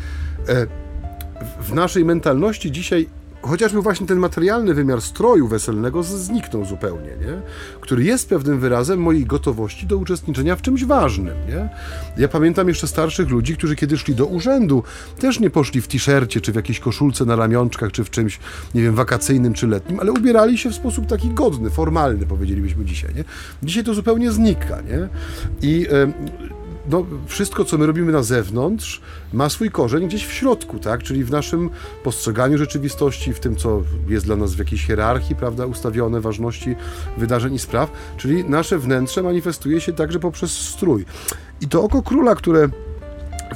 E, 0.48 0.66
w 1.62 1.74
naszej 1.74 2.04
mentalności 2.04 2.72
dzisiaj 2.72 3.08
chociażby 3.48 3.82
właśnie 3.82 4.06
ten 4.06 4.18
materialny 4.18 4.74
wymiar 4.74 5.02
stroju 5.02 5.48
weselnego 5.48 6.02
zniknął 6.02 6.64
zupełnie, 6.64 7.08
nie? 7.08 7.40
który 7.80 8.04
jest 8.04 8.28
pewnym 8.28 8.60
wyrazem 8.60 9.00
mojej 9.00 9.26
gotowości 9.26 9.86
do 9.86 9.96
uczestniczenia 9.96 10.56
w 10.56 10.62
czymś 10.62 10.84
ważnym. 10.84 11.34
Nie? 11.48 11.68
Ja 12.16 12.28
pamiętam 12.28 12.68
jeszcze 12.68 12.86
starszych 12.86 13.30
ludzi, 13.30 13.56
którzy 13.56 13.76
kiedy 13.76 13.98
szli 13.98 14.14
do 14.14 14.26
urzędu, 14.26 14.82
też 15.18 15.40
nie 15.40 15.50
poszli 15.50 15.80
w 15.80 15.88
t-shircie, 15.88 16.40
czy 16.40 16.52
w 16.52 16.54
jakiejś 16.54 16.80
koszulce 16.80 17.24
na 17.24 17.36
ramionczkach, 17.36 17.92
czy 17.92 18.04
w 18.04 18.10
czymś, 18.10 18.38
nie 18.74 18.82
wiem, 18.82 18.94
wakacyjnym, 18.94 19.54
czy 19.54 19.66
letnim, 19.66 20.00
ale 20.00 20.12
ubierali 20.12 20.58
się 20.58 20.70
w 20.70 20.74
sposób 20.74 21.06
taki 21.06 21.30
godny, 21.30 21.70
formalny, 21.70 22.26
powiedzielibyśmy 22.26 22.84
dzisiaj. 22.84 23.14
Nie? 23.14 23.24
Dzisiaj 23.62 23.84
to 23.84 23.94
zupełnie 23.94 24.32
znika. 24.32 24.80
Nie? 24.80 25.08
I 25.62 25.86
no, 26.90 27.06
wszystko, 27.26 27.64
co 27.64 27.78
my 27.78 27.86
robimy 27.86 28.12
na 28.12 28.22
zewnątrz, 28.22 29.00
ma 29.32 29.48
swój 29.48 29.70
korzeń 29.70 30.06
gdzieś 30.08 30.26
w 30.26 30.32
środku, 30.32 30.78
tak? 30.78 31.02
Czyli 31.02 31.24
w 31.24 31.30
naszym 31.30 31.70
postrzeganiu 32.02 32.58
rzeczywistości, 32.58 33.34
w 33.34 33.40
tym, 33.40 33.56
co 33.56 33.82
jest 34.08 34.26
dla 34.26 34.36
nas 34.36 34.54
w 34.54 34.58
jakiejś 34.58 34.86
hierarchii, 34.86 35.36
prawda, 35.36 35.66
ustawione 35.66 36.20
ważności 36.20 36.76
wydarzeń 37.18 37.54
i 37.54 37.58
spraw, 37.58 37.90
czyli 38.16 38.44
nasze 38.44 38.78
wnętrze 38.78 39.22
manifestuje 39.22 39.80
się 39.80 39.92
także 39.92 40.18
poprzez 40.18 40.52
strój. 40.52 41.04
I 41.60 41.68
to 41.68 41.82
oko 41.82 42.02
króla, 42.02 42.34
które 42.34 42.68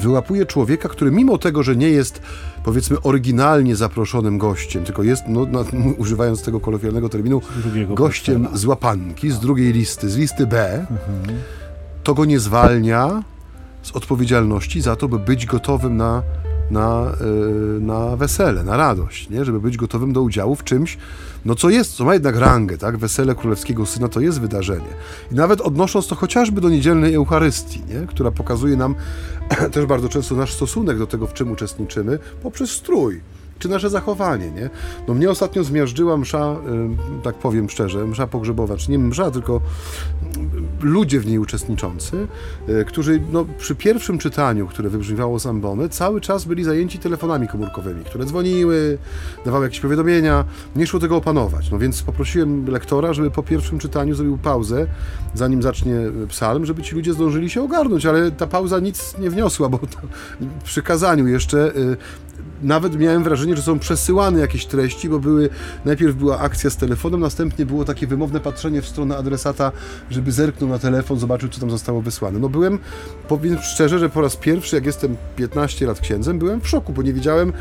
wyłapuje 0.00 0.46
człowieka, 0.46 0.88
który 0.88 1.10
mimo 1.10 1.38
tego, 1.38 1.62
że 1.62 1.76
nie 1.76 1.88
jest 1.88 2.22
powiedzmy 2.64 3.02
oryginalnie 3.02 3.76
zaproszonym 3.76 4.38
gościem, 4.38 4.84
tylko 4.84 5.02
jest, 5.02 5.22
no, 5.28 5.46
no, 5.50 5.64
używając 5.98 6.42
tego 6.42 6.60
kolokwialnego 6.60 7.08
terminu, 7.08 7.42
gościem 7.88 8.48
z 8.54 8.64
łapanki, 8.64 9.30
z 9.30 9.40
drugiej 9.40 9.72
listy, 9.72 10.10
z 10.10 10.16
listy 10.16 10.46
B, 10.46 10.86
mhm 10.90 11.38
to 12.08 12.14
go 12.14 12.24
nie 12.24 12.40
zwalnia 12.40 13.22
z 13.82 13.92
odpowiedzialności 13.92 14.80
za 14.80 14.96
to, 14.96 15.08
by 15.08 15.18
być 15.18 15.46
gotowym 15.46 15.96
na, 15.96 16.22
na, 16.70 17.12
yy, 17.20 17.80
na 17.80 18.16
wesele, 18.16 18.64
na 18.64 18.76
radość, 18.76 19.30
nie? 19.30 19.44
żeby 19.44 19.60
być 19.60 19.76
gotowym 19.76 20.12
do 20.12 20.22
udziału 20.22 20.56
w 20.56 20.64
czymś, 20.64 20.98
no 21.44 21.54
co 21.54 21.70
jest, 21.70 21.92
co 21.92 22.04
ma 22.04 22.14
jednak 22.14 22.36
rangę, 22.36 22.78
tak? 22.78 22.96
Wesele 22.96 23.34
królewskiego 23.34 23.86
syna 23.86 24.08
to 24.08 24.20
jest 24.20 24.40
wydarzenie. 24.40 24.88
I 25.32 25.34
nawet 25.34 25.60
odnosząc 25.60 26.06
to 26.06 26.14
chociażby 26.14 26.60
do 26.60 26.68
niedzielnej 26.68 27.14
Eucharystii, 27.14 27.82
nie? 27.88 28.06
która 28.06 28.30
pokazuje 28.30 28.76
nam 28.76 28.94
też 29.72 29.86
bardzo 29.86 30.08
często 30.08 30.34
nasz 30.34 30.52
stosunek 30.52 30.98
do 30.98 31.06
tego, 31.06 31.26
w 31.26 31.32
czym 31.32 31.52
uczestniczymy, 31.52 32.18
poprzez 32.42 32.70
strój 32.70 33.20
czy 33.58 33.68
nasze 33.68 33.90
zachowanie, 33.90 34.50
nie? 34.50 34.70
No 35.08 35.14
mnie 35.14 35.30
ostatnio 35.30 35.64
zmiażdżyła 35.64 36.16
msza, 36.16 36.56
y, 37.20 37.22
tak 37.22 37.34
powiem 37.34 37.70
szczerze, 37.70 38.06
msza 38.06 38.26
pogrzebowa, 38.26 38.76
czy 38.76 38.90
nie 38.90 38.98
msza, 38.98 39.30
tylko 39.30 39.60
ludzie 40.80 41.20
w 41.20 41.26
niej 41.26 41.38
uczestniczący, 41.38 42.26
y, 42.68 42.84
którzy 42.84 43.20
no, 43.32 43.46
przy 43.58 43.74
pierwszym 43.74 44.18
czytaniu, 44.18 44.66
które 44.66 44.88
wybrzmiewało 44.88 45.38
z 45.38 45.46
ambony, 45.46 45.88
cały 45.88 46.20
czas 46.20 46.44
byli 46.44 46.64
zajęci 46.64 46.98
telefonami 46.98 47.48
komórkowymi, 47.48 48.04
które 48.04 48.24
dzwoniły, 48.24 48.98
dawały 49.44 49.64
jakieś 49.64 49.80
powiadomienia, 49.80 50.44
nie 50.76 50.86
szło 50.86 51.00
tego 51.00 51.16
opanować. 51.16 51.70
No 51.70 51.78
więc 51.78 52.02
poprosiłem 52.02 52.66
lektora, 52.66 53.12
żeby 53.12 53.30
po 53.30 53.42
pierwszym 53.42 53.78
czytaniu 53.78 54.14
zrobił 54.14 54.38
pauzę, 54.38 54.86
zanim 55.34 55.62
zacznie 55.62 55.94
psalm, 56.28 56.66
żeby 56.66 56.82
ci 56.82 56.94
ludzie 56.94 57.12
zdążyli 57.12 57.50
się 57.50 57.62
ogarnąć, 57.62 58.06
ale 58.06 58.30
ta 58.30 58.46
pauza 58.46 58.80
nic 58.80 59.18
nie 59.18 59.30
wniosła, 59.30 59.68
bo 59.68 59.80
przy 60.64 60.82
kazaniu 60.82 61.26
jeszcze 61.26 61.76
y, 61.76 61.96
nawet 62.62 62.98
miałem 62.98 63.24
wrażenie, 63.24 63.56
że 63.56 63.62
są 63.62 63.78
przesyłane 63.78 64.40
jakieś 64.40 64.66
treści, 64.66 65.08
bo 65.08 65.18
były, 65.18 65.48
najpierw 65.84 66.16
była 66.16 66.38
akcja 66.38 66.70
z 66.70 66.76
telefonem, 66.76 67.20
następnie 67.20 67.66
było 67.66 67.84
takie 67.84 68.06
wymowne 68.06 68.40
patrzenie 68.40 68.82
w 68.82 68.88
stronę 68.88 69.16
adresata, 69.16 69.72
żeby 70.10 70.32
zerknął 70.32 70.70
na 70.70 70.78
telefon, 70.78 71.18
zobaczył, 71.18 71.48
co 71.48 71.60
tam 71.60 71.70
zostało 71.70 72.02
wysłane. 72.02 72.38
No 72.38 72.48
byłem, 72.48 72.78
powiem 73.28 73.58
szczerze, 73.62 73.98
że 73.98 74.08
po 74.08 74.20
raz 74.20 74.36
pierwszy, 74.36 74.76
jak 74.76 74.86
jestem 74.86 75.16
15 75.36 75.86
lat 75.86 76.00
księdzem, 76.00 76.38
byłem 76.38 76.60
w 76.60 76.68
szoku, 76.68 76.92
bo 76.92 77.02
nie 77.02 77.12
wiedziałem, 77.12 77.52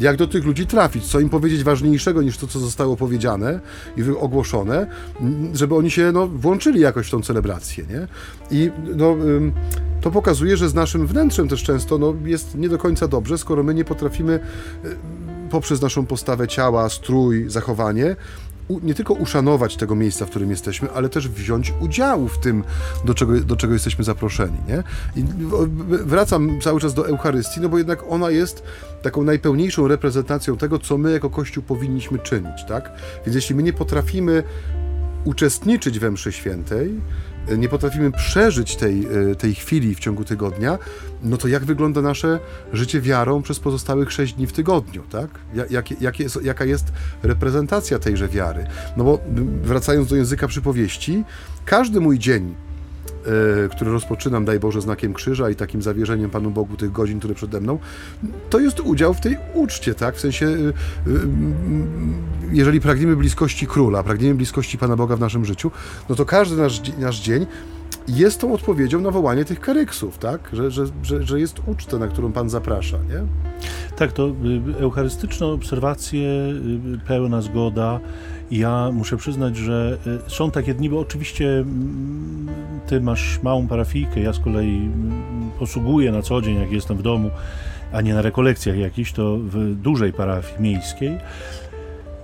jak 0.00 0.16
do 0.16 0.26
tych 0.26 0.44
ludzi 0.44 0.66
trafić, 0.66 1.04
co 1.04 1.20
im 1.20 1.28
powiedzieć 1.28 1.64
ważniejszego 1.64 2.22
niż 2.22 2.38
to, 2.38 2.46
co 2.46 2.58
zostało 2.58 2.96
powiedziane 2.96 3.60
i 3.96 4.02
ogłoszone, 4.20 4.86
żeby 5.54 5.74
oni 5.74 5.90
się 5.90 6.12
no, 6.12 6.26
włączyli 6.26 6.80
jakoś 6.80 7.06
w 7.06 7.10
tą 7.10 7.22
celebrację, 7.22 7.84
nie? 7.90 8.08
I 8.50 8.70
no, 8.96 9.16
to 10.00 10.10
pokazuje, 10.10 10.56
że 10.56 10.68
z 10.68 10.74
naszym 10.74 11.06
wnętrzem 11.06 11.48
też 11.48 11.62
często 11.62 11.98
no, 11.98 12.14
jest 12.24 12.54
nie 12.54 12.68
do 12.68 12.78
końca 12.78 13.08
dobrze, 13.08 13.38
skoro 13.38 13.62
my 13.62 13.74
nie 13.74 13.84
potrafimy 13.84 14.32
e, 14.32 14.88
poprzez 15.50 15.82
naszą 15.82 16.06
postawę 16.06 16.48
ciała, 16.48 16.88
strój, 16.88 17.50
zachowanie 17.50 18.16
nie 18.82 18.94
tylko 18.94 19.14
uszanować 19.14 19.76
tego 19.76 19.94
miejsca, 19.94 20.26
w 20.26 20.30
którym 20.30 20.50
jesteśmy, 20.50 20.90
ale 20.90 21.08
też 21.08 21.28
wziąć 21.28 21.72
udział 21.80 22.28
w 22.28 22.38
tym, 22.38 22.64
do 23.04 23.14
czego, 23.14 23.40
do 23.40 23.56
czego 23.56 23.72
jesteśmy 23.72 24.04
zaproszeni. 24.04 24.58
Nie? 24.68 24.82
I 25.16 25.24
wracam 25.88 26.60
cały 26.60 26.80
czas 26.80 26.94
do 26.94 27.08
Eucharystii, 27.08 27.60
no 27.60 27.68
bo 27.68 27.78
jednak 27.78 28.04
ona 28.08 28.30
jest 28.30 28.62
taką 29.02 29.22
najpełniejszą 29.22 29.88
reprezentacją 29.88 30.56
tego, 30.56 30.78
co 30.78 30.98
my 30.98 31.12
jako 31.12 31.30
Kościół 31.30 31.62
powinniśmy 31.62 32.18
czynić. 32.18 32.64
Tak? 32.68 32.92
Więc 33.26 33.34
jeśli 33.34 33.54
my 33.54 33.62
nie 33.62 33.72
potrafimy 33.72 34.42
uczestniczyć 35.24 35.98
we 35.98 36.10
mszy 36.10 36.32
świętej, 36.32 37.00
nie 37.58 37.68
potrafimy 37.68 38.12
przeżyć 38.12 38.76
tej, 38.76 39.06
e, 39.30 39.34
tej 39.34 39.54
chwili 39.54 39.94
w 39.94 40.00
ciągu 40.00 40.24
tygodnia, 40.24 40.78
no 41.22 41.36
to 41.36 41.48
jak 41.48 41.64
wygląda 41.64 42.02
nasze 42.02 42.38
życie 42.72 43.00
wiarą 43.00 43.42
przez 43.42 43.60
pozostałych 43.60 44.12
sześć 44.12 44.34
dni 44.34 44.46
w 44.46 44.52
tygodniu, 44.52 45.02
tak? 45.10 45.30
Jak, 45.70 46.00
jak 46.00 46.20
jest, 46.20 46.44
jaka 46.44 46.64
jest 46.64 46.84
reprezentacja 47.22 47.98
tejże 47.98 48.28
wiary? 48.28 48.66
No 48.96 49.04
bo 49.04 49.18
wracając 49.62 50.08
do 50.08 50.16
języka 50.16 50.48
przypowieści, 50.48 51.24
każdy 51.64 52.00
mój 52.00 52.18
dzień 52.18 52.54
który 53.70 53.90
rozpoczynam, 53.90 54.44
daj 54.44 54.60
Boże, 54.60 54.80
znakiem 54.80 55.14
krzyża 55.14 55.50
i 55.50 55.54
takim 55.54 55.82
zawierzeniem 55.82 56.30
Panu 56.30 56.50
Bogu 56.50 56.76
tych 56.76 56.92
godzin, 56.92 57.18
które 57.18 57.34
przede 57.34 57.60
mną, 57.60 57.78
to 58.50 58.60
jest 58.60 58.80
udział 58.80 59.14
w 59.14 59.20
tej 59.20 59.36
uczcie, 59.54 59.94
tak? 59.94 60.16
W 60.16 60.20
sensie, 60.20 60.46
e, 60.46 60.48
e, 60.48 60.72
jeżeli 62.52 62.80
pragniemy 62.80 63.16
bliskości 63.16 63.66
króla, 63.66 64.02
pragniemy 64.02 64.34
bliskości 64.34 64.78
Pana 64.78 64.96
Boga 64.96 65.16
w 65.16 65.20
naszym 65.20 65.44
życiu, 65.44 65.70
no 66.08 66.14
to 66.14 66.24
każdy 66.24 66.56
nasz, 66.56 66.82
nasz 66.98 67.20
dzień 67.20 67.46
jest 68.08 68.40
tą 68.40 68.52
odpowiedzią 68.52 69.00
na 69.00 69.10
wołanie 69.10 69.44
tych 69.44 69.60
karyksów, 69.60 70.18
tak? 70.18 70.40
Że, 70.52 70.70
że, 70.70 70.84
że, 71.02 71.22
że 71.22 71.40
jest 71.40 71.56
uczta, 71.66 71.98
na 71.98 72.08
którą 72.08 72.32
Pan 72.32 72.50
zaprasza, 72.50 72.98
nie? 73.08 73.22
Tak, 73.96 74.12
to 74.12 74.32
eucharystyczne 74.80 75.46
obserwacje, 75.46 76.28
pełna 77.06 77.40
zgoda, 77.42 78.00
ja 78.50 78.90
muszę 78.92 79.16
przyznać, 79.16 79.56
że 79.56 79.98
y, 80.26 80.30
są 80.30 80.50
takie 80.50 80.74
dni, 80.74 80.90
bo 80.90 81.00
oczywiście 81.00 81.58
mm, 81.58 82.48
ty 82.86 83.00
masz 83.00 83.42
małą 83.42 83.68
parafijkę, 83.68 84.20
ja 84.20 84.32
z 84.32 84.38
kolei 84.38 84.76
mm, 84.76 85.50
posługuję 85.58 86.12
na 86.12 86.22
co 86.22 86.42
dzień, 86.42 86.60
jak 86.60 86.72
jestem 86.72 86.96
w 86.96 87.02
domu, 87.02 87.30
a 87.92 88.00
nie 88.00 88.14
na 88.14 88.22
rekolekcjach 88.22 88.76
jakichś, 88.76 89.12
to 89.12 89.38
w 89.38 89.74
dużej 89.74 90.12
parafii 90.12 90.62
miejskiej. 90.62 91.18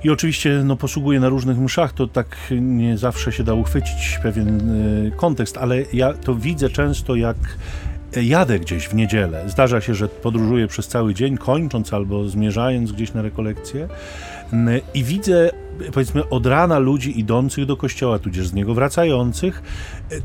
I 0.04 0.10
oczywiście 0.10 0.62
no, 0.64 0.76
posługuję 0.76 1.20
na 1.20 1.28
różnych 1.28 1.58
mszach, 1.58 1.92
to 1.92 2.06
tak 2.06 2.36
nie 2.60 2.98
zawsze 2.98 3.32
się 3.32 3.44
da 3.44 3.54
uchwycić 3.54 4.18
pewien 4.22 4.70
y, 4.70 5.12
kontekst, 5.16 5.56
ale 5.56 5.84
ja 5.92 6.12
to 6.12 6.34
widzę 6.34 6.70
często, 6.70 7.14
jak 7.14 7.36
jadę 8.16 8.58
gdzieś 8.58 8.88
w 8.88 8.94
niedzielę. 8.94 9.44
Zdarza 9.46 9.80
się, 9.80 9.94
że 9.94 10.08
podróżuję 10.08 10.66
przez 10.66 10.88
cały 10.88 11.14
dzień, 11.14 11.38
kończąc 11.38 11.92
albo 11.92 12.28
zmierzając 12.28 12.92
gdzieś 12.92 13.14
na 13.14 13.22
rekolekcję 13.22 13.88
i 14.94 15.04
widzę 15.04 15.50
powiedzmy 15.92 16.28
od 16.28 16.46
rana 16.46 16.78
ludzi 16.78 17.20
idących 17.20 17.66
do 17.66 17.76
kościoła, 17.76 18.18
tudzież 18.18 18.46
z 18.46 18.54
niego 18.54 18.74
wracających, 18.74 19.62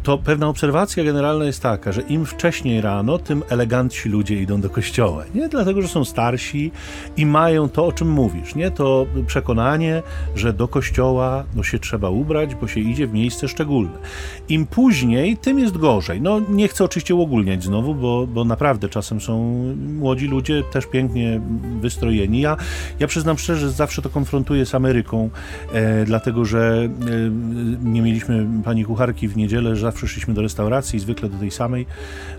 to 0.04 0.18
pewna 0.18 0.48
obserwacja 0.48 1.04
generalna 1.04 1.46
jest 1.46 1.62
taka, 1.62 1.92
że 1.92 2.02
im 2.02 2.26
wcześniej 2.26 2.82
rano, 2.82 3.18
tym 3.18 3.44
elegancsi 3.50 4.10
ludzie 4.10 4.42
idą 4.42 4.62
do 4.62 4.70
kościoła. 4.70 5.24
Nie 5.36 5.50
dlatego, 5.50 5.82
że 5.82 5.88
są 5.88 6.06
starsi 6.06 6.72
i 7.18 7.26
mają 7.26 7.70
to, 7.70 7.86
o 7.86 7.92
czym 7.92 8.10
mówisz, 8.10 8.56
nie? 8.56 8.72
To 8.72 9.06
przekonanie, 9.28 10.04
że 10.36 10.54
do 10.54 10.68
kościoła 10.68 11.44
no, 11.56 11.64
się 11.64 11.80
trzeba 11.80 12.10
ubrać, 12.10 12.56
bo 12.56 12.68
się 12.68 12.80
idzie 12.80 13.08
w 13.08 13.14
miejsce 13.14 13.48
szczególne. 13.48 13.98
Im 14.50 14.66
później, 14.66 15.38
tym 15.38 15.60
jest 15.60 15.78
gorzej. 15.78 16.22
No 16.22 16.42
nie 16.50 16.68
chcę 16.68 16.84
oczywiście 16.84 17.16
uogólniać 17.16 17.64
znowu, 17.64 17.96
bo, 17.96 18.28
bo 18.28 18.46
naprawdę 18.46 18.90
czasem 18.90 19.22
są 19.22 19.64
młodzi 20.00 20.28
ludzie 20.28 20.64
też 20.64 20.86
pięknie 20.86 21.42
wystrojeni. 21.82 22.42
Ja, 22.42 22.58
ja 23.00 23.08
przyznam 23.08 23.38
szczerze, 23.38 23.60
że 23.60 23.72
zawsze 23.72 24.02
to 24.02 24.10
konfrontuję 24.10 24.66
z 24.66 24.76
Ameryką, 24.76 25.30
e, 25.72 26.06
dlatego 26.06 26.46
że 26.46 26.90
e, 26.90 26.90
nie 27.84 28.02
mieliśmy 28.02 28.48
pani 28.64 28.86
kucharki 28.86 29.28
w 29.28 29.38
niedzielę, 29.38 29.76
że 29.76 29.82
zawsze 29.82 30.08
szliśmy 30.08 30.34
do 30.34 30.42
restauracji, 30.42 31.00
zwykle 31.00 31.30
do 31.30 31.38
tej 31.38 31.52
samej, 31.52 31.86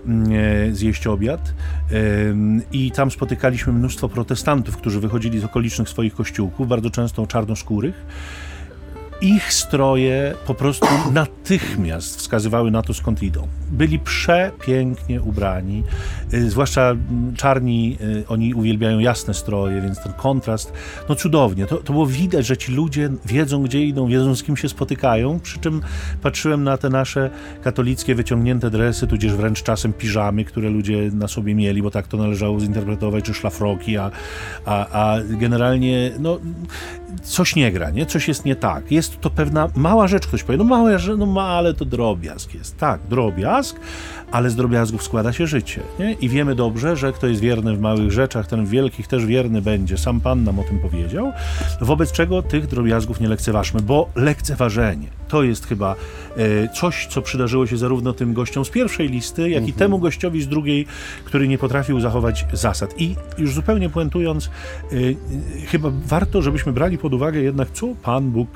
mm, 0.05 0.31
e, 0.31 0.75
zjeść 0.75 1.07
obiad. 1.07 1.53
E, 1.91 1.95
i 2.71 2.91
tam 2.91 3.11
spotykaliśmy 3.11 3.73
mnóstwo 3.73 4.09
protestantów, 4.09 4.77
którzy 4.77 4.99
wychodzili 4.99 5.39
z 5.39 5.43
okolicznych 5.43 5.89
swoich 5.89 6.13
kościółków, 6.15 6.67
bardzo 6.67 6.89
często 6.89 7.27
czarnoskórych 7.27 8.05
ich 9.21 9.53
stroje 9.53 10.35
po 10.47 10.53
prostu 10.53 10.87
natychmiast 11.13 12.17
wskazywały 12.17 12.71
na 12.71 12.81
to, 12.81 12.93
skąd 12.93 13.23
idą. 13.23 13.47
Byli 13.71 13.99
przepięknie 13.99 15.21
ubrani, 15.21 15.83
y, 16.33 16.49
zwłaszcza 16.49 16.89
mm, 16.89 17.35
czarni, 17.35 17.97
y, 18.01 18.27
oni 18.27 18.53
uwielbiają 18.53 18.99
jasne 18.99 19.33
stroje, 19.33 19.81
więc 19.81 20.03
ten 20.03 20.13
kontrast, 20.13 20.73
no 21.09 21.15
cudownie. 21.15 21.65
To, 21.65 21.77
to 21.77 21.93
było 21.93 22.07
widać, 22.07 22.45
że 22.45 22.57
ci 22.57 22.71
ludzie 22.71 23.09
wiedzą, 23.25 23.63
gdzie 23.63 23.85
idą, 23.85 24.07
wiedzą, 24.07 24.35
z 24.35 24.43
kim 24.43 24.57
się 24.57 24.69
spotykają, 24.69 25.39
przy 25.39 25.59
czym 25.59 25.81
patrzyłem 26.21 26.63
na 26.63 26.77
te 26.77 26.89
nasze 26.89 27.29
katolickie 27.63 28.15
wyciągnięte 28.15 28.69
dresy, 28.69 29.07
tudzież 29.07 29.33
wręcz 29.33 29.63
czasem 29.63 29.93
piżamy, 29.93 30.45
które 30.45 30.69
ludzie 30.69 31.11
na 31.13 31.27
sobie 31.27 31.55
mieli, 31.55 31.81
bo 31.81 31.91
tak 31.91 32.07
to 32.07 32.17
należało 32.17 32.59
zinterpretować, 32.59 33.25
czy 33.25 33.33
szlafroki, 33.33 33.97
a, 33.97 34.11
a, 34.65 34.87
a 34.87 35.17
generalnie, 35.23 36.11
no, 36.19 36.39
coś 37.23 37.55
nie 37.55 37.71
gra, 37.71 37.89
nie? 37.89 38.05
Coś 38.05 38.27
jest 38.27 38.45
nie 38.45 38.55
tak. 38.55 38.91
Jest 38.91 39.21
to 39.21 39.29
pewna 39.29 39.69
mała 39.75 40.07
rzecz. 40.07 40.27
Ktoś 40.27 40.43
powie, 40.43 40.57
no 40.57 40.63
małe, 40.63 40.97
no 41.17 41.25
ma, 41.25 41.43
ale 41.43 41.73
to 41.73 41.85
drobiazg 41.85 42.53
jest. 42.53 42.77
Tak, 42.77 43.01
drobiazg, 43.09 43.79
ale 44.31 44.49
z 44.49 44.55
drobiazgów 44.55 45.03
składa 45.03 45.33
się 45.33 45.47
życie. 45.47 45.81
Nie? 45.99 46.13
I 46.13 46.29
wiemy 46.29 46.55
dobrze, 46.55 46.95
że 46.95 47.13
kto 47.13 47.27
jest 47.27 47.41
wierny 47.41 47.75
w 47.75 47.79
małych 47.79 48.11
rzeczach, 48.11 48.47
ten 48.47 48.65
w 48.65 48.69
wielkich 48.69 49.07
też 49.07 49.25
wierny 49.25 49.61
będzie. 49.61 49.97
Sam 49.97 50.21
Pan 50.21 50.43
nam 50.43 50.59
o 50.59 50.63
tym 50.63 50.79
powiedział. 50.79 51.31
Wobec 51.81 52.11
czego 52.11 52.41
tych 52.41 52.67
drobiazgów 52.67 53.19
nie 53.19 53.27
lekceważmy, 53.27 53.81
bo 53.81 54.09
lekceważenie 54.15 55.07
to 55.27 55.43
jest 55.43 55.67
chyba 55.67 55.95
e, 56.37 56.69
coś, 56.69 57.07
co 57.07 57.21
przydarzyło 57.21 57.67
się 57.67 57.77
zarówno 57.77 58.13
tym 58.13 58.33
gościom 58.33 58.65
z 58.65 58.69
pierwszej 58.69 59.09
listy, 59.09 59.41
jak 59.41 59.63
i 59.63 59.71
mhm. 59.71 59.73
temu 59.73 59.99
gościowi 59.99 60.41
z 60.41 60.47
drugiej, 60.47 60.85
który 61.23 61.47
nie 61.47 61.57
potrafił 61.57 61.99
zachować 61.99 62.45
zasad. 62.53 63.01
I 63.01 63.15
już 63.37 63.53
zupełnie 63.53 63.89
puentując, 63.89 64.45
e, 64.45 64.95
chyba 65.67 65.91
warto, 66.05 66.41
żebyśmy 66.41 66.73
brali 66.73 66.97
pod 66.97 67.13
uwagę 67.13 67.39
jednak, 67.39 67.71
co 67.71 67.87
Pan 68.03 68.31
Bóg 68.31 68.49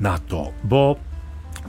na 0.00 0.18
to, 0.18 0.50
bo 0.64 0.96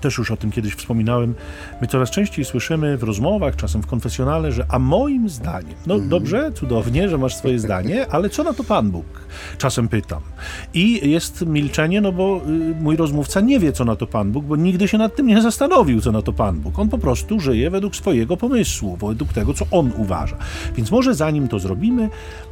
też 0.04 0.18
już 0.18 0.32
o 0.32 0.38
tym 0.38 0.52
kiedyś 0.52 0.74
wspominałem, 0.76 1.36
my 1.82 1.88
coraz 1.88 2.12
częściej 2.12 2.46
słyszymy 2.46 2.98
w 2.98 3.04
rozmowach, 3.04 3.56
czasem 3.56 3.82
w 3.82 3.88
konfesjonale, 3.88 4.52
że 4.52 4.66
a 4.70 4.80
moim 4.80 5.30
zdaniem, 5.30 5.76
no 5.88 5.96
mm. 5.96 6.10
dobrze, 6.10 6.52
cudownie, 6.52 7.10
że 7.10 7.18
masz 7.18 7.36
swoje 7.36 7.60
zdanie, 7.66 8.08
ale 8.10 8.30
co 8.30 8.44
na 8.44 8.54
to 8.54 8.64
Pan 8.64 8.92
Bóg? 8.92 9.06
Czasem 9.58 9.88
pytam. 9.88 10.22
I 10.74 11.10
jest 11.12 11.46
milczenie, 11.46 12.02
no 12.02 12.12
bo 12.12 12.42
y, 12.48 12.76
mój 12.82 12.96
rozmówca 12.96 13.42
nie 13.42 13.60
wie, 13.60 13.74
co 13.74 13.86
na 13.86 13.96
to 13.96 14.08
Pan 14.08 14.32
Bóg, 14.32 14.46
bo 14.46 14.56
nigdy 14.56 14.88
się 14.88 14.98
nad 14.98 15.16
tym 15.16 15.28
nie 15.28 15.42
zastanowił, 15.42 16.02
co 16.02 16.12
na 16.12 16.22
to 16.22 16.34
Pan 16.34 16.60
Bóg. 16.60 16.80
On 16.80 16.90
po 16.90 16.98
prostu 16.98 17.40
żyje 17.40 17.70
według 17.70 17.96
swojego 17.96 18.38
pomysłu, 18.38 18.98
według 18.98 19.34
tego, 19.34 19.54
co 19.54 19.66
on 19.72 19.92
uważa. 19.98 20.38
Więc 20.76 20.92
może 20.92 21.16
zanim 21.16 21.48
to 21.48 21.60
zrobimy, 21.60 22.10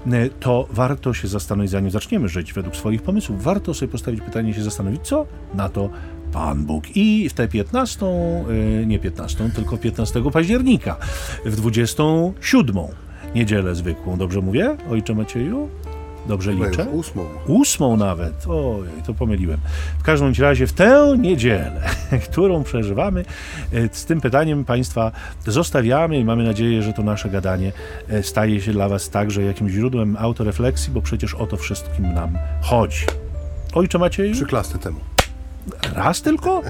y, 0.07 0.29
to 0.39 0.67
warto 0.71 1.13
się 1.13 1.27
zastanowić, 1.27 1.71
zanim 1.71 1.91
zaczniemy 1.91 2.29
żyć 2.29 2.53
według 2.53 2.75
swoich 2.75 3.01
pomysłów, 3.01 3.43
warto 3.43 3.73
sobie 3.73 3.91
postawić 3.91 4.21
pytanie, 4.21 4.53
się 4.53 4.63
zastanowić, 4.63 5.01
co 5.01 5.25
na 5.53 5.69
to 5.69 5.89
Pan 6.33 6.65
Bóg. 6.65 6.83
I 6.95 7.29
w 7.29 7.33
tę 7.33 7.47
15, 7.47 8.05
y, 8.81 8.85
nie 8.85 8.99
15, 8.99 9.49
tylko 9.55 9.77
15 9.77 10.31
października, 10.31 10.95
w 11.45 11.55
27 11.55 12.75
niedzielę 13.35 13.75
zwykłą, 13.75 14.17
dobrze 14.17 14.41
mówię, 14.41 14.77
ojcze 14.89 15.13
Macieju? 15.13 15.69
Dobrze 16.27 16.53
liczę? 16.53 16.85
Ósmą. 16.85 17.25
Ósmą 17.47 17.97
nawet. 17.97 18.47
Oj, 18.47 18.87
to 19.05 19.13
pomyliłem. 19.13 19.59
W 19.99 20.03
każdym 20.03 20.33
razie 20.39 20.67
w 20.67 20.73
tę 20.73 21.15
niedzielę, 21.19 21.81
którą 22.29 22.63
przeżywamy, 22.63 23.25
y, 23.73 23.89
z 23.91 24.05
tym 24.05 24.21
pytaniem 24.21 24.65
Państwa 24.65 25.11
zostawiamy 25.47 26.19
i 26.19 26.25
mamy 26.25 26.43
nadzieję, 26.43 26.81
że 26.81 26.93
to 26.93 27.03
nasze 27.03 27.29
gadanie 27.29 27.71
y, 28.13 28.23
staje 28.23 28.61
się 28.61 28.71
dla 28.71 28.89
Was 28.89 29.09
także 29.09 29.43
jakimś 29.43 29.71
źródłem 29.71 30.17
autorefleksji, 30.19 30.93
bo 30.93 31.01
przecież 31.01 31.33
o 31.33 31.47
to 31.47 31.57
wszystkim 31.57 32.13
nam 32.13 32.37
chodzi. 32.61 33.05
Ojcze 33.73 33.97
Macieju? 33.97 34.33
Przyklasnę 34.33 34.79
temu. 34.79 34.99
Raz 35.93 36.21
tylko? 36.21 36.61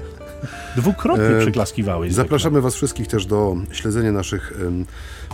Dwukrotnie 0.76 1.24
e, 1.24 1.40
przyklaskiwałeś. 1.40 2.12
Zapraszamy 2.12 2.60
Was 2.60 2.74
wszystkich 2.74 3.08
też 3.08 3.26
do 3.26 3.56
śledzenia 3.72 4.12
naszych 4.12 4.52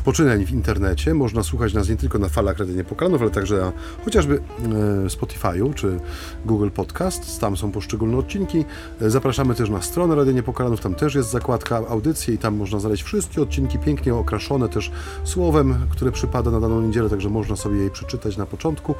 poczynań 0.02 0.44
w 0.44 0.50
internecie. 0.50 1.14
Można 1.14 1.42
słuchać 1.42 1.74
nas 1.74 1.88
nie 1.88 1.96
tylko 1.96 2.18
na 2.18 2.28
falach 2.28 2.58
Rady 2.58 2.74
Niepokalanów, 2.74 3.22
ale 3.22 3.30
także 3.30 3.58
na 3.58 3.72
chociażby 4.04 4.34
e, 4.34 4.68
Spotify'u 5.08 5.74
czy 5.74 6.00
Google 6.46 6.70
Podcast. 6.70 7.40
Tam 7.40 7.56
są 7.56 7.72
poszczególne 7.72 8.16
odcinki. 8.16 8.64
E, 9.00 9.10
zapraszamy 9.10 9.54
też 9.54 9.70
na 9.70 9.82
stronę 9.82 10.14
Rady 10.14 10.34
Niepokalanów. 10.34 10.80
Tam 10.80 10.94
też 10.94 11.14
jest 11.14 11.30
zakładka 11.30 11.76
audycje 11.76 12.34
i 12.34 12.38
tam 12.38 12.56
można 12.56 12.80
znaleźć 12.80 13.02
wszystkie 13.02 13.42
odcinki 13.42 13.78
pięknie 13.78 14.14
okraszone 14.14 14.68
też 14.68 14.90
słowem, 15.24 15.74
które 15.90 16.12
przypada 16.12 16.50
na 16.50 16.60
daną 16.60 16.80
niedzielę, 16.80 17.10
także 17.10 17.28
można 17.30 17.56
sobie 17.56 17.76
jej 17.76 17.90
przeczytać 17.90 18.36
na 18.36 18.46
początku, 18.46 18.94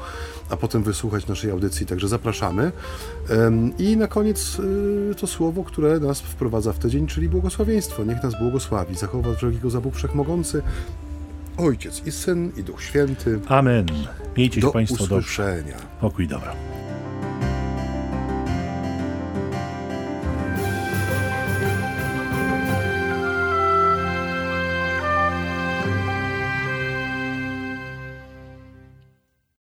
a 0.49 0.57
potem 0.57 0.83
wysłuchać 0.83 1.27
naszej 1.27 1.51
audycji. 1.51 1.85
Także 1.85 2.07
zapraszamy. 2.07 2.71
I 3.77 3.97
na 3.97 4.07
koniec 4.07 4.57
e, 5.11 5.15
to 5.15 5.27
słowo, 5.27 5.63
które 5.63 5.99
nas 5.99 6.21
wprowadza 6.21 6.73
w 6.73 6.79
tydzień, 6.79 7.07
czyli 7.07 7.29
błogosławieństwo. 7.29 8.03
Niech 8.03 8.23
nas 8.23 8.39
błogosławi, 8.39 8.95
zachowa 8.95 9.33
wszelkiego 9.35 9.69
za 9.69 9.81
Bóg 9.81 9.95
Wszechmogący, 9.95 10.61
Ojciec 11.59 12.07
i 12.07 12.11
Syn 12.11 12.51
i 12.57 12.63
Duch 12.63 12.83
Święty. 12.83 13.39
Amen. 13.47 13.85
Miejcie 14.37 14.55
się 14.55 14.67
do 14.67 14.71
Państwo 14.71 15.03
usłyszenia. 15.03 15.71
dobrze. 15.71 15.87
Pokój 16.01 16.27
dobra. 16.27 16.55